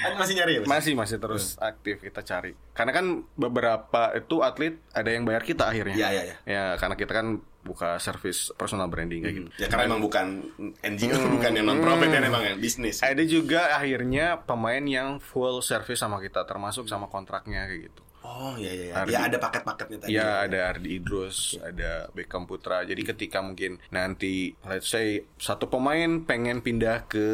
Kan 0.01 0.13
masih 0.21 0.34
nyari 0.36 0.51
ya? 0.58 0.60
Mas? 0.62 0.67
masih 0.67 0.93
masih 0.97 1.17
terus 1.21 1.54
aktif 1.58 2.01
kita 2.01 2.25
cari. 2.25 2.58
Karena 2.73 2.91
kan 2.91 3.06
beberapa 3.36 4.10
itu 4.13 4.41
atlet 4.41 4.82
ada 4.89 5.10
yang 5.13 5.21
bayar 5.21 5.45
kita 5.45 5.69
akhirnya. 5.69 5.93
Iya, 5.93 6.08
iya, 6.10 6.23
iya. 6.25 6.36
Ya 6.49 6.63
karena 6.82 6.97
kita 6.97 7.13
kan 7.13 7.28
buka 7.62 7.97
service 7.97 8.54
personal 8.54 8.89
branding 8.89 9.21
kayak 9.21 9.36
gitu. 9.38 9.49
Ya 9.58 9.67
karena 9.69 9.89
emang 9.89 10.01
bukan 10.01 10.49
NGO, 10.82 11.17
bukan 11.30 11.51
yang 11.54 11.65
non 11.65 11.78
profit 11.78 12.10
kan 12.10 12.21
emang 12.21 12.41
yang 12.41 12.58
bisnis. 12.58 13.01
Ada 13.01 13.21
juga 13.21 13.73
akhirnya 13.73 14.41
pemain 14.41 14.82
yang 14.82 15.17
full 15.17 15.62
service 15.62 15.97
sama 15.97 16.17
kita 16.17 16.45
termasuk 16.45 16.86
sama 16.86 17.06
kontraknya 17.06 17.65
kayak 17.65 17.89
gitu. 17.89 18.01
Oh 18.25 18.57
iya 18.57 18.71
iya. 18.73 18.85
iya. 18.89 18.93
Ardi. 18.97 19.13
Ya 19.13 19.19
ada 19.29 19.38
paket-paketnya 19.38 19.97
tadi. 20.01 20.09
Ya 20.17 20.29
ada 20.41 20.59
Ardi 20.73 20.89
Idrus, 20.97 21.61
ada 21.61 22.09
Beckham 22.09 22.49
Putra. 22.49 22.81
Jadi 22.81 23.01
ketika 23.05 23.45
mungkin 23.45 23.77
nanti 23.93 24.49
let's 24.65 24.89
say 24.89 25.21
satu 25.38 25.69
pemain 25.69 26.25
pengen 26.25 26.65
pindah 26.65 27.05
ke 27.05 27.27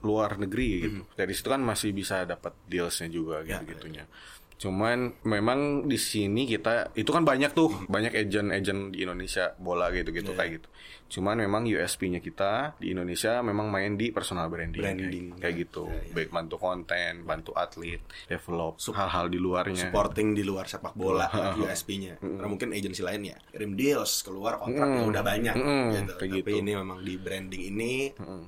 luar 0.00 0.40
negeri 0.40 0.70
gitu. 0.88 1.00
Dari 1.12 1.32
situ 1.36 1.48
kan 1.52 1.60
masih 1.60 1.92
bisa 1.92 2.24
dapat 2.24 2.56
dealsnya 2.64 3.12
juga 3.12 3.44
Ya, 3.44 3.60
gitu 3.60 3.76
gitunya. 3.76 4.08
Cuman 4.58 5.14
memang 5.22 5.86
di 5.86 5.94
sini 5.94 6.42
kita 6.42 6.90
itu 6.98 7.06
kan 7.14 7.22
banyak 7.22 7.54
tuh, 7.54 7.70
banyak 7.86 8.10
agent-agent 8.10 8.90
di 8.90 9.06
Indonesia 9.06 9.54
bola 9.54 9.86
gitu-gitu 9.94 10.34
Ya, 10.34 10.36
kayak 10.42 10.50
gitu. 10.58 10.68
Cuman 11.08 11.36
memang 11.38 11.64
USP-nya 11.64 12.20
kita 12.20 12.76
di 12.76 12.92
Indonesia 12.92 13.40
memang 13.40 13.66
main 13.66 13.94
di 13.94 14.08
personal 14.08 14.46
branding, 14.46 14.78
Branding. 14.78 15.26
kayak, 15.32 15.40
kayak 15.40 15.54
gitu. 15.58 15.84
Ya, 15.86 15.98
ya. 15.98 16.12
Baik 16.14 16.30
bantu 16.30 16.56
konten, 16.56 17.12
bantu 17.24 17.50
atlet, 17.54 18.00
develop 18.26 18.76
hal-hal 18.88 19.26
di 19.26 19.38
luarnya. 19.38 19.76
supporting 19.80 20.32
di 20.32 20.42
luar 20.42 20.66
sepak 20.66 20.92
bola 20.92 21.26
USP-nya. 21.58 22.20
Karena 22.20 22.44
mungkin 22.44 22.70
agensi 22.70 23.00
lain 23.00 23.24
ya 23.24 23.36
kirim 23.48 23.72
deals 23.72 24.20
keluar 24.20 24.58
kontrak 24.58 24.84
ya 24.86 25.02
udah 25.02 25.22
banyak 25.22 25.54
Mm-mm, 25.54 25.84
gitu. 25.90 26.12
kayak 26.14 26.32
Tapi 26.34 26.36
gitu. 26.44 26.60
ini 26.60 26.70
memang 26.74 26.98
di 27.00 27.14
branding 27.16 27.62
ini 27.66 27.92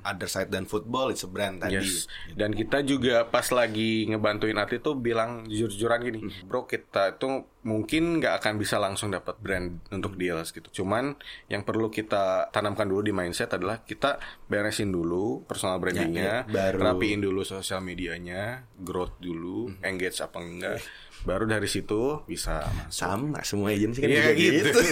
other 0.02 0.26
side 0.26 0.48
than 0.48 0.64
football 0.64 1.08
it's 1.08 1.22
a 1.22 1.30
brand 1.30 1.58
tadi. 1.58 1.80
Yes. 1.80 2.04
Dan 2.30 2.52
kita 2.52 2.82
juga 2.82 3.24
pas 3.24 3.48
lagi 3.48 4.04
ngebantuin 4.04 4.54
atlet 4.54 4.78
tuh 4.78 4.94
bilang 4.94 5.46
jujur-jujuran 5.46 6.00
gini, 6.02 6.20
Hmm. 6.20 6.44
bro 6.44 6.62
kita 6.62 7.14
itu 7.14 7.28
mungkin 7.60 8.18
nggak 8.18 8.40
akan 8.40 8.54
bisa 8.56 8.76
langsung 8.76 9.08
dapat 9.08 9.36
brand 9.36 9.80
untuk 9.88 10.14
deals 10.14 10.50
gitu. 10.50 10.68
Cuman 10.74 11.16
yang 11.46 11.60
perlu 11.60 11.88
kita 11.88 12.49
tanamkan 12.50 12.84
dulu 12.84 13.00
di 13.00 13.10
mindset 13.10 13.50
adalah 13.50 13.80
kita 13.80 14.18
beresin 14.44 14.90
dulu 14.90 15.42
personal 15.42 15.78
brandingnya, 15.78 16.42
ya, 16.42 16.46
baru- 16.46 16.82
rapiin 16.84 17.18
dulu 17.18 17.40
sosial 17.40 17.80
medianya, 17.80 18.66
growth 18.74 19.16
dulu, 19.16 19.70
Hmm. 19.70 19.82
engage 19.82 20.18
apa 20.18 20.38
enggak. 20.38 20.78
Baru 21.20 21.44
dari 21.44 21.66
situ 21.66 22.24
bisa 22.24 22.64
masuk. 22.66 22.96
Sama 22.96 23.38
semua 23.42 23.68
agensi 23.70 24.00
kan 24.00 24.08
Iya, 24.08 24.20
juga 24.22 24.32
gitu. 24.34 24.56
gitu. 24.56 24.80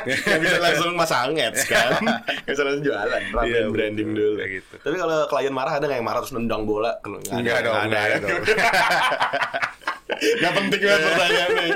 Gak 0.00 0.40
bisa 0.40 0.56
langsung 0.58 0.96
masang 0.96 1.36
ads 1.36 1.62
kan. 1.72 2.00
Gak 2.00 2.48
bisa 2.48 2.62
langsung 2.64 2.82
jualan, 2.82 3.22
rapiin 3.30 3.52
Iya, 3.52 3.68
branding 3.68 4.08
dulu. 4.10 4.32
Kayak 4.36 4.50
gitu. 4.56 4.74
Tapi 4.80 4.96
kalau 4.96 5.16
klien 5.26 5.52
marah 5.52 5.72
ada 5.76 5.84
nggak 5.84 5.98
yang 6.00 6.08
marah 6.08 6.20
terus 6.20 6.32
nendang 6.32 6.64
bola? 6.64 6.96
Nggak 6.98 7.28
Enggak 7.30 7.58
dong, 7.60 7.74
nggak 7.76 7.84
enggak 7.84 8.02
ada 8.02 8.16
dong. 8.18 8.40
Gak 10.12 10.52
penting 10.52 10.80
banget 10.80 11.00
pertanyaannya. 11.06 11.66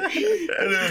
Aduh. 0.54 0.88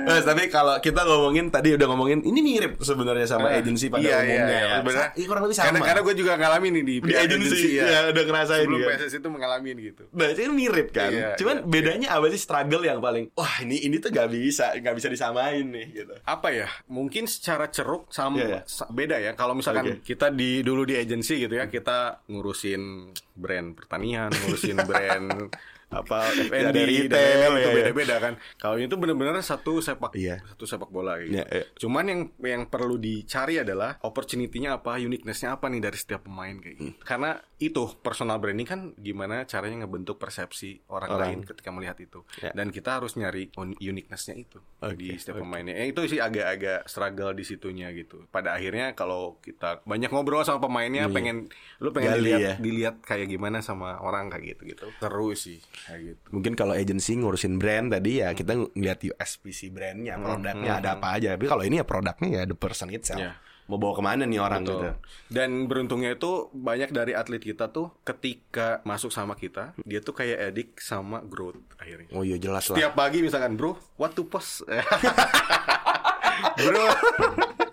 Mas, 0.00 0.22
tapi 0.22 0.42
kalau 0.46 0.74
kita 0.78 1.00
ngomongin 1.02 1.48
tadi 1.48 1.72
udah 1.72 1.86
ngomongin 1.86 2.20
ini 2.20 2.40
mirip 2.40 2.78
sebenarnya 2.78 3.26
sama 3.26 3.50
agensi 3.50 3.86
pada 3.86 4.00
Iya, 4.00 4.10
iya, 4.10 4.18
umumnya 4.20 4.58
iya, 4.58 4.76
ya. 4.80 4.90
Sa- 4.90 5.12
Iya 5.12 5.26
kurang 5.26 5.42
lebih 5.44 5.56
sama. 5.56 5.66
Karena, 5.66 5.80
karena 5.82 6.00
gue 6.02 6.14
juga 6.16 6.32
ngalamin 6.34 6.72
nih 6.72 6.84
di, 6.84 6.94
di 7.00 7.14
agensi 7.14 7.68
ya, 7.74 8.10
udah 8.10 8.24
ngerasain 8.24 8.64
Sebelum 8.64 8.80
kan. 8.80 8.90
PSS 8.96 9.14
itu 9.14 9.28
mengalami 9.28 9.68
gitu. 9.76 10.02
Nah, 10.10 10.26
itu 10.28 10.50
mirip 10.50 10.88
kan. 10.90 11.10
Iya, 11.10 11.28
Cuman 11.36 11.56
iya. 11.58 11.66
bedanya 11.66 12.08
apa 12.12 12.26
sih 12.28 12.40
struggle 12.40 12.82
yang 12.82 12.98
paling 12.98 13.30
wah 13.32 13.54
ini 13.60 13.80
ini 13.80 13.96
tuh 13.96 14.08
gak 14.08 14.28
bisa, 14.28 14.72
gak 14.74 14.94
bisa 14.94 15.06
disamain 15.06 15.62
nih 15.62 15.86
gitu. 15.94 16.14
apa 16.22 16.48
ya 16.50 16.68
mungkin 16.86 17.24
secara 17.24 17.68
ceruk 17.68 18.08
sama 18.08 18.36
Iya, 18.36 18.60
iya. 18.60 18.86
beda 18.88 19.16
ya 19.18 19.32
kalau 19.32 19.52
misalkan 19.52 19.98
Oke. 19.98 20.04
kita 20.04 20.28
di 20.28 20.60
dulu 20.60 20.82
di 20.82 20.94
agensi 20.94 21.38
gitu 21.38 21.54
ya 21.54 21.66
kita 21.66 22.24
ngurusin 22.26 22.82
brand 23.32 23.72
pertanian 23.72 24.30
ngurusin 24.30 24.76
brand 24.80 25.28
apa 25.90 26.30
Ya, 26.50 26.66
ada 26.66 26.80
retail, 26.80 27.06
itu 27.06 27.16
ya, 27.58 27.66
ya. 27.66 27.74
beda-beda 27.74 28.16
kan 28.18 28.34
kalau 28.56 28.78
ini 28.78 28.86
tuh 28.86 28.96
bener-bener 28.96 29.34
satu 29.40 29.78
sepak 29.78 30.14
Iya. 30.14 30.38
satu 30.46 30.64
sepak 30.64 30.88
bola 30.88 31.18
gitu 31.18 31.34
Iya, 31.34 31.44
iya. 31.46 31.64
cuman 31.76 32.04
yang 32.06 32.20
yang 32.40 32.62
perlu 32.64 32.94
dicari 32.94 33.58
adalah 33.58 33.98
opportunity-nya 34.00 34.76
apa 34.76 34.96
uniqueness-nya 34.96 35.52
apa 35.52 35.66
nih 35.66 35.80
dari 35.80 35.96
setiap 35.96 36.24
pemain 36.24 36.54
kayak 36.54 36.68
Hmm. 36.72 36.94
gitu 36.94 37.02
karena 37.02 37.30
itu 37.58 37.82
personal 37.98 38.38
branding 38.38 38.64
kan 38.64 38.80
gimana 38.96 39.44
caranya 39.44 39.84
ngebentuk 39.84 40.16
persepsi 40.16 40.80
orang, 40.86 41.10
Orang. 41.10 41.20
lain 41.20 41.38
ketika 41.44 41.68
melihat 41.68 41.98
itu 41.98 42.22
Ya. 42.38 42.52
dan 42.52 42.70
kita 42.70 42.96
harus 42.96 43.14
nyari 43.14 43.50
un- 43.54 43.76
uniqueness-nya 43.76 44.34
itu 44.34 44.62
di 44.94 45.10
Oke, 45.10 45.18
setiap 45.18 45.36
oke. 45.36 45.44
pemainnya. 45.44 45.74
Ya, 45.74 45.84
itu 45.84 46.00
sih 46.06 46.16
agak-agak 46.18 46.86
struggle 46.86 47.32
di 47.32 47.42
situnya 47.42 47.90
gitu. 47.90 48.24
Pada 48.28 48.54
akhirnya 48.54 48.94
kalau 48.94 49.36
kita 49.38 49.82
banyak 49.82 50.08
ngobrol 50.08 50.40
sama 50.40 50.62
pemainnya, 50.62 51.04
Iya. 51.04 51.12
pengen 51.12 51.36
lu 51.76 51.90
pengen 51.90 52.14
Gali 52.14 52.20
dilihat 52.22 52.40
ya. 52.40 52.54
dilihat 52.56 52.94
kayak 53.00 53.28
gimana 53.28 53.60
sama 53.60 53.98
orang 53.98 54.28
kayak 54.28 54.54
gitu 54.54 54.62
gitu. 54.70 54.86
Seru 54.96 55.34
sih 55.34 55.60
kayak 55.86 56.00
gitu. 56.14 56.26
Mungkin 56.34 56.52
kalau 56.58 56.74
agensi 56.74 57.16
ngurusin 57.16 57.56
brand 57.56 57.92
tadi 57.92 58.20
ya 58.20 58.34
kita 58.34 58.52
ngeliat 58.76 58.98
USP 59.04 59.54
si 59.54 59.70
brandnya, 59.72 60.18
produknya 60.20 60.80
ada 60.82 60.98
apa 60.98 61.16
aja. 61.16 61.36
Tapi 61.36 61.46
kalau 61.46 61.62
ini 61.64 61.80
ya 61.80 61.86
produknya 61.86 62.28
ya 62.28 62.42
the 62.44 62.56
person 62.56 62.90
itself. 62.92 63.20
Iya. 63.20 63.36
Mau 63.70 63.78
bawa 63.78 63.94
ke 63.94 64.02
mana 64.02 64.26
nih 64.26 64.42
orang 64.42 64.66
Betul. 64.66 64.74
gitu. 64.74 64.88
Dan 65.30 65.70
beruntungnya 65.70 66.18
itu 66.18 66.50
banyak 66.50 66.90
dari 66.90 67.14
atlet 67.14 67.38
kita 67.38 67.70
tuh 67.70 68.02
ketika 68.02 68.82
masuk 68.82 69.14
sama 69.14 69.38
kita, 69.38 69.78
dia 69.86 70.02
tuh 70.02 70.10
kayak 70.10 70.50
edik 70.50 70.82
sama 70.82 71.22
growth 71.22 71.62
akhirnya. 71.78 72.10
Oh 72.10 72.26
iya 72.26 72.34
jelas 72.34 72.66
lah. 72.66 72.74
Setiap 72.74 72.98
pagi 72.98 73.22
misalkan, 73.22 73.54
bro, 73.54 73.78
what 73.94 74.18
to 74.18 74.26
post? 74.26 74.66
bro, 76.66 76.86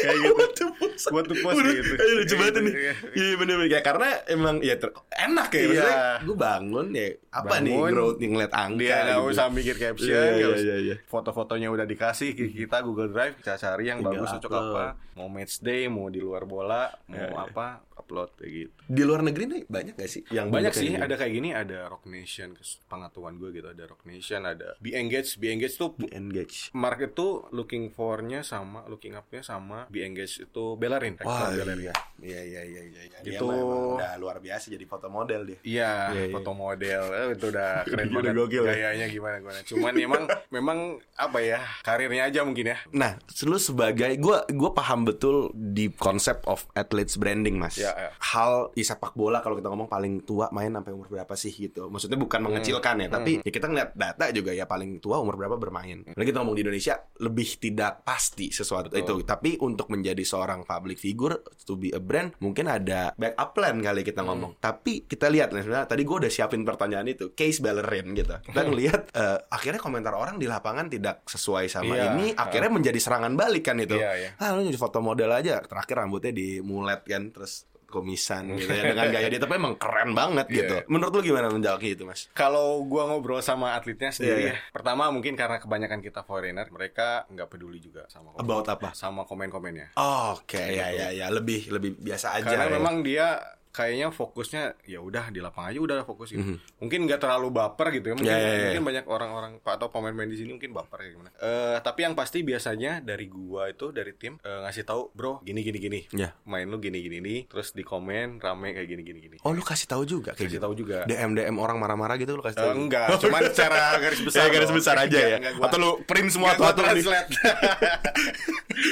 kayak 0.00 0.18
gitu 0.24 0.64
buat 1.06 1.24
tuh 1.24 1.36
post 1.38 1.56
Udah, 1.56 1.72
gitu 1.72 1.92
ayo, 1.94 2.12
lucu 2.14 2.34
banget 2.34 2.48
Gitu, 2.50 2.60
nih. 2.62 2.74
iya. 2.74 2.92
Iya 3.12 3.34
bener 3.36 3.54
bener 3.56 3.68
ya 3.68 3.80
karena 3.80 4.08
emang 4.26 4.56
ya 4.58 4.74
ter- 4.74 4.92
enak 5.10 5.48
ya. 5.50 5.62
Iya. 5.62 5.90
Gue 6.20 6.36
bangun 6.36 6.86
ya 6.90 7.06
apa 7.30 7.54
nih 7.58 7.72
Bangun, 7.72 7.90
growth 7.90 8.18
nih 8.18 8.28
ngeliat 8.28 8.52
angka. 8.52 8.80
dia 8.80 8.96
gitu. 9.06 9.22
usah 9.26 9.46
mikir 9.48 9.76
caption 9.76 10.10
Iya, 10.10 10.22
iya, 10.34 10.48
iya, 10.56 10.76
iya. 10.82 10.96
foto-fotonya 11.04 11.68
udah 11.68 11.84
dikasih 11.84 12.28
kita 12.34 12.80
Google 12.80 13.08
Drive 13.08 13.36
kita 13.36 13.54
cari 13.54 13.84
yang 13.86 14.00
Tinggal 14.00 14.12
bagus 14.18 14.28
cocok 14.34 14.50
apa 14.52 14.84
mau 15.12 15.28
match 15.28 15.60
day 15.60 15.84
mau 15.86 16.06
di 16.06 16.18
luar 16.18 16.42
bola 16.42 16.88
mau 17.06 17.14
Iya, 17.14 17.28
iya. 17.28 17.44
apa 17.44 17.66
upload 17.94 18.30
kayak 18.34 18.50
gitu 18.50 18.80
Di 18.88 19.02
luar 19.02 19.20
negeri 19.20 19.44
nih 19.46 19.62
banyak 19.66 19.94
gak 19.94 20.08
sih? 20.08 20.22
Yang 20.26 20.46
banyak 20.48 20.72
sih 20.72 20.88
gini? 20.88 20.96
ada 20.98 21.14
kayak 21.14 21.32
gini 21.32 21.48
ada 21.52 21.78
Rock 21.86 22.04
Nation 22.06 22.48
pengetahuan 22.86 23.36
gue 23.36 23.50
gitu 23.52 23.68
ada 23.68 23.84
Rock 23.84 24.02
Nation 24.02 24.40
ada 24.42 24.74
Be 24.78 24.90
Engaged 24.92 25.36
Be 25.36 25.50
Engaged 25.50 25.76
tuh 25.76 25.92
Di 25.94 26.08
engage. 26.10 26.72
market 26.72 27.12
tuh 27.12 27.44
looking 27.50 27.88
for-nya 27.88 28.40
sama 28.42 28.82
looking 28.86 29.12
up-nya 29.12 29.42
sama 29.42 29.84
Be 29.90 30.06
Engaged 30.06 30.46
itu 30.46 30.64
Bellerin 30.74 31.18
Wah 31.20 31.50
Bellerin. 31.50 31.78
iya. 31.82 31.94
Iya 32.20 32.36
iya 32.38 32.62
iya 32.62 32.82
iya. 32.84 33.02
iya. 33.02 33.18
Dia 33.20 33.32
Gitu. 33.32 33.44
memang 33.44 33.96
udah 33.96 34.12
luar 34.16 34.36
biasa 34.38 34.68
jadi 34.68 34.84
foto 34.84 35.08
model 35.08 35.40
dia. 35.42 35.58
Iya, 35.62 35.92
Iya, 36.12 36.22
iya. 36.28 36.32
foto 36.32 36.52
model 36.52 37.02
eh, 37.10 37.28
itu 37.32 37.46
udah 37.48 37.70
keren 37.88 38.06
Udah 38.06 38.20
banget. 38.22 38.36
gokil 38.38 38.62
ya. 38.62 38.70
Gayanya 38.70 39.06
gimana 39.08 39.36
gimana. 39.38 39.58
Cuman 39.64 39.92
memang 39.94 40.22
memang 40.56 40.78
apa 41.16 41.38
ya 41.40 41.58
karirnya 41.80 42.28
aja 42.28 42.44
mungkin 42.44 42.70
ya. 42.70 42.78
Nah, 42.92 43.16
lu 43.42 43.56
sebagai 43.56 44.12
gue 44.14 44.36
gue 44.46 44.70
paham 44.70 45.08
betul 45.08 45.48
di 45.50 45.88
konsep 45.90 46.44
of 46.44 46.68
athletes 46.74 47.16
branding, 47.16 47.56
mas. 47.56 47.80
Ya, 47.80 47.90
ya. 47.90 48.10
Hal 48.20 48.68
di 48.70 48.84
sepak 48.84 49.16
bola 49.16 49.40
kalau 49.40 49.56
kita 49.56 49.72
ngomong 49.72 49.88
paling 49.88 50.20
tua 50.20 50.52
main 50.52 50.68
sampai 50.70 50.92
umur 50.92 51.08
berapa 51.08 51.32
sih 51.34 51.50
gitu. 51.50 51.88
Maksudnya 51.88 52.20
bukan 52.20 52.44
mengecilkan 52.44 53.00
ya, 53.00 53.08
tapi 53.08 53.40
ya 53.40 53.48
kita 53.48 53.64
ngeliat 53.64 53.96
data 53.96 54.28
juga 54.28 54.52
ya 54.52 54.68
paling 54.68 55.00
tua 55.00 55.16
umur 55.18 55.40
berapa 55.40 55.56
bermain. 55.56 56.04
Lalu 56.04 56.24
kita 56.26 56.36
ngomong 56.38 56.52
di 56.52 56.62
Indonesia 56.62 57.00
lebih 57.16 57.56
tidak 57.56 58.04
pasti 58.04 58.52
sesuatu 58.52 58.92
itu. 58.92 59.24
Tapi 59.24 59.56
untuk 59.56 59.79
menjadi 59.88 60.20
seorang 60.20 60.66
public 60.66 60.98
figure 60.98 61.40
to 61.62 61.78
be 61.78 61.88
a 61.88 62.02
brand 62.02 62.36
mungkin 62.42 62.66
ada 62.66 63.14
backup 63.14 63.54
plan 63.54 63.78
kali 63.78 64.02
kita 64.02 64.20
ngomong. 64.20 64.58
Tapi 64.58 65.06
kita 65.06 65.30
lihat 65.30 65.54
nih 65.54 65.64
sebenarnya 65.64 65.86
tadi 65.86 66.02
gue 66.02 66.16
udah 66.26 66.32
siapin 66.32 66.66
pertanyaan 66.66 67.06
itu 67.06 67.32
case 67.32 67.62
Bellerin 67.62 68.12
gitu. 68.12 68.34
Kita 68.50 68.60
ngelihat 68.66 69.02
eh, 69.14 69.38
akhirnya 69.48 69.78
komentar 69.78 70.12
orang 70.12 70.36
di 70.36 70.44
lapangan 70.44 70.90
tidak 70.90 71.22
sesuai 71.24 71.70
sama 71.70 71.94
Iya. 71.94 72.12
ini 72.12 72.34
akhirnya 72.34 72.68
menjadi 72.68 72.98
serangan 72.98 73.32
balik 73.38 73.70
kan 73.70 73.78
itu. 73.78 73.94
Iya, 73.94 74.10
iya. 74.18 74.30
Ah 74.36 74.52
lu 74.52 74.66
jadi 74.66 74.76
foto 74.76 74.98
model 74.98 75.30
aja 75.30 75.62
terakhir 75.62 76.02
rambutnya 76.02 76.34
dimulet 76.34 77.06
kan 77.06 77.30
terus 77.30 77.64
komisan 77.90 78.48
gitu 78.58 78.70
ya 78.70 78.94
dengan 78.94 79.10
gaya 79.10 79.26
dia 79.26 79.40
tapi 79.42 79.58
emang 79.58 79.74
keren 79.76 80.14
banget 80.14 80.46
Iya, 80.50 80.56
gitu. 80.62 80.76
Menurut 80.90 81.12
lu 81.18 81.22
gimana 81.34 81.46
menjawab 81.50 81.80
gitu, 81.82 82.06
Mas? 82.06 82.30
Kalau 82.32 82.82
gua 82.86 83.10
ngobrol 83.10 83.42
sama 83.42 83.74
atletnya 83.74 84.10
sendiri 84.14 84.50
iya. 84.50 84.54
ya. 84.54 84.70
Pertama 84.70 85.10
mungkin 85.10 85.34
karena 85.34 85.58
kebanyakan 85.58 86.00
kita 86.00 86.22
foreigner, 86.26 86.66
mereka 86.70 87.26
nggak 87.30 87.48
peduli 87.50 87.78
juga 87.82 88.06
sama 88.10 88.34
komen, 88.34 88.42
About 88.46 88.66
apa? 88.70 88.88
sama 88.94 89.22
komen-komennya. 89.26 89.94
Oke, 90.34 90.60
ya 90.60 90.90
ya 90.90 91.08
ya 91.10 91.26
lebih 91.30 91.70
lebih 91.70 91.98
biasa 91.98 92.38
aja. 92.38 92.54
Karena 92.54 92.66
ya. 92.70 92.74
memang 92.78 93.02
dia 93.02 93.38
kayaknya 93.70 94.10
fokusnya 94.10 94.62
ya 94.82 94.98
udah 94.98 95.30
di 95.30 95.38
lapangan 95.38 95.70
aja 95.70 95.80
udah 95.80 95.96
fokus 96.02 96.30
gitu. 96.30 96.58
Mungkin 96.76 97.06
nggak 97.06 97.22
terlalu 97.22 97.48
baper 97.50 97.94
gitu 97.94 98.10
ya. 98.10 98.14
Mungkin. 98.14 98.30
Ya, 98.30 98.36
ya, 98.36 98.50
ya. 98.50 98.60
mungkin 98.66 98.84
banyak 98.84 99.04
orang-orang 99.06 99.52
atau 99.62 99.86
pemain-pemain 99.88 100.26
di 100.26 100.38
sini 100.38 100.50
mungkin 100.52 100.74
baper 100.74 100.98
kayak 101.00 101.12
gimana. 101.14 101.30
Eh 101.38 101.78
tapi 101.80 102.02
yang 102.02 102.14
pasti 102.14 102.42
biasanya 102.42 102.98
dari 102.98 103.30
gua 103.30 103.70
itu 103.70 103.90
dari 103.90 104.10
tim 104.14 104.36
eh, 104.40 104.58
ngasih 104.66 104.82
tahu, 104.82 105.14
"Bro, 105.14 105.46
gini 105.46 105.62
gini 105.62 105.78
gini." 105.78 106.00
Ya. 106.10 106.34
Main 106.42 106.66
lu 106.66 106.78
gini 106.78 106.98
gini 106.98 107.22
nih, 107.22 107.40
terus 107.46 107.70
di 107.70 107.86
komen 107.86 108.38
rame 108.38 108.74
kayak 108.74 108.88
gini 108.90 109.02
gini 109.02 109.18
gini. 109.22 109.36
Oh, 109.42 109.54
lu 109.54 109.62
kasih 109.62 109.86
tahu 109.86 110.02
juga 110.02 110.34
kayak 110.34 110.50
Kasih 110.50 110.58
gitu. 110.58 110.64
tahu 110.66 110.74
juga. 110.74 111.06
DM 111.06 111.38
DM 111.38 111.56
orang 111.56 111.78
marah-marah 111.78 112.18
gitu 112.18 112.34
lu 112.34 112.42
kasih 112.42 112.58
tahu. 112.58 112.74
enggak, 112.76 113.06
cuman 113.18 113.40
secara 113.54 113.96
garis 113.96 114.20
besar. 114.20 114.38
Ya, 114.40 114.48
garis 114.48 114.72
besar 114.72 114.96
aja 114.96 115.18
ya. 115.20 115.36
enggak 115.36 115.62
Atau 115.62 115.78
lu 115.78 115.90
print 116.08 116.32
semua 116.32 116.56
digaris 116.56 117.04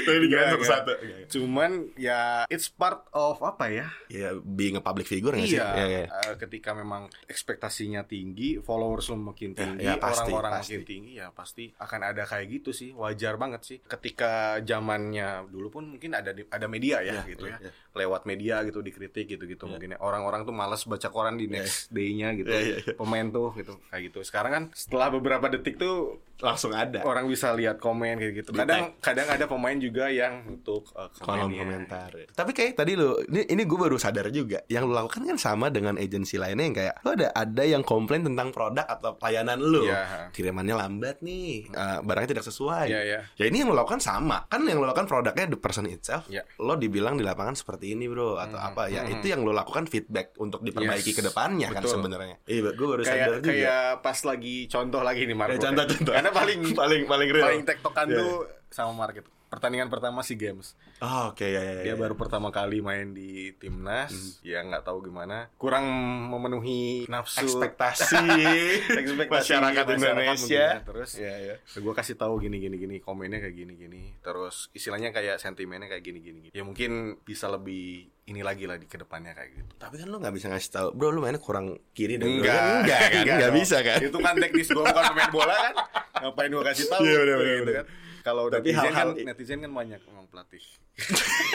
Enggak, 0.08 0.42
satu-satu. 0.54 0.92
enggak. 1.00 1.26
Cuman 1.28 1.70
ya 1.96 2.44
it's 2.48 2.68
part 2.68 3.04
of 3.12 3.40
apa 3.40 3.68
ya? 3.72 3.86
Ya, 4.08 4.36
being 4.68 4.76
a 4.76 4.84
public 4.84 5.08
figure 5.08 5.32
nggak 5.32 5.48
sih? 5.48 5.56
Iya, 5.56 5.68
Ya, 5.72 5.86
ya. 5.88 6.04
eh, 6.06 6.34
ketika 6.36 6.70
memang 6.72 7.08
ekspektasinya 7.24 8.04
tinggi, 8.04 8.60
followers 8.60 9.08
lu 9.08 9.16
makin 9.24 9.50
Ya, 9.50 9.64
tinggi, 9.64 9.86
ya, 9.86 9.94
orang-orang 9.96 10.52
pasti. 10.54 10.76
makin 10.76 10.82
tinggi, 10.84 11.12
ya 11.16 11.26
pasti 11.32 11.64
akan 11.74 12.00
ada 12.04 12.22
kayak 12.22 12.46
gitu 12.52 12.70
sih, 12.70 12.92
wajar 12.92 13.34
banget 13.34 13.64
sih. 13.64 13.78
Ketika 13.80 14.60
zamannya 14.60 15.48
dulu 15.48 15.68
pun 15.70 15.84
mungkin 15.88 16.12
ada 16.12 16.30
di- 16.30 16.44
ada 16.44 16.68
media 16.68 17.00
ya, 17.00 17.18
Ya, 17.18 17.22
gitu 17.24 17.48
ya, 17.48 17.56
ya, 17.56 17.66
ya. 17.66 17.72
lewat 17.96 18.22
media 18.24 18.60
gitu 18.62 18.78
dikritik 18.78 19.24
gitu-gitu 19.26 19.64
mungkin 19.64 19.94
ya. 19.94 19.98
Orang-orang 19.98 20.44
tuh 20.44 20.52
malas 20.52 20.84
baca 20.84 21.08
koran 21.08 21.34
di 21.34 21.48
next 21.48 21.88
day-nya 21.88 22.36
gitu, 22.36 22.46
Ya, 22.46 22.60
ya, 22.60 22.76
ya. 22.78 22.92
pemain 22.94 23.24
tuh 23.26 23.56
gitu 23.56 23.80
kayak 23.88 24.12
gitu. 24.12 24.20
Sekarang 24.20 24.52
kan 24.52 24.64
setelah 24.70 25.08
beberapa 25.08 25.48
detik 25.48 25.80
tuh 25.80 26.20
Langsung 26.38 26.70
ada. 26.70 27.02
orang 27.02 27.26
bisa 27.26 27.50
lihat 27.50 27.82
komen 27.82 28.14
kayak 28.14 28.34
gitu. 28.36 28.54
Kadang 28.54 28.94
kadang 29.02 29.26
ada 29.26 29.50
pemain 29.50 29.74
juga 29.74 30.06
yang 30.06 30.46
untuk 30.46 30.86
uh, 30.94 31.10
kolom 31.18 31.50
komentar. 31.50 32.14
Tapi 32.30 32.54
kayak 32.54 32.78
tadi 32.78 32.94
lu, 32.94 33.18
ini, 33.26 33.42
ini 33.50 33.62
gue 33.66 33.74
baru 33.74 33.98
sadar 33.98 34.30
juga, 34.30 34.57
yang 34.66 34.82
lu 34.82 34.92
lakukan 34.92 35.22
kan 35.22 35.36
sama 35.36 35.68
dengan 35.68 35.94
agensi 35.94 36.34
lainnya 36.34 36.64
yang 36.64 36.76
kayak 36.76 36.94
lu 37.00 37.14
ada 37.14 37.28
ada 37.32 37.62
yang 37.62 37.80
komplain 37.80 38.22
tentang 38.22 38.50
produk 38.50 38.82
atau 38.82 39.14
pelayanan 39.14 39.56
lu, 39.56 39.84
Iya. 39.84 40.28
kirimannya 40.30 40.74
lambat 40.74 41.20
nih, 41.20 41.70
uh, 41.70 42.00
barangnya 42.00 42.30
tidak 42.32 42.44
sesuai. 42.44 42.86
Iya, 42.86 43.00
iya. 43.04 43.20
Ya 43.34 43.44
ini 43.46 43.60
yang 43.60 43.70
lu 43.70 43.76
lakukan 43.76 43.98
sama, 43.98 44.44
kan 44.46 44.62
yang 44.62 44.78
lu 44.78 44.86
lakukan 44.86 45.04
produknya 45.04 45.46
the 45.46 45.56
person 45.56 45.86
itself. 45.86 46.26
Iya. 46.26 46.42
Lo 46.56 46.74
dibilang 46.74 47.14
di 47.14 47.22
lapangan 47.22 47.54
seperti 47.54 47.92
ini 47.92 48.06
bro 48.06 48.36
atau 48.36 48.56
apa 48.56 48.88
ya, 48.88 49.04
itu 49.04 49.24
yang 49.24 49.40
lu 49.40 49.50
lakukan 49.50 49.84
feedback 49.84 50.34
untuk 50.36 50.60
diperbaiki 50.60 51.10
Yes. 51.10 51.16
ke 51.16 51.22
depannya 51.24 51.68
kan 51.68 51.82
sebenarnya. 51.82 52.36
Iya, 52.44 52.70
gue 52.70 52.86
baru 52.88 53.02
sadar 53.02 53.16
kayak 53.16 53.38
juga. 53.38 53.50
kayak 53.50 53.84
pas 54.00 54.18
lagi 54.24 54.56
contoh 54.66 55.00
lagi 55.00 55.22
nih 55.22 55.36
Marco. 55.36 55.52
Ya, 55.52 55.60
contoh-contoh. 55.60 56.12
Karena 56.12 56.30
paling 56.30 56.60
paling 56.80 57.02
paling 57.04 57.28
real. 57.28 57.44
paling 57.46 57.62
tektokan 57.62 58.06
Iya. 58.08 58.18
tuh 58.18 58.32
sama 58.68 58.92
market. 58.96 59.24
Pertandingan 59.48 59.88
pertama 59.88 60.20
si 60.20 60.36
games. 60.36 60.76
Oh, 61.00 61.32
oke 61.32 61.40
ya, 61.40 61.56
ya, 61.58 61.72
ya. 61.80 61.82
Dia 61.82 61.94
baru 61.96 62.14
pertama 62.14 62.48
kali 62.48 62.78
main 62.78 63.10
di 63.10 63.56
timnas, 63.56 64.12
ya 64.40 64.60
nggak 64.60 64.84
tahu 64.84 65.04
gimana. 65.04 65.48
Kurang 65.56 65.88
memenuhi 66.28 67.08
nafsu 67.08 67.48
ekspektasi 67.48 68.20
ekspektasi 69.02 69.56
masyarakat 69.56 69.84
Indonesia. 69.90 70.66
ya. 70.76 70.84
Terus 70.84 71.10
Iya, 71.16 71.34
iya. 71.40 71.54
gue 71.58 71.94
kasih 71.94 72.14
tahu 72.14 72.38
gini 72.38 72.58
gini 72.58 72.76
gini 72.76 72.96
komennya 72.98 73.40
kayak 73.40 73.56
gini 73.56 73.72
gini 73.74 74.02
terus 74.20 74.68
istilahnya 74.70 75.08
kayak 75.10 75.40
sentimennya 75.40 75.88
kayak 75.88 76.04
gini 76.04 76.20
gini, 76.20 76.40
ya 76.52 76.60
mungkin 76.60 77.16
bisa 77.18 77.48
lebih 77.48 78.04
ini 78.24 78.44
lagi 78.44 78.68
lah 78.68 78.76
di 78.76 78.84
ke 78.84 79.00
depannya 79.00 79.32
kayak 79.32 79.50
gitu 79.54 79.72
Tapi 79.78 79.94
kan 79.96 80.06
lu 80.06 80.20
gak 80.20 80.34
bisa 80.34 80.52
ngasih 80.52 80.70
tahu, 80.70 80.88
bro 80.92 81.08
lu 81.08 81.24
mainnya 81.24 81.40
kurang 81.40 81.80
kiri 81.90 82.20
dan 82.20 82.28
Enggak, 82.28 82.84
enggak 82.84 83.00
kan, 83.00 83.22
enggak, 83.24 83.38
dong. 83.40 83.56
bisa 83.56 83.76
kan. 83.80 83.98
Itu 84.04 84.18
kan 84.20 84.34
teknis 84.36 84.68
gue 84.68 84.76
bukan 84.78 85.04
pemain 85.08 85.30
bola 85.32 85.54
kan. 85.56 85.74
Ngapain 86.20 86.50
gue 86.50 86.64
kasih 86.66 86.86
tahu? 86.86 87.00
Iya, 87.00 87.18
bener, 87.24 87.38
gitu 87.40 87.72
kan. 87.72 87.86
Kalau 88.28 88.44
Tapi 88.46 88.68
netizen 88.68 88.84
kan, 88.84 88.92
hal-hal- 88.94 89.16
netizen 89.24 89.58
kan 89.58 89.72
banyak 89.72 90.00
emang 90.04 90.26
pelatih. 90.26 90.64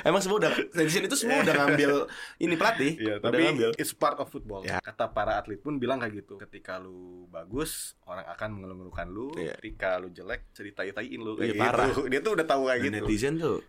Emang 0.00 0.18
semua 0.18 0.40
udah 0.40 0.52
netizen 0.72 1.04
itu 1.04 1.12
semua 1.14 1.44
udah 1.44 1.54
ngambil 1.54 2.08
ini 2.38 2.54
pelatih, 2.56 2.92
Iya, 2.96 3.14
udah 3.14 3.28
tapi 3.28 3.42
ngambil. 3.44 3.70
it's 3.76 3.92
part 3.92 4.16
of 4.16 4.26
football. 4.26 4.64
Ya. 4.64 4.80
Kata 4.80 5.06
para 5.06 5.36
atlet 5.36 5.60
pun 5.60 5.76
bilang 5.76 6.00
kayak 6.00 6.24
gitu. 6.24 6.40
Ketika 6.40 6.80
lu 6.80 7.28
bagus, 7.28 7.92
orang 8.02 8.24
akan 8.26 8.48
mengeluh-ngeluhkan 8.50 9.06
lu. 9.06 9.28
Iya. 9.36 9.54
Ketika 9.54 10.00
lu 10.00 10.08
jelek, 10.08 10.48
ceritai-taiin 10.50 11.20
lu 11.20 11.36
Iya, 11.36 11.52
kayak 11.52 11.60
parah. 11.60 11.86
gitu. 11.86 12.02
Dia 12.08 12.20
tuh 12.20 12.32
udah 12.32 12.46
tahu 12.46 12.62
kayak 12.66 12.80
gitu. 12.82 12.94
netizen 12.96 13.34
tuh 13.36 13.60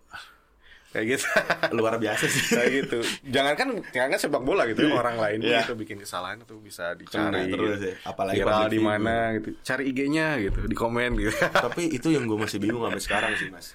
Kayak 0.92 1.06
gitu. 1.10 1.26
luar 1.80 1.96
biasa 1.96 2.24
sih. 2.26 2.44
kayak 2.52 2.72
gitu. 2.84 3.00
Jangan 3.26 3.54
kan 3.56 3.68
jangan 3.90 4.10
kan 4.12 4.20
sepak 4.20 4.44
bola 4.44 4.68
gitu 4.68 4.84
ya. 4.84 4.92
Orang 4.94 5.16
lain 5.16 5.40
pun 5.40 5.48
Iya. 5.48 5.64
itu 5.64 5.76
bikin 5.76 5.98
kesalahan 5.98 6.40
itu 6.40 6.56
bisa 6.60 6.92
Kena 7.00 7.32
dicari. 7.32 7.48
terus 7.48 7.76
gitu. 7.76 7.88
ya. 7.88 7.96
Apalagi 8.04 8.38
viral 8.38 8.60
di 8.62 8.70
figure. 8.74 8.86
mana 8.86 9.16
gitu. 9.36 9.50
Cari 9.62 9.84
IG-nya 9.88 10.28
gitu, 10.38 10.60
di 10.64 10.76
komen 10.76 11.10
gitu. 11.16 11.32
Tapi 11.66 11.82
itu 11.90 12.08
yang 12.08 12.28
gue 12.28 12.36
masih 12.36 12.60
bingung 12.60 12.84
sampai 12.84 13.00
sekarang 13.00 13.32
sih 13.36 13.48
mas. 13.48 13.72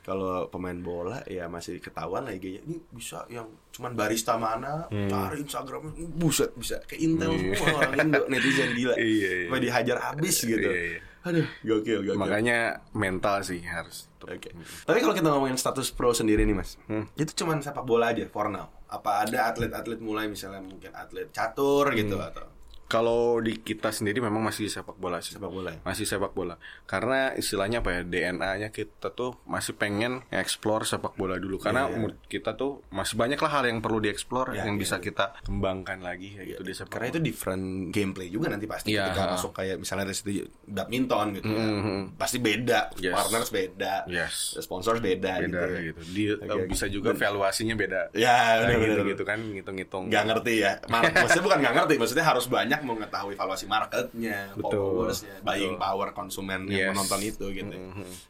Kalau 0.00 0.52
pemain 0.52 0.76
bola 0.76 1.24
ya 1.24 1.48
masih 1.48 1.80
ketahuan 1.80 2.24
lah 2.24 2.32
IG-nya. 2.32 2.60
Ini 2.60 2.76
bisa 2.90 3.24
yang 3.28 3.48
cuman 3.72 3.92
barista 3.92 4.36
mana, 4.36 4.84
cari 4.88 5.40
Instagramnya, 5.40 5.96
buset 6.14 6.52
bisa 6.54 6.76
kayak 6.84 7.00
intel 7.02 7.32
semua 7.34 7.80
orang 7.82 7.92
Indo 7.98 8.20
netizen 8.28 8.72
gila. 8.72 8.92
Hmm. 8.92 9.00
Iya, 9.00 9.30
iya. 9.48 9.58
Dihajar 9.58 9.98
habis 10.02 10.36
gitu. 10.40 10.60
Iya, 10.62 10.96
iya. 10.96 11.00
Aduh, 11.24 11.48
gokil, 11.62 12.04
gokil. 12.04 12.20
Makanya 12.20 12.58
mental 12.92 13.40
sih 13.40 13.60
harus. 13.60 14.12
Oke. 14.20 14.52
Tapi 14.84 14.98
kalau 15.00 15.12
kita 15.12 15.28
ngomongin 15.28 15.56
status 15.56 15.88
pro 15.88 16.12
sendiri 16.12 16.44
nih 16.44 16.52
mas, 16.52 16.76
Hmm. 16.84 17.08
itu 17.14 17.32
cuman 17.34 17.60
sepak 17.60 17.82
bola 17.82 18.12
aja 18.12 18.24
for 18.26 18.48
now. 18.48 18.68
Apa 18.86 19.24
ada 19.24 19.48
atlet-atlet 19.48 19.98
mulai 19.98 20.28
misalnya 20.28 20.60
mungkin 20.60 20.92
atlet 20.92 21.28
catur 21.28 21.92
gitu 21.92 22.16
Hmm. 22.16 22.28
atau 22.28 22.44
Kalau 22.84 23.40
di 23.40 23.56
kita 23.56 23.90
sendiri 23.90 24.20
memang 24.20 24.44
masih 24.44 24.66
sepak 24.66 24.94
bola 24.94 25.18
sih. 25.18 25.34
sepak 25.34 25.48
bola 25.48 25.72
ya? 25.72 25.80
Masih 25.82 26.04
sepak 26.04 26.30
bola. 26.30 26.54
Karena 26.84 27.32
istilahnya 27.32 27.80
apa 27.80 27.90
ya? 27.90 28.02
DNA-nya 28.04 28.68
kita 28.68 29.10
tuh 29.10 29.40
masih 29.44 29.74
pengen 29.74 30.20
explore 30.28 30.84
sepak 30.84 31.14
bola 31.14 31.36
dulu 31.36 31.56
karena 31.56 31.84
Iya, 31.84 31.88
iya. 31.88 31.96
menurut 31.96 32.18
kita 32.24 32.50
tuh 32.54 32.84
masih 32.88 33.14
banyak 33.14 33.36
lah 33.36 33.50
hal 33.50 33.64
yang 33.64 33.78
perlu 33.78 33.98
dieksplor 33.98 34.52
Iya, 34.52 34.64
yang 34.64 34.76
iya, 34.76 34.82
bisa 34.82 34.96
iya. 34.98 35.04
kita 35.04 35.24
kembangkan 35.42 35.98
lagi 36.00 36.28
kayak 36.34 36.46
gitu 36.50 36.62
di 36.62 36.72
sepak 36.72 36.90
Karena 36.92 37.06
itu 37.08 37.20
different 37.20 37.64
gameplay 37.90 38.28
juga 38.28 38.46
nanti 38.48 38.66
pasti 38.66 38.92
Iya. 38.92 39.10
ketika 39.10 39.22
masuk 39.32 39.52
kayak 39.52 39.76
misalnya 39.78 40.04
dari 40.04 40.16
situ 40.16 40.30
badminton 40.64 41.26
gitu 41.34 41.48
ya. 41.48 41.64
Mhm. 41.64 41.98
Pasti 42.14 42.38
beda, 42.38 42.80
Yes. 42.96 43.14
partners 43.14 43.48
beda, 43.50 43.94
Yes. 44.06 44.34
sponsors 44.60 45.00
beda, 45.00 45.40
beda 45.40 45.42
gitu. 45.42 45.56
kayak 45.58 45.84
gitu. 45.84 46.00
Di, 46.06 46.22
oke. 46.36 46.66
bisa 46.68 46.86
juga 46.86 47.10
valuasinya 47.12 47.74
beda. 47.74 48.00
Ya, 48.12 48.62
Kayak 48.64 48.78
benar 48.78 48.88
gitu 48.94 49.02
gitu 49.10 49.22
kan 49.24 49.38
ngitung-ngitung. 49.40 50.04
Nggak 50.08 50.24
ngerti 50.28 50.54
ya. 50.60 50.72
Maksudnya 50.86 51.42
bukan 51.42 51.58
nggak 51.60 51.74
ngerti, 51.74 51.94
maksudnya 51.96 52.24
harus 52.24 52.46
banyak 52.46 52.73
banyak 52.74 52.98
mengetahui 52.98 53.34
valuasi 53.34 53.64
marketnya, 53.64 54.50
followersnya, 54.56 55.38
buying 55.40 55.76
power 55.76 56.10
konsumen 56.10 56.66
yang 56.66 56.74
Yes. 56.74 56.92
menonton 56.92 57.20
itu 57.22 57.46
gitu. 57.52 57.70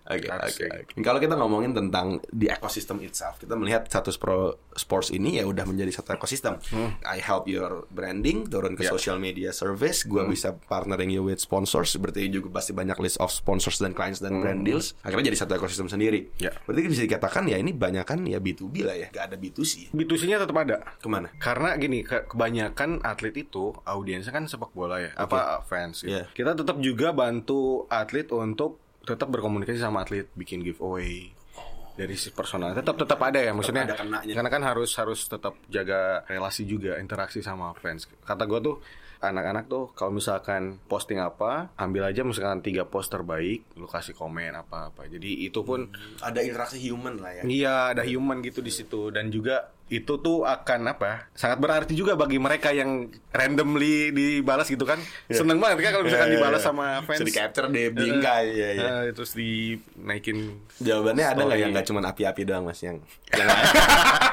Oke, 0.05 0.27
Harus 0.27 0.53
oke. 0.53 0.65
oke. 0.85 0.93
Kalau 1.01 1.19
kita 1.19 1.35
ngomongin 1.35 1.73
tentang 1.73 2.07
di 2.27 2.47
ekosistem 2.47 3.01
itself, 3.01 3.39
kita 3.39 3.55
melihat 3.55 3.87
status 3.87 4.15
pro 4.15 4.61
sports 4.73 5.09
ini 5.09 5.39
ya 5.39 5.45
udah 5.45 5.65
menjadi 5.65 5.91
satu 5.95 6.13
ekosistem. 6.15 6.61
I 7.03 7.19
help 7.19 7.47
your 7.47 7.89
branding, 7.89 8.45
turun 8.47 8.75
ke 8.75 8.83
Hmm. 8.83 8.83
Ya. 8.85 8.93
social 8.93 9.17
media 9.17 9.51
service, 9.51 10.05
gua 10.05 10.29
bisa 10.29 10.53
partnering 10.61 11.09
you 11.09 11.25
with 11.25 11.41
sponsors, 11.41 11.97
berarti 11.97 12.29
juga 12.29 12.53
pasti 12.53 12.71
banyak 12.71 13.01
list 13.01 13.17
of 13.17 13.33
sponsors 13.33 13.79
dan 13.79 13.97
clients 13.97 14.21
dan 14.21 14.37
brand 14.39 14.61
deals. 14.61 14.93
Akhirnya 15.01 15.33
jadi 15.33 15.39
satu 15.41 15.57
ekosistem 15.57 15.89
sendiri. 15.89 16.29
Hmm. 16.29 16.43
Ya. 16.43 16.53
Berarti 16.61 16.81
bisa 16.87 17.03
dikatakan 17.03 17.49
ya 17.49 17.57
ini 17.57 17.73
banyak 17.73 18.05
kan 18.05 18.21
ya 18.23 18.37
B2B 18.37 18.75
lah 18.83 18.93
ya, 18.95 19.09
gak 19.09 19.33
ada 19.33 19.37
B2C. 19.37 19.89
B2C-nya 19.91 20.37
tetap 20.37 20.57
ada. 20.59 20.85
Ke 20.97 21.09
mana? 21.09 21.33
Karena 21.39 21.73
gini, 21.77 22.03
ke- 22.03 22.27
kebanyakan 22.27 23.01
atlet 23.01 23.33
itu 23.39 23.73
audiensnya 23.81 24.34
kan 24.35 24.51
sepak 24.51 24.75
bola 24.75 24.99
ya, 24.99 25.15
apa 25.15 25.63
fans. 25.63 26.03
Gitu. 26.03 26.11
Iya. 26.11 26.27
Kita 26.35 26.59
tetap 26.59 26.83
juga 26.83 27.15
bantu 27.15 27.87
atlet 27.87 28.27
untuk 28.35 28.83
tetap 29.07 29.31
berkomunikasi 29.31 29.79
sama 29.79 30.03
atlet, 30.03 30.27
bikin 30.35 30.67
giveaway 30.67 31.31
dari 31.95 32.19
si 32.19 32.35
personal. 32.35 32.75
Tetap 32.75 32.99
tetap 32.99 33.21
ada 33.23 33.39
ya, 33.39 33.55
maksudnya. 33.55 33.87
ada 33.87 33.95
kenanya. 33.95 34.35
Karena 34.35 34.51
kan 34.51 34.63
harus 34.67 34.91
harus 34.99 35.31
tetap 35.31 35.55
jaga 35.71 36.27
relasi 36.27 36.67
juga, 36.67 36.99
interaksi 36.99 37.39
sama 37.39 37.71
fans. 37.79 38.11
Kata 38.27 38.43
gue 38.51 38.59
tuh 38.59 38.77
anak-anak 39.25 39.65
tuh 39.71 39.85
kalau 39.97 40.13
misalkan 40.13 40.83
posting 40.85 41.17
apa, 41.23 41.73
ambil 41.81 42.11
aja 42.11 42.21
misalkan 42.27 42.61
tiga 42.61 42.85
post 42.85 43.09
terbaik, 43.09 43.65
lu 43.79 43.89
kasih 43.89 44.13
komen 44.13 44.53
apa-apa. 44.53 45.09
Jadi 45.09 45.49
itu 45.49 45.65
pun 45.65 45.89
Ada 46.21 46.45
interaksi 46.45 46.77
human 46.83 47.17
lah 47.23 47.33
ya. 47.41 47.43
Iya, 47.47 47.75
ada 47.97 48.03
human 48.05 48.45
gitu 48.45 48.61
di 48.61 48.73
situ 48.75 49.09
dan 49.09 49.33
juga 49.33 49.73
itu 49.87 50.17
tuh 50.17 50.43
akan 50.43 50.89
apa? 50.89 51.29
Sangat 51.31 51.57
berarti 51.57 51.93
juga 51.93 52.15
bagi 52.15 52.37
mereka 52.37 52.71
yang 52.71 53.05
randomly 53.31 54.11
dibalas 54.11 54.65
gitu 54.65 54.83
kan. 54.83 54.97
Seneng 55.27 55.57
banget 55.57 55.83
kan 55.83 55.91
kalau 55.93 56.05
misalkan 56.05 56.27
Iya, 56.27 56.33
iya, 56.33 56.41
dibalas 56.41 56.59
iya. 56.59 56.67
sama 56.67 56.87
fans. 57.03 57.19
Bisa 57.19 57.29
di-capture 57.29 57.67
deh, 57.69 57.87
bingkai, 57.91 58.45
iya, 58.51 58.69
iya. 58.73 58.89
Eh, 59.03 59.13
terus 59.13 59.33
dinaikin 59.33 60.57
Jawabannya 60.79 61.21
ada 61.23 61.37
nggak 61.37 61.45
Story. 61.47 61.61
yang 61.61 61.71
nggak 61.71 61.87
cuma 61.87 62.01
api-api 62.03 62.43
doang 62.43 62.65
mas 62.65 62.81
yang 62.81 62.97
yang 63.35 63.49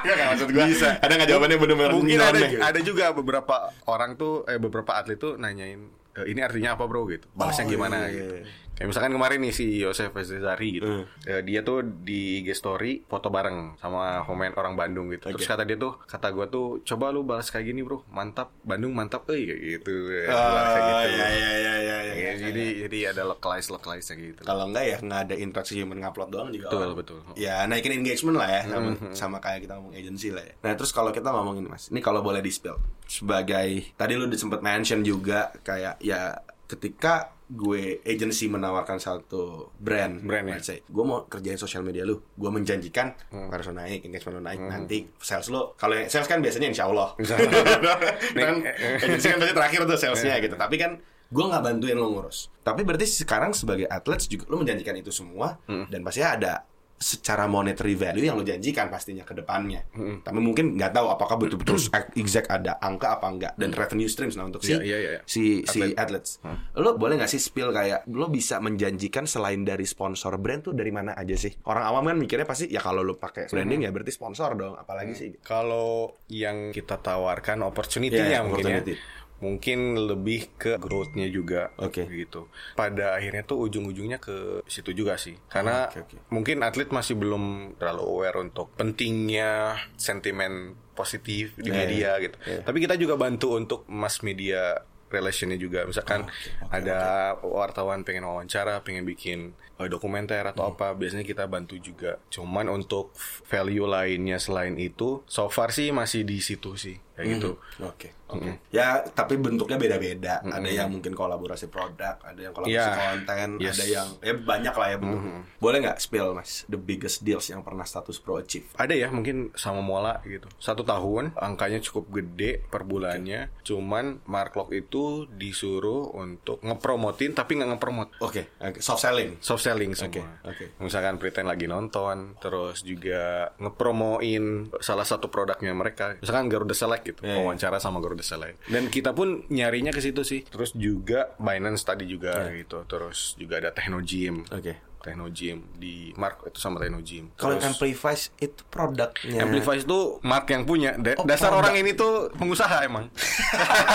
Nggak, 0.02 0.28
maksud 0.30 0.50
gua 0.50 0.66
Bisa. 0.66 0.90
ada 0.98 1.12
nggak 1.14 1.30
jawabannya 1.30 1.58
benar-benar 1.58 1.92
Mungkin 1.94 2.20
ada 2.20 2.40
gitu? 2.42 2.58
ada 2.60 2.80
juga 2.82 3.06
beberapa 3.12 3.56
orang 3.86 4.16
tuh 4.16 4.46
eh 4.46 4.58
beberapa 4.58 4.92
atlet 4.94 5.16
tuh 5.16 5.36
nanyain 5.36 5.82
"E, 6.12 6.22
ini 6.28 6.40
artinya 6.40 6.76
apa 6.76 6.84
bro 6.86 7.06
gitu. 7.06 7.28
Balasnya 7.32 7.66
Oh, 7.66 7.70
gimana 7.70 7.98
iya, 8.04 8.16
gitu. 8.18 8.36
Kayak 8.82 8.90
misalkan 8.98 9.14
kemarin 9.14 9.40
nih 9.46 9.54
si 9.54 9.66
Yosef 9.78 10.10
Zari 10.26 10.82
gitu. 10.82 10.90
Hmm. 10.90 11.06
Eh, 11.30 11.46
dia 11.46 11.62
tuh 11.62 11.86
di 11.86 12.42
IG 12.42 12.58
story 12.58 13.06
foto 13.06 13.30
bareng 13.30 13.78
sama 13.78 14.26
pemain 14.26 14.50
orang 14.58 14.74
Bandung 14.74 15.14
gitu. 15.14 15.30
Terus 15.30 15.46
Oke. 15.46 15.54
kata 15.54 15.70
dia 15.70 15.78
tuh, 15.78 16.02
kata 16.02 16.34
gua 16.34 16.50
tuh 16.50 16.82
coba 16.82 17.14
lu 17.14 17.22
balas 17.22 17.54
kayak 17.54 17.70
gini 17.70 17.86
bro, 17.86 18.02
mantap 18.10 18.50
Bandung 18.66 18.98
mantap, 18.98 19.30
eh 19.30 19.46
kayak 19.46 19.62
gitu. 19.62 19.94
Oh, 20.26 20.34
Balas 20.34 20.66
kayak 20.74 20.82
gitu. 20.82 20.98
iya, 21.14 21.28
iya, 21.30 21.30
iya, 21.30 21.74
iya, 21.78 21.98
Ya, 22.02 22.16
iya. 22.18 22.32
jadi 22.42 22.66
jadi 22.90 22.98
ada 23.14 23.24
localize 23.30 23.70
localize 23.70 24.10
kayak 24.10 24.20
gitu. 24.34 24.42
Kalau 24.50 24.66
enggak 24.66 24.86
ya 24.90 24.98
nggak 24.98 25.22
ada 25.30 25.36
interaksi 25.38 25.74
human 25.78 26.02
ngupload 26.02 26.30
doang 26.34 26.50
juga. 26.50 26.66
Betul, 26.74 26.82
orang. 26.82 26.98
betul. 26.98 27.18
Ya 27.38 27.62
naikin 27.70 27.94
engagement 27.94 28.38
lah 28.42 28.50
ya 28.50 28.62
sama, 28.66 28.90
sama 29.14 29.38
kayak 29.38 29.70
kita 29.70 29.78
ngomong 29.78 29.94
agency 29.94 30.34
lah 30.34 30.42
ya. 30.42 30.54
Nah 30.66 30.74
terus 30.74 30.90
kalau 30.90 31.14
kita 31.14 31.30
ngomongin 31.30 31.70
mas, 31.70 31.94
ini 31.94 32.02
kalau 32.02 32.26
boleh 32.26 32.42
di 32.42 32.50
spill 32.50 32.82
sebagai 33.06 33.92
tadi 34.00 34.16
lu 34.16 34.26
sempat 34.34 34.64
mention 34.64 35.04
juga 35.04 35.52
kayak 35.68 36.00
ya 36.00 36.40
ketika 36.72 37.14
gue 37.46 38.00
agency 38.02 38.48
menawarkan 38.48 38.96
satu 38.96 39.76
brand, 39.76 40.24
Brand, 40.24 40.48
ya. 40.48 40.56
let's 40.56 40.66
say, 40.66 40.80
gue 40.82 41.04
mau 41.04 41.28
kerjain 41.28 41.60
sosial 41.60 41.84
media 41.84 42.02
lu, 42.02 42.24
gue 42.32 42.48
menjanjikan 42.48 43.12
Hmm. 43.28 43.52
harus 43.52 43.68
naik, 43.70 44.02
engagement 44.02 44.40
lu 44.40 44.44
naik, 44.46 44.60
nanti 44.62 45.12
sales 45.20 45.52
lu, 45.52 45.76
kalau 45.76 46.00
sales 46.08 46.26
kan 46.26 46.40
biasanya 46.40 46.72
insya 46.72 46.88
Allah, 46.88 47.12
Insya 47.20 47.36
Allah. 47.36 47.96
kan 48.40 48.56
agency 49.04 49.28
kan 49.28 49.38
pasti 49.38 49.52
terakhir 49.54 49.80
tuh 49.84 49.98
salesnya 50.00 50.40
gitu, 50.40 50.56
tapi 50.56 50.80
kan 50.80 50.96
gue 51.28 51.44
nggak 51.44 51.60
bantuin 51.62 51.96
lo 51.96 52.08
ngurus. 52.10 52.48
Tapi 52.62 52.84
berarti 52.84 53.04
sekarang 53.04 53.52
sebagai 53.52 53.88
atlet 53.88 54.20
juga 54.24 54.48
lo 54.48 54.56
menjanjikan 54.56 54.96
itu 54.96 55.12
semua 55.12 55.60
dan 55.68 56.00
pasti 56.02 56.24
ada 56.24 56.64
secara 57.02 57.50
monetary 57.50 57.98
value 57.98 58.22
yang 58.22 58.38
lo 58.38 58.46
janjikan 58.46 58.86
pastinya 58.88 59.26
ke 59.26 59.34
depannya. 59.34 59.82
Tapi 60.22 60.38
mungkin 60.38 60.78
nggak 60.78 60.94
tahu 60.94 61.10
apakah 61.10 61.36
betul-betul 61.36 61.82
exact 62.14 62.48
ada 62.48 62.78
angka 62.78 63.18
apa 63.18 63.26
enggak 63.26 63.54
dan 63.58 63.74
revenue 63.74 64.06
streams 64.06 64.38
nah 64.38 64.46
untuk 64.46 64.62
si 64.62 64.78
Iya, 64.78 64.86
iya, 64.86 64.98
iya. 65.18 65.22
si 65.26 65.66
si 65.66 65.82
athletes. 65.92 66.38
Lo 66.78 66.94
boleh 66.96 67.18
nggak 67.18 67.28
sih 67.28 67.42
spill 67.42 67.74
kayak 67.74 68.06
lo 68.06 68.30
bisa 68.30 68.62
menjanjikan 68.62 69.26
selain 69.26 69.66
dari 69.66 69.84
sponsor 69.84 70.38
brand 70.38 70.62
tuh 70.62 70.78
dari 70.78 70.94
mana 70.94 71.18
aja 71.18 71.34
sih? 71.34 71.50
Orang 71.66 71.82
awam 71.82 72.06
kan 72.06 72.18
mikirnya 72.22 72.46
pasti 72.46 72.70
ya 72.70 72.78
kalau 72.78 73.02
lo 73.02 73.18
pakai 73.18 73.50
branding 73.50 73.84
ya 73.84 73.90
berarti 73.90 74.14
sponsor 74.14 74.54
dong, 74.54 74.78
apalagi 74.78 75.18
sih 75.18 75.30
Kalau 75.42 76.22
yang 76.30 76.70
kita 76.70 77.02
tawarkan 77.02 77.66
opportunity-nya 77.66 78.38
Iya, 78.38 78.40
mungkin 78.46 78.62
opportunity. 78.62 78.94
ya. 78.94 79.20
Mungkin 79.42 79.98
lebih 80.00 80.54
ke 80.56 80.78
growth-nya 80.78 81.28
juga 81.28 81.74
Oke. 81.76 82.06
gitu. 82.06 82.46
Pada 82.74 83.18
akhirnya 83.18 83.42
tuh 83.42 83.58
ujung-ujungnya 83.60 84.18
ke 84.18 84.62
situ 84.66 84.94
juga 84.94 85.18
sih. 85.18 85.34
Karena 85.50 85.90
Oke, 85.90 86.06
oke. 86.06 86.18
mungkin 86.30 86.62
atlet 86.62 86.88
masih 86.88 87.18
belum 87.18 87.76
terlalu 87.76 88.04
aware 88.06 88.38
untuk 88.40 88.70
pentingnya 88.72 89.76
sentimen 89.98 90.78
positif 90.94 91.58
di 91.58 91.68
Iya, 91.68 91.76
media 91.76 92.12
gitu. 92.20 92.38
Tapi 92.62 92.78
kita 92.80 92.94
juga 92.96 93.18
bantu 93.18 93.58
untuk 93.58 93.90
mass 93.90 94.22
media 94.22 94.78
relationnya 95.10 95.58
juga. 95.58 95.84
Misalkan 95.84 96.24
ada 96.70 97.00
wartawan 97.38 98.02
pengen 98.02 98.24
wawancara, 98.24 98.80
pengen 98.80 99.04
bikin 99.04 99.52
eh, 99.76 99.90
dokumenter 99.90 100.46
atau 100.46 100.70
Hmm. 100.70 100.72
apa, 100.72 100.88
biasanya 100.94 101.26
kita 101.26 101.50
bantu 101.50 101.74
juga. 101.76 102.22
Cuman 102.30 102.70
untuk 102.70 103.12
value 103.44 103.84
lainnya 103.84 104.38
selain 104.38 104.78
itu, 104.78 105.26
so 105.26 105.50
far 105.50 105.74
sih 105.74 105.90
masih 105.90 106.22
di 106.22 106.38
situ 106.38 106.78
sih, 106.78 107.02
kayak 107.22 107.38
gitu. 107.38 107.52
Oke, 107.80 108.10
oke. 108.28 108.52
Ya, 108.70 109.06
tapi 109.08 109.38
bentuknya 109.38 109.78
beda-beda. 109.78 110.42
Ada 110.42 110.66
yang 110.66 110.90
mungkin 110.90 111.14
kolaborasi 111.14 111.70
produk, 111.70 112.18
ada 112.18 112.40
yang 112.40 112.52
kolaborasi 112.52 112.74
Iya. 112.90 112.98
konten, 112.98 113.48
Yes. 113.58 113.78
ada 113.78 113.86
yang 113.88 114.08
ya 114.20 114.34
banyak 114.36 114.74
lah 114.74 114.88
ya 114.90 114.98
bentuknya. 114.98 115.42
Boleh 115.58 115.78
nggak 115.80 115.98
spill 115.98 116.34
mas 116.34 116.66
the 116.66 116.76
biggest 116.76 117.22
deals 117.22 117.46
yang 117.46 117.62
pernah 117.62 117.86
status 117.86 118.18
pro 118.18 118.38
achieve? 118.38 118.66
Ada 118.74 118.98
ya 118.98 119.08
mungkin 119.08 119.54
sama 119.54 119.80
Mola 119.80 120.18
gitu. 120.24 120.50
Satu 120.58 120.82
tahun 120.82 121.38
angkanya 121.38 121.78
cukup 121.80 122.10
gede 122.12 122.66
per 122.66 122.82
bulannya. 122.82 123.54
Cuman 123.62 124.26
Mark 124.26 124.56
Lock 124.56 124.72
itu 124.72 125.28
disuruh 125.28 126.10
untuk 126.12 126.58
ngepromotin 126.62 127.32
tapi 127.32 127.56
nggak 127.56 127.78
ngepromot. 127.78 128.10
Oke, 128.20 128.50
oke. 128.58 128.80
soft 128.82 129.04
selling. 129.04 129.38
Soft 129.38 129.62
selling 129.62 129.94
semua. 129.94 130.26
Oke, 130.42 130.50
oke. 130.50 130.66
Misalkan 130.82 131.20
Pretend 131.20 131.46
lagi 131.46 131.68
nonton, 131.68 132.34
terus 132.40 132.82
juga 132.82 133.52
ngepromoin 133.60 134.72
salah 134.80 135.04
satu 135.04 135.28
produknya 135.28 135.72
mereka. 135.72 136.16
Misalkan 136.18 136.48
Garuda 136.48 136.72
Select 136.72 137.11
gitu, 137.12 137.22
Iya, 137.22 137.36
iya. 137.36 137.44
wawancara 137.44 137.78
sama 137.78 138.00
Garuda 138.00 138.24
Select. 138.24 138.64
Dan 138.66 138.88
kita 138.88 139.12
pun 139.12 139.44
nyarinya 139.48 139.92
ke 139.92 140.00
situ 140.00 140.24
sih. 140.24 140.42
Terus 140.48 140.72
juga 140.74 141.36
Binance 141.38 141.84
tadi 141.84 142.08
juga 142.08 142.48
Iya. 142.48 142.64
gitu. 142.64 142.84
Terus 142.88 143.36
juga 143.36 143.60
ada 143.60 143.70
Techno 143.72 144.00
Gym. 144.00 144.48
Oke. 144.48 144.91
Techno 145.02 145.28
Gym 145.28 145.66
di 145.74 146.14
Mark 146.14 146.42
itu 146.44 146.58
sama 146.58 146.78
Techno 146.78 147.02
Gym. 147.02 147.34
Kalau 147.34 147.58
Amplifies 147.58 148.30
itu 148.38 148.62
produknya. 148.66 149.42
Amplify 149.42 149.76
itu 149.76 150.22
Mark 150.22 150.46
yang 150.46 150.64
punya. 150.64 150.94
Da- 150.96 151.14
Oh, 151.14 151.26
dasar 151.26 151.50
produk. 151.50 151.62
orang 151.64 151.76
ini 151.78 151.92
tuh 151.92 152.30
pengusaha 152.32 152.82
emang. 152.82 153.10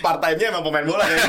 Partainya 0.00 0.50
emang 0.50 0.62
pemain 0.62 0.84
bola 0.84 1.02
ya. 1.02 1.18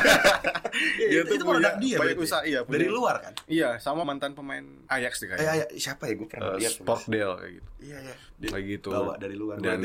Dia 0.98 1.22
itu, 1.22 1.32
itu 1.32 1.44
produk 1.44 1.72
dia 1.78 1.96
banyak 1.96 2.18
usaha, 2.18 2.42
iya, 2.42 2.60
Dari 2.60 2.84
punya. 2.84 2.92
luar 2.92 3.16
kan? 3.18 3.32
iya, 3.48 3.76
sama 3.78 4.04
mantan 4.04 4.32
pemain 4.32 4.60
Ajax 4.86 5.18
deh 5.18 5.26
Eh, 5.26 5.28
kayaknya. 5.34 5.54
ya, 5.56 5.66
siapa 5.74 6.04
ya? 6.04 6.12
Gue 6.14 6.28
pernah 6.28 6.52
Eh, 6.52 6.60
lihat. 6.60 6.72
Sportdale 6.74 7.34
kayak 7.34 7.52
gitu. 7.54 7.68
Iya, 7.80 7.98
iya. 8.02 8.14
Kayak 8.46 8.64
gitu. 8.70 8.88
Bawa 8.90 9.16
dari 9.16 9.34
luar, 9.34 9.56
Dan 9.56 9.80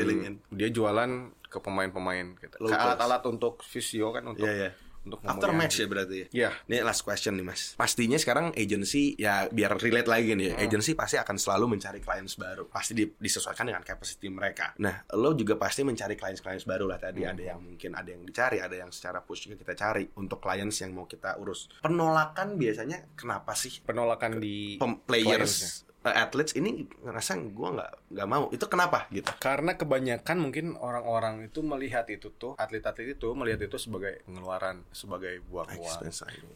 dia 0.50 0.68
jualan 0.68 1.10
ke 1.42 1.58
pemain-pemain 1.58 2.26
gitu. 2.36 2.56
Ke 2.60 2.74
alat-alat 2.74 3.22
untuk 3.24 3.60
fisio 3.62 4.10
kan 4.10 4.24
untuk 4.26 4.44
Iya, 4.44 4.52
iya. 4.52 4.70
Untuk 5.02 5.18
After 5.22 5.50
match 5.50 5.76
ya 5.76 5.86
berarti 5.86 6.16
ya? 6.16 6.26
Iya. 6.30 6.50
Ini 6.64 6.76
last 6.80 7.02
question 7.02 7.34
nih 7.34 7.42
mas 7.42 7.74
Pastinya 7.74 8.14
sekarang 8.14 8.50
agency 8.52 9.14
Ya 9.14 9.46
biar 9.46 9.74
relate 9.74 10.06
lagi 10.06 10.32
nih 10.32 10.52
Hmm. 10.52 10.62
Agency 10.62 10.92
pasti 10.92 11.16
akan 11.16 11.36
selalu 11.36 11.64
mencari 11.70 11.98
clients 11.98 12.34
baru 12.34 12.66
Pasti 12.66 12.92
di- 12.92 13.10
disesuaikan 13.12 13.64
dengan 13.64 13.80
capacity 13.80 14.28
mereka 14.28 14.74
Nah 14.78 15.02
lo 15.12 15.32
juga 15.32 15.54
pasti 15.54 15.82
mencari 15.82 16.14
clients-clients 16.14 16.62
baru 16.64 16.86
lah 16.86 16.96
Tadi 16.96 17.20
Hmm. 17.20 17.32
ada 17.32 17.42
yang 17.44 17.60
mungkin 17.60 17.90
Ada 17.92 18.08
yang 18.08 18.22
dicari 18.22 18.58
Ada 18.58 18.76
yang 18.78 18.90
secara 18.90 19.18
push 19.18 19.44
juga 19.44 19.58
kita 19.58 19.74
cari 19.74 20.06
Untuk 20.14 20.38
clients 20.38 20.78
yang 20.78 20.90
mau 20.90 21.04
kita 21.04 21.34
urus 21.36 21.66
Penolakan 21.82 22.54
biasanya 22.54 23.10
Kenapa 23.12 23.52
sih 23.52 23.78
penolakan 23.80 24.38
di 24.38 24.78
clients-nya. 24.78 25.02
players 25.02 25.54
uh, 26.02 26.14
Athletes 26.16 26.54
ini 26.54 26.82
ngerasa 27.00 27.38
gue 27.38 27.68
nggak 27.72 27.92
nggak 28.12 28.28
mau 28.28 28.44
Itu 28.52 28.68
kenapa 28.68 29.08
gitu 29.08 29.32
Karena 29.40 29.74
kebanyakan 29.74 30.36
mungkin 30.38 30.76
orang-orang 30.76 31.48
itu 31.48 31.64
melihat 31.64 32.04
itu 32.12 32.28
tuh 32.36 32.52
atlet-atlet 32.54 33.16
itu 33.16 33.32
melihat 33.32 33.64
itu 33.64 33.76
sebagai 33.80 34.20
pengeluaran, 34.28 34.84
sebagai 34.92 35.40
buang 35.48 35.68
uang. 35.72 36.00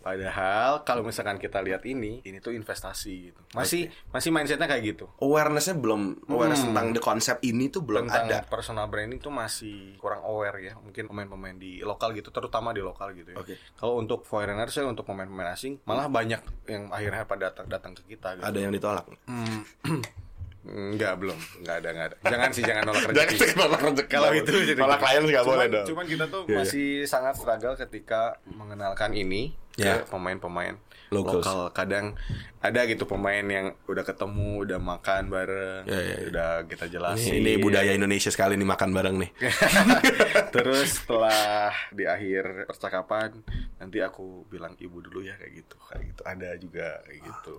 Padahal 0.04 0.84
kalau 0.84 1.02
misalkan 1.02 1.40
kita 1.40 1.64
lihat 1.64 1.82
ini, 1.88 2.20
ini 2.22 2.38
tuh 2.38 2.52
investasi 2.52 3.32
gitu. 3.32 3.40
Masih 3.56 3.88
masih 4.12 4.30
mindsetnya 4.30 4.68
kayak 4.68 4.96
gitu. 4.96 5.06
Awarenessnya 5.18 5.74
belum 5.74 6.28
Awareness 6.28 6.62
Hmm. 6.62 6.72
tentang 6.72 6.86
the 6.92 7.00
konsep 7.00 7.36
ini 7.42 7.72
tuh 7.72 7.82
belum 7.82 8.06
Tentang 8.10 8.28
ada 8.28 8.38
personal 8.44 8.86
branding 8.86 9.18
tuh 9.18 9.32
masih 9.32 9.96
kurang 9.96 10.22
aware 10.26 10.58
ya. 10.60 10.72
Mungkin 10.76 11.08
pemain-pemain 11.08 11.56
di 11.56 11.80
lokal 11.80 12.12
gitu, 12.12 12.28
terutama 12.28 12.76
di 12.76 12.82
lokal 12.84 13.16
gitu 13.16 13.32
ya. 13.32 13.38
Oke. 13.40 13.56
Kalau 13.78 13.96
untuk 13.96 14.22
foreigner 14.26 14.68
saya 14.68 14.86
untuk 14.86 15.06
pemain-pemain 15.08 15.56
asing, 15.56 15.80
malah 15.88 16.10
banyak 16.10 16.42
yang 16.68 16.92
akhirnya 16.92 17.24
pada 17.24 17.50
datang 17.50 17.66
datang 17.70 17.92
ke 17.94 18.02
kita 18.16 18.36
gitu. 18.36 18.44
Ada 18.44 18.58
yang 18.58 18.72
ditolak 18.74 19.04
Hmm. 19.26 19.62
Enggak, 20.66 21.14
belum. 21.16 21.38
Enggak 21.60 21.76
ada, 21.78 21.88
enggak 21.88 22.06
ada. 22.06 22.16
Jangan 22.26 22.48
sih, 22.50 22.62
jangan 22.62 22.82
nolak 22.84 23.02
Jangan 23.08 23.32
rezeki. 23.32 23.54
nolak 23.54 23.80
rezeki. 23.82 24.10
Kalau 24.10 24.30
itu 24.32 24.52
jadi 24.66 24.80
nolak 24.80 24.98
klien 24.98 25.22
nggak 25.24 25.44
boleh 25.44 25.66
dong. 25.68 25.86
Cuman 25.86 26.04
kita 26.04 26.24
tuh 26.26 26.42
Iya, 26.42 26.48
iya. 26.48 26.56
masih 26.58 26.86
sangat 27.04 27.34
struggle 27.34 27.74
ketika 27.76 28.20
mengenalkan 28.48 29.10
ini 29.12 29.54
Ya. 29.76 30.00
ke 30.00 30.08
pemain-pemain 30.08 30.74
Locals. 31.10 31.44
lokal. 31.46 31.60
Kadang 31.70 32.14
ada 32.58 32.80
gitu 32.84 33.06
pemain 33.06 33.46
yang 33.46 33.78
udah 33.86 34.02
ketemu, 34.02 34.66
udah 34.66 34.78
makan 34.82 35.30
bareng, 35.30 35.82
Ya, 35.86 35.98
ya, 36.02 36.14
ya. 36.18 36.26
udah 36.30 36.48
kita 36.66 36.86
jelasin. 36.90 37.38
Ini, 37.38 37.54
ini 37.56 37.62
budaya 37.62 37.94
Indonesia 37.94 38.30
sekali 38.32 38.58
nih 38.58 38.66
makan 38.66 38.90
bareng 38.90 39.16
nih. 39.22 39.30
Terus 40.54 41.02
setelah 41.02 41.70
di 41.94 42.04
akhir 42.06 42.66
percakapan 42.66 43.30
nanti 43.78 44.02
aku 44.02 44.46
bilang 44.50 44.74
ibu 44.80 44.98
dulu 44.98 45.22
ya 45.22 45.38
kayak 45.38 45.52
gitu, 45.62 45.76
kayak 45.86 46.04
gitu. 46.10 46.22
Ada 46.26 46.48
juga 46.58 46.88
kayak 47.06 47.20
gitu. 47.22 47.56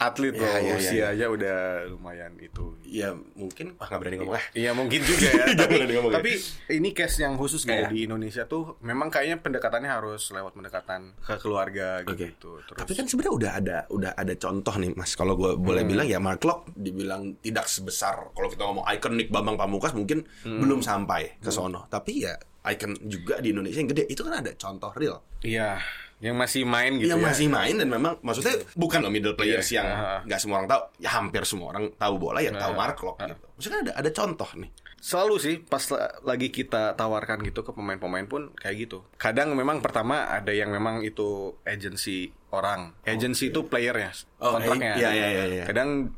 Atlet 0.00 0.32
Ya, 0.32 0.40
loh, 0.40 0.48
ya, 0.48 0.60
ya, 0.64 0.74
usianya 0.80 1.26
udah 1.28 1.58
lumayan 1.92 2.32
itu. 2.40 2.72
Ya 2.88 3.12
mungkin 3.36 3.76
ah 3.76 3.84
nggak 3.84 4.00
berani 4.00 4.16
ngomong 4.24 4.40
ah. 4.40 4.44
Iya 4.56 4.70
mungkin 4.72 5.00
juga 5.04 5.28
ya. 5.28 5.44
tapi, 5.60 5.74
ya. 5.76 6.00
tapi 6.08 6.32
ini 6.72 6.88
case 6.96 7.20
yang 7.20 7.36
khusus 7.36 7.68
kayak 7.68 7.92
di 7.92 8.08
Indonesia 8.08 8.48
tuh 8.48 8.80
memang 8.80 9.12
kayaknya 9.12 9.44
pendekatannya 9.44 9.92
harus 9.92 10.32
lewat 10.32 10.56
pendekatan 10.56 11.12
ke 11.20 11.36
keluarga 11.36 12.00
Oke. 12.08 12.32
gitu. 12.32 12.49
Terus 12.60 12.78
Tapi 12.78 12.92
kan 12.92 13.04
sebenarnya 13.04 13.34
udah 13.34 13.52
ada 13.54 13.76
udah 13.88 14.12
ada 14.12 14.34
contoh 14.34 14.74
nih 14.74 14.90
Mas. 14.92 15.14
Kalau 15.14 15.34
gue 15.34 15.54
boleh 15.54 15.82
bilang 15.84 16.04
ya 16.04 16.18
Mark 16.18 16.42
Locke 16.42 16.72
dibilang 16.72 17.38
tidak 17.38 17.66
sebesar 17.66 18.32
kalau 18.32 18.48
kita 18.48 18.62
ngomong 18.62 18.84
ikonik 18.88 19.28
Bambang 19.28 19.54
Pamungkas 19.54 19.92
mungkin 19.92 20.26
belum 20.42 20.80
sampai 20.80 21.38
ke 21.38 21.48
sono. 21.48 21.86
Tapi 21.86 22.12
ya 22.20 22.34
icon 22.66 22.92
juga 23.04 23.38
di 23.38 23.50
Indonesia 23.50 23.78
yang 23.78 23.88
gede 23.88 24.04
itu 24.06 24.20
kan 24.20 24.40
ada 24.40 24.52
contoh 24.52 24.92
real. 24.92 25.16
iya, 25.40 25.80
yang 26.20 26.36
masih 26.36 26.68
main 26.68 27.00
gitu 27.00 27.08
yang 27.08 27.24
ya. 27.24 27.32
masih 27.32 27.48
main 27.48 27.72
dan 27.80 27.88
memang 27.88 28.20
maksudnya 28.20 28.60
bukan 28.76 29.00
loh 29.00 29.08
middle 29.08 29.32
players 29.32 29.72
Iya, 29.72 29.80
yang 29.80 29.88
nggak 30.28 30.36
semua 30.36 30.60
orang 30.60 30.68
tahu 30.68 30.82
ya 31.00 31.10
hampir 31.16 31.42
semua 31.48 31.72
orang 31.72 31.88
tahu 31.96 32.14
bola 32.20 32.44
ya 32.44 32.52
tahu 32.52 32.72
Ah, 32.72 32.76
Mark 32.76 33.00
Locke 33.00 33.24
gitu. 33.24 33.46
Maksudnya 33.56 33.78
ada 33.88 33.92
ada 34.04 34.10
contoh 34.12 34.50
nih. 34.60 34.70
Selalu 35.00 35.34
sih 35.40 35.54
pas 35.58 35.80
la- 35.90 36.12
lagi 36.22 36.52
kita 36.52 36.92
tawarkan 36.92 37.40
gitu 37.40 37.64
ke 37.64 37.72
pemain-pemain 37.72 38.28
pun 38.28 38.52
kayak 38.52 38.76
gitu. 38.84 39.00
Kadang 39.16 39.56
memang 39.56 39.80
pertama 39.80 40.28
ada 40.28 40.52
yang 40.52 40.68
memang 40.68 41.00
itu 41.00 41.56
agency 41.64 42.28
orang. 42.52 42.92
Agency 43.08 43.48
itu 43.48 43.64
playernya, 43.64 44.12
Oh, 44.38 44.54
kontraknya. 44.54 45.00
iya, 45.00 45.10
iya, 45.10 45.28
iya, 45.32 45.44
iya. 45.48 45.64
Kadang 45.64 46.12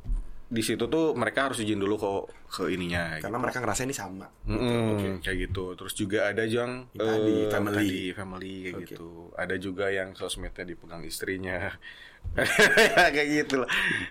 di 0.52 0.60
situ 0.60 0.84
tuh 0.84 1.14
mereka 1.14 1.48
harus 1.48 1.62
izin 1.62 1.78
dulu 1.78 1.94
kok 1.96 2.22
ke 2.52 2.68
ininya. 2.68 3.16
Karena 3.16 3.38
mereka 3.38 3.62
ngerasa 3.62 3.86
ini 3.86 3.94
sama. 3.94 4.28
Mm, 4.44 5.22
kayak 5.24 5.48
gitu. 5.48 5.78
Terus 5.78 5.94
juga 5.94 6.28
ada 6.28 6.42
yang 6.42 6.90
tadi, 6.92 7.46
eh, 7.46 7.48
family. 7.48 7.78
tadi, 7.78 8.02
family 8.12 8.54
kayak 8.60 8.74
Oke. 8.76 8.84
gitu. 8.84 9.10
Ada 9.32 9.54
juga 9.56 9.88
yang 9.88 10.12
sosmednya 10.12 10.66
dipegang 10.66 11.06
istrinya. 11.06 11.70
kayak 13.14 13.28
gitu. 13.28 13.60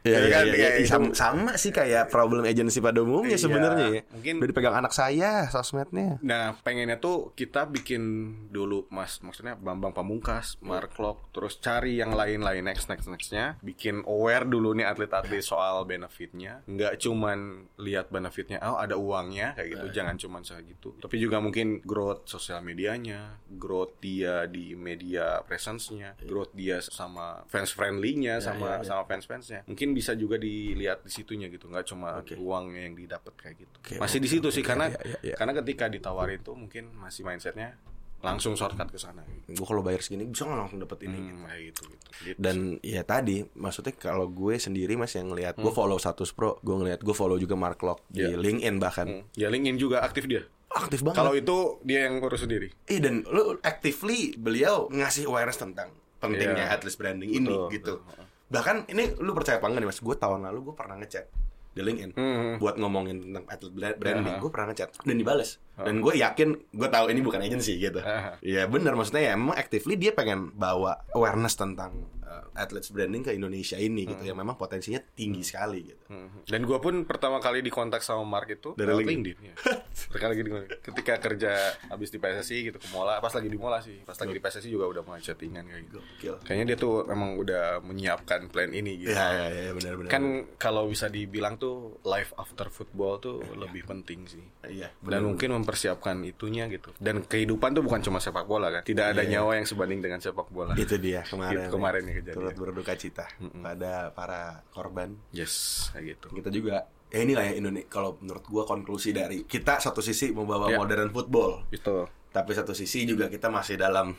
Iya, 0.01 0.13
Jadi 0.13 0.27
iya, 0.27 0.31
kan 0.31 0.45
iya, 0.45 0.53
kayak 0.53 0.73
iya. 0.73 0.79
itu- 0.79 0.91
sama, 0.91 1.07
sama 1.11 1.51
sih 1.55 1.71
kayak 1.71 2.07
problem 2.07 2.45
agency 2.45 2.77
pada 2.77 3.01
umumnya 3.01 3.33
Iya, 3.33 3.41
sebenarnya 3.41 3.87
ya. 3.89 4.01
mungkin- 4.13 4.37
udah 4.37 4.47
dipegang 4.47 4.75
anak 4.77 4.93
saya 4.93 5.49
sosmednya. 5.49 6.21
Nah, 6.21 6.53
pengennya 6.61 6.97
tuh 6.97 7.33
kita 7.33 7.65
bikin 7.65 8.01
dulu 8.49 8.85
Mas, 8.89 9.17
maksudnya 9.19 9.57
Bambang 9.57 9.91
Pamungkas, 9.91 10.61
Mark 10.61 10.93
Locke, 10.97 11.33
terus 11.33 11.57
cari 11.57 11.97
yang 11.97 12.13
lain-lain. 12.13 12.61
Next 12.61 12.87
next 12.87 13.09
nextnya, 13.09 13.57
bikin 13.59 14.05
aware 14.05 14.45
dulu 14.45 14.71
nih 14.71 14.85
atlet-atlet 14.85 15.41
soal 15.41 15.83
benefitnya, 15.83 16.61
nggak 16.65 17.01
cuman 17.01 17.65
lihat 17.77 18.07
benefitnya, 18.07 18.61
oh 18.61 18.77
ada 18.77 18.95
uangnya 18.95 19.57
kayak 19.57 19.69
gitu, 19.73 19.85
jangan 19.91 20.15
cuman 20.15 20.41
kayak 20.41 20.63
gitu, 20.69 20.93
tapi 20.97 21.17
juga 21.17 21.41
mungkin 21.41 21.81
growth 21.81 22.29
sosial 22.29 22.61
medianya, 22.61 23.41
growth 23.49 23.97
dia 23.97 24.45
di 24.45 24.73
media 24.73 25.41
presence-nya, 25.41 26.15
growth 26.21 26.53
dia 26.53 26.77
sama 26.81 27.41
fans 27.49 27.73
friendly-nya, 28.01 28.41
sama 28.41 28.81
sama 28.81 29.03
fans-fansnya, 29.05 29.61
mungkin 29.63 29.93
bisa 29.93 30.17
juga 30.17 30.35
dilihat 30.35 31.05
di 31.05 31.11
situnya 31.13 31.45
gitu, 31.47 31.69
nggak 31.69 31.85
cuma 31.85 32.17
Oke. 32.17 32.33
uangnya 32.33 32.89
yang 32.89 32.95
didapat 32.97 33.33
kayak 33.37 33.55
gitu, 33.61 33.75
Oke, 33.77 33.95
masih 33.95 34.17
di 34.17 34.25
situ 34.27 34.49
sih 34.49 34.65
karena 34.65 34.89
iya, 34.89 34.97
iya, 35.05 35.17
iya. 35.21 35.35
karena 35.37 35.53
ketika 35.55 35.85
ditawarin 35.85 36.41
tuh 36.41 36.57
mungkin 36.57 36.89
masih 36.97 37.21
mindsetnya 37.21 37.77
langsung 38.21 38.53
shortcut 38.53 38.85
ke 38.85 39.01
sana. 39.01 39.25
Gue 39.49 39.65
kalau 39.65 39.81
bayar 39.81 39.97
segini 39.97 40.29
bisa 40.29 40.45
nggak 40.45 40.59
langsung 40.61 40.77
dapet 40.77 41.09
ini. 41.09 41.17
Hmm, 41.17 41.41
kayak 41.41 41.73
gitu 41.73 41.81
gitu. 41.89 42.05
Gitu. 42.21 42.37
Dan 42.37 42.77
ya 42.85 43.01
tadi 43.01 43.41
maksudnya 43.57 43.97
kalau 43.97 44.29
gue 44.29 44.61
sendiri 44.61 44.93
mas 44.93 45.09
yang 45.17 45.33
ngelihat 45.33 45.57
Hmm. 45.57 45.65
gue 45.65 45.73
follow 45.73 45.97
status 45.97 46.29
pro, 46.29 46.61
gue 46.61 46.75
ngelihat 46.77 47.01
gue 47.01 47.15
follow 47.17 47.33
juga 47.37 47.57
Mark 47.57 47.81
Locke 47.81 48.05
di 48.13 48.21
Iya. 48.21 48.37
LinkedIn 48.37 48.77
bahkan 48.77 49.07
Hmm. 49.09 49.23
ya 49.33 49.49
LinkedIn 49.49 49.77
juga 49.77 50.01
aktif 50.01 50.25
dia. 50.25 50.45
aktif 50.71 51.03
banget. 51.03 51.17
Kalau 51.19 51.33
itu 51.35 51.81
dia 51.83 52.07
yang 52.07 52.23
urus 52.23 52.47
sendiri. 52.47 52.71
Eh 52.87 53.03
dan 53.03 53.27
lu 53.27 53.59
actively 53.59 54.39
beliau 54.39 54.87
ngasih 54.87 55.27
awareness 55.27 55.59
tentang 55.59 55.91
pentingnya 56.21 56.63
Iya. 56.63 56.75
atlas 56.77 56.93
branding 56.93 57.31
ini 57.33 57.49
Betul, 57.49 57.67
gitu. 57.71 57.93
betul. 57.99 58.23
Bahkan 58.47 58.75
ini 58.87 59.03
lu 59.17 59.31
percaya 59.31 59.57
apa 59.57 59.65
enggak 59.65 59.81
nih 59.81 59.89
Mas? 59.89 59.99
Gue 59.99 60.15
tahun 60.15 60.39
lalu 60.43 60.59
gue 60.61 60.75
pernah 60.75 60.95
ngechat 60.95 61.25
di 61.71 61.81
LinkedIn 61.81 62.11
Hmm. 62.13 62.53
buat 62.57 62.75
ngomongin 62.75 63.17
tentang 63.23 63.43
atlet 63.47 63.71
bra- 63.71 63.97
branding. 63.97 64.27
Aha. 64.29 64.39
Gue 64.39 64.49
pernah 64.49 64.67
ngechat 64.69 64.89
dan 64.97 65.15
dibales. 65.15 65.55
Dan 65.85 66.01
gue 66.01 66.13
yakin 66.17 66.49
gue 66.71 66.89
tahu 66.89 67.05
ini 67.11 67.19
bukan 67.21 67.41
agency 67.41 67.77
gitu. 67.77 68.01
Iya 68.41 68.65
benar 68.67 68.97
maksudnya 68.97 69.31
ya 69.31 69.31
emang 69.37 69.55
actively 69.55 69.95
dia 69.95 70.11
pengen 70.15 70.51
bawa 70.55 71.03
awareness 71.13 71.55
tentang 71.55 72.09
uh, 72.31 72.43
athletes 72.55 72.89
branding 72.89 73.23
ke 73.27 73.31
Indonesia 73.35 73.75
ini 73.75 74.07
gitu 74.07 74.23
yang 74.23 74.39
memang 74.39 74.55
potensinya 74.55 75.03
tinggi 75.13 75.43
sekali 75.43 75.79
gitu. 75.83 76.03
Hmm. 76.07 76.41
Dan 76.47 76.63
gue 76.63 76.79
pun 76.79 77.03
pertama 77.03 77.43
kali 77.43 77.59
dikontak 77.59 77.99
sama 78.01 78.23
Mark 78.23 78.47
itu 78.47 78.73
Dari 78.73 78.91
LinkedIn. 78.91 79.37
Ya. 79.43 79.55
Sekali 79.91 80.31
lagi 80.39 80.43
ketika 80.79 81.13
kerja 81.19 81.51
habis 81.91 82.09
di 82.09 82.17
PSSI 82.17 82.71
gitu 82.71 82.77
ke 82.79 82.87
Mola, 82.95 83.19
pas 83.19 83.31
lagi 83.35 83.49
di 83.51 83.59
Mola 83.59 83.83
sih, 83.83 83.99
pas 84.07 84.15
lagi 84.15 84.31
di 84.31 84.41
PSSI 84.41 84.69
juga 84.71 84.87
udah 84.87 85.01
mulai 85.03 85.21
chattingan 85.21 85.67
kayak 85.67 85.81
gitu. 85.91 85.99
Gokil. 85.99 86.35
Kayaknya 86.47 86.65
dia 86.73 86.77
tuh 86.79 87.05
emang 87.11 87.35
udah 87.37 87.83
menyiapkan 87.83 88.47
plan 88.47 88.71
ini 88.71 89.05
gitu. 89.05 89.13
Iya 89.13 89.27
iya 89.35 89.47
iya 89.69 89.71
benar 89.75 89.93
benar. 89.99 90.09
Kan 90.09 90.23
kalau 90.55 90.87
bisa 90.87 91.11
dibilang 91.11 91.59
tuh 91.59 91.99
life 92.07 92.31
after 92.39 92.71
football 92.71 93.19
tuh 93.19 93.43
lebih 93.59 93.83
penting 93.83 94.23
sih. 94.27 94.43
iya 94.71 94.87
dan 95.03 95.27
mungkin 95.27 95.51
mempersiapkan 95.71 96.19
itunya 96.27 96.67
gitu. 96.67 96.91
Dan 96.99 97.23
kehidupan 97.23 97.71
tuh 97.71 97.79
bukan 97.87 98.03
cuma 98.03 98.19
sepak 98.19 98.43
bola 98.43 98.67
kan. 98.67 98.83
Tidak 98.83 99.15
ada 99.15 99.23
nyawa 99.23 99.55
yang 99.55 99.63
sebanding 99.63 100.03
dengan 100.03 100.19
sepak 100.19 100.51
bola. 100.51 100.75
Itu 100.75 100.99
dia 100.99 101.23
kemarin. 101.23 101.55
Itu 101.55 101.71
kemarin 101.71 102.01
ya 102.03 102.13
kejadian. 102.19 102.35
Turut 102.35 102.55
berduka 102.59 102.93
cita 102.99 103.25
pada 103.63 104.11
para 104.11 104.67
korban. 104.75 105.15
Yes 105.31 105.87
kayak 105.95 106.19
gitu. 106.19 106.27
Kita 106.43 106.49
juga 106.51 106.83
ya 107.07 107.23
inilah 107.23 107.43
ya 107.47 107.53
Indonesia 107.55 107.87
kalau 107.87 108.19
menurut 108.19 108.43
gua 108.51 108.63
konklusi 108.67 109.15
dari 109.15 109.47
kita 109.47 109.79
satu 109.79 110.03
sisi 110.03 110.35
membawa 110.35 110.67
Ya. 110.67 110.75
modern 110.75 111.07
football. 111.15 111.63
Itu 111.71 112.07
tapi 112.31 112.51
satu 112.55 112.71
sisi 112.71 113.03
juga 113.03 113.27
kita 113.27 113.51
masih 113.51 113.75
dalam 113.75 114.15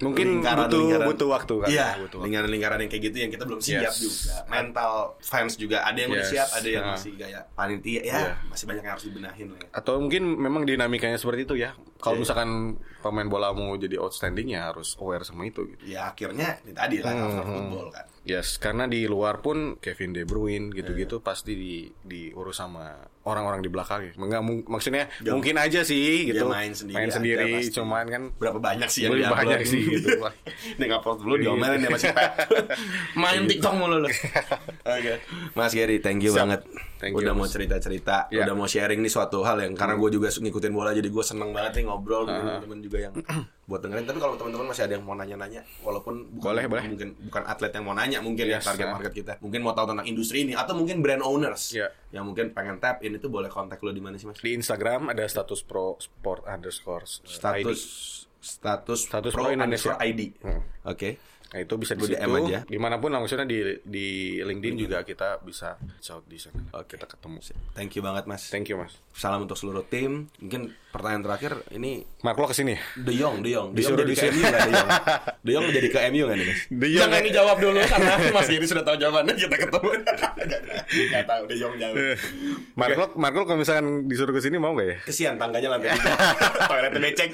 Mungkin 0.00 0.40
butuh- 0.40 1.04
butuh 1.04 1.28
waktu 1.30 1.54
kan, 1.58 1.68
iya 1.68 1.88
lingkaran-lingkaran 2.00 2.80
yang 2.80 2.88
kayak 2.88 3.04
gitu 3.06 3.16
yang 3.18 3.30
kita 3.30 3.44
belum 3.44 3.60
siap 3.60 3.84
Yes. 3.86 4.00
juga 4.00 4.34
mental 4.48 4.92
fans 5.20 5.52
juga 5.54 5.84
ada 5.84 5.94
yang 5.94 6.10
udah 6.10 6.22
Yes. 6.22 6.32
siap 6.32 6.48
ada 6.50 6.68
yang 6.70 6.82
Nah. 6.82 6.96
masih 6.96 7.12
kayak 7.14 7.42
panitia 7.52 8.00
ya 8.00 8.14
Iya. 8.14 8.32
masih 8.48 8.64
banyak 8.64 8.82
yang 8.82 8.94
harus 8.94 9.04
dibenahin 9.04 9.46
lah 9.48 9.58
ya. 9.58 9.68
atau 9.70 9.94
mungkin 9.98 10.22
memang 10.34 10.62
dinamikanya 10.64 11.14
seperti 11.14 11.44
itu 11.44 11.54
ya 11.58 11.76
kalau 12.00 12.16
Iya. 12.16 12.22
misalkan 12.22 12.50
pemain 12.98 13.24
bola 13.26 13.48
mau 13.50 13.72
jadi 13.74 13.96
outstanding 13.96 14.50
ya 14.50 14.68
harus 14.68 14.96
aware 14.96 15.22
sama 15.22 15.44
itu 15.44 15.64
gitu 15.66 15.82
ya 15.86 16.08
akhirnya 16.08 16.58
ini 16.60 16.72
tadi 16.72 16.96
lah 16.98 17.12
Hmm, 17.12 17.24
after 17.30 17.44
football 17.46 17.88
kan 17.90 18.06
Yes, 18.20 18.60
karena 18.60 18.84
di 18.84 19.08
luar 19.08 19.40
pun 19.40 19.80
Kevin 19.80 20.12
De 20.12 20.22
Bruyne 20.22 20.68
Iya. 20.68 20.76
gitu-gitu 20.76 21.20
pasti 21.20 21.56
di 21.56 21.74
diurus 22.02 22.52
sama 22.54 22.92
orang-orang 23.22 23.60
di 23.60 23.72
belakang. 23.72 24.12
Enggak 24.12 24.44
mung- 24.44 24.66
maksudnya 24.66 25.08
Dia- 25.16 25.32
mungkin 25.32 25.56
aja 25.56 25.80
sih 25.80 26.28
dia 26.28 26.36
gitu. 26.36 26.44
main 26.46 26.68
sendiri 26.70 26.96
Main 26.96 27.08
aja 27.08 27.16
sendiri, 27.16 27.48
pasti. 27.58 27.72
cuman 27.72 28.04
kan 28.06 28.22
berapa 28.36 28.60
banyak 28.60 28.88
sih 28.88 29.00
yang 29.02 29.16
di-upload? 29.16 29.40
banyak 29.40 29.60
sih 29.64 29.80
gitu. 29.88 30.08
Ini 30.76 30.84
ngupload 30.86 31.18
dulu 31.18 31.34
Iya. 31.34 31.42
diomelin 31.42 31.80
ya 31.80 31.88
masih. 31.88 32.12
Main 33.24 33.42
TikTok 33.46 33.72
mulu 33.74 33.96
lu. 33.98 34.08
Oke. 34.86 35.14
Mas 35.54 35.72
Gary, 35.72 35.96
thank 35.98 36.20
you 36.20 36.30
Siap. 36.30 36.44
banget. 36.44 36.60
Thank 37.00 37.12
you, 37.12 37.18
udah 37.18 37.32
mau 37.32 37.42
Mas. 37.42 37.50
cerita-cerita, 37.50 38.28
Ya. 38.28 38.44
udah 38.44 38.54
mau 38.54 38.68
sharing 38.68 39.00
nih 39.00 39.08
suatu 39.08 39.40
hal 39.40 39.56
yang 39.58 39.72
karena 39.72 39.96
gue 39.96 40.10
juga 40.12 40.28
ngikutin 40.28 40.68
bola 40.70 40.92
jadi 40.92 41.08
gue 41.08 41.24
seneng 41.24 41.50
banget 41.50 41.80
nih 41.80 41.84
ngobrol 41.86 42.22
dengan 42.22 42.60
teman-teman 42.60 42.78
juga 42.78 42.98
yang 43.00 43.12
buat 43.66 43.80
dengerin. 43.80 44.04
Tapi 44.04 44.18
kalau 44.18 44.34
teman-teman 44.34 44.66
masih 44.68 44.82
ada 44.82 44.92
yang 44.92 45.02
mau 45.02 45.14
nanya-nanya, 45.14 45.64
walaupun 45.80 46.14
bukan, 46.30 46.44
Boleh, 46.44 46.64
boleh. 46.66 46.84
mungkin 46.86 47.08
bukan 47.22 47.42
atlet 47.42 47.72
yang 47.72 47.84
mau 47.84 47.94
nanya, 47.94 48.18
mungkin 48.20 48.44
ya 48.46 48.58
Yes, 48.58 48.66
target 48.66 48.84
ya. 48.84 48.92
market 48.92 49.12
kita, 49.14 49.32
mungkin 49.38 49.60
mau 49.60 49.72
tahu 49.72 49.86
tentang 49.88 50.06
industri 50.06 50.42
ini 50.42 50.52
atau 50.52 50.72
mungkin 50.72 51.00
brand 51.00 51.22
owners 51.22 51.72
Ya. 51.72 51.88
yang 52.10 52.22
mungkin 52.22 52.52
pengen 52.52 52.76
tap 52.76 53.00
in 53.00 53.14
itu 53.14 53.26
boleh 53.26 53.48
kontak 53.48 53.80
lo 53.80 53.88
di 53.88 53.98
mana 53.98 54.14
sih 54.14 54.26
mas? 54.26 54.36
di 54.36 54.52
Instagram 54.52 55.08
ada 55.08 55.24
status 55.24 55.62
pro 55.62 55.96
sport 55.96 56.44
underscore 56.44 57.02
eh, 57.02 57.16
Status 57.24 57.80
ID. 57.80 58.42
status 58.42 59.00
Status 59.02 59.32
pro 59.32 59.42
Pro 59.42 59.50
Indonesia. 59.50 59.96
ID. 59.98 60.20
Hmm. 60.38 60.60
Oke. 60.84 61.16
Nah, 61.50 61.58
itu 61.58 61.74
bisa 61.74 61.98
di 61.98 62.06
situ. 62.06 62.14
DM 62.14 62.30
aja. 62.46 62.58
Di 62.62 62.78
mana 62.78 63.02
pun 63.02 63.10
maksudnya 63.10 63.42
di 63.42 63.74
di 63.82 64.38
LinkedIn 64.38 64.86
juga 64.86 65.02
kita 65.02 65.42
bisa 65.42 65.74
reach 65.82 66.14
out 66.14 66.22
di 66.30 66.38
sana. 66.38 66.62
Oke. 66.78 66.94
Kita 66.94 67.10
ketemu. 67.10 67.42
Thank 67.74 67.98
you 67.98 68.02
banget 68.06 68.30
mas. 68.30 68.46
Thank 68.46 68.70
you 68.70 68.78
mas. 68.78 68.94
Salam 69.10 69.42
untuk 69.42 69.58
seluruh 69.58 69.82
tim. 69.82 70.30
Mungkin 70.38 70.70
pertanyaan 70.94 71.22
terakhir 71.26 71.52
ini 71.74 72.06
Mark 72.22 72.38
lo 72.38 72.46
ke 72.46 72.54
sini. 72.54 72.78
De 72.94 73.10
Jong, 73.10 73.42
De 73.42 73.50
Jong, 73.50 73.74
De 73.74 73.82
Jong 73.82 73.98
jadi 73.98 74.14
ke. 74.14 74.30
MU 74.30 74.42
nggak 74.46 74.62
De 74.62 74.70
Jong? 74.70 74.90
De 75.42 75.50
Jong 75.50 75.66
jadi 75.74 75.88
ke 75.90 75.98
MU 76.14 76.22
nggak 76.30 76.38
nih 76.38 76.46
mas? 76.46 76.60
De 76.70 76.86
Jong 76.86 77.02
Jangan 77.02 77.18
ya. 77.18 77.26
dijawab 77.26 77.56
dulu 77.58 77.78
karena 77.82 78.12
Mas 78.38 78.46
Giri 78.46 78.66
sudah 78.70 78.84
tahu 78.86 78.96
jawabannya 78.98 79.34
kita 79.34 79.56
ketemu. 79.58 79.90
Gak 80.90 81.22
tahu 81.22 81.42
De 81.46 81.54
Jong 81.58 81.74
jauh. 81.78 81.94
Mark 82.74 82.94
lo, 82.98 83.06
Mark 83.14 83.34
lo 83.34 83.42
kalau 83.46 83.58
misalkan 83.58 84.06
disuruh 84.10 84.34
ke 84.34 84.42
sini 84.42 84.58
mau 84.58 84.74
gak 84.74 84.86
ya? 84.86 84.96
Kesian 85.06 85.34
tangganya 85.38 85.78
lantai 85.78 85.94
tiga. 85.94 86.14
Toiletnya 86.70 87.00
becek. 87.02 87.30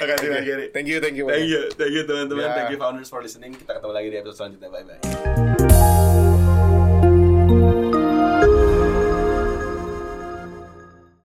Makasih 0.00 0.28
Mas 0.30 0.44
Giri. 0.46 0.66
Thank 0.70 0.86
you, 0.86 0.98
thank 1.02 1.16
you. 1.18 1.24
Thank 1.26 1.50
you, 1.50 1.62
thank 1.74 1.92
you 1.92 2.02
teman-teman. 2.06 2.46
Ya. 2.46 2.54
Thank 2.54 2.70
you 2.74 2.78
founders 2.78 3.10
for 3.10 3.18
listening. 3.18 3.54
Kita 3.58 3.82
ketemu 3.82 3.92
lagi 3.92 4.08
di 4.10 4.16
episode 4.22 4.36
selanjutnya. 4.38 4.68
Bye 4.70 4.84
bye. 4.86 5.53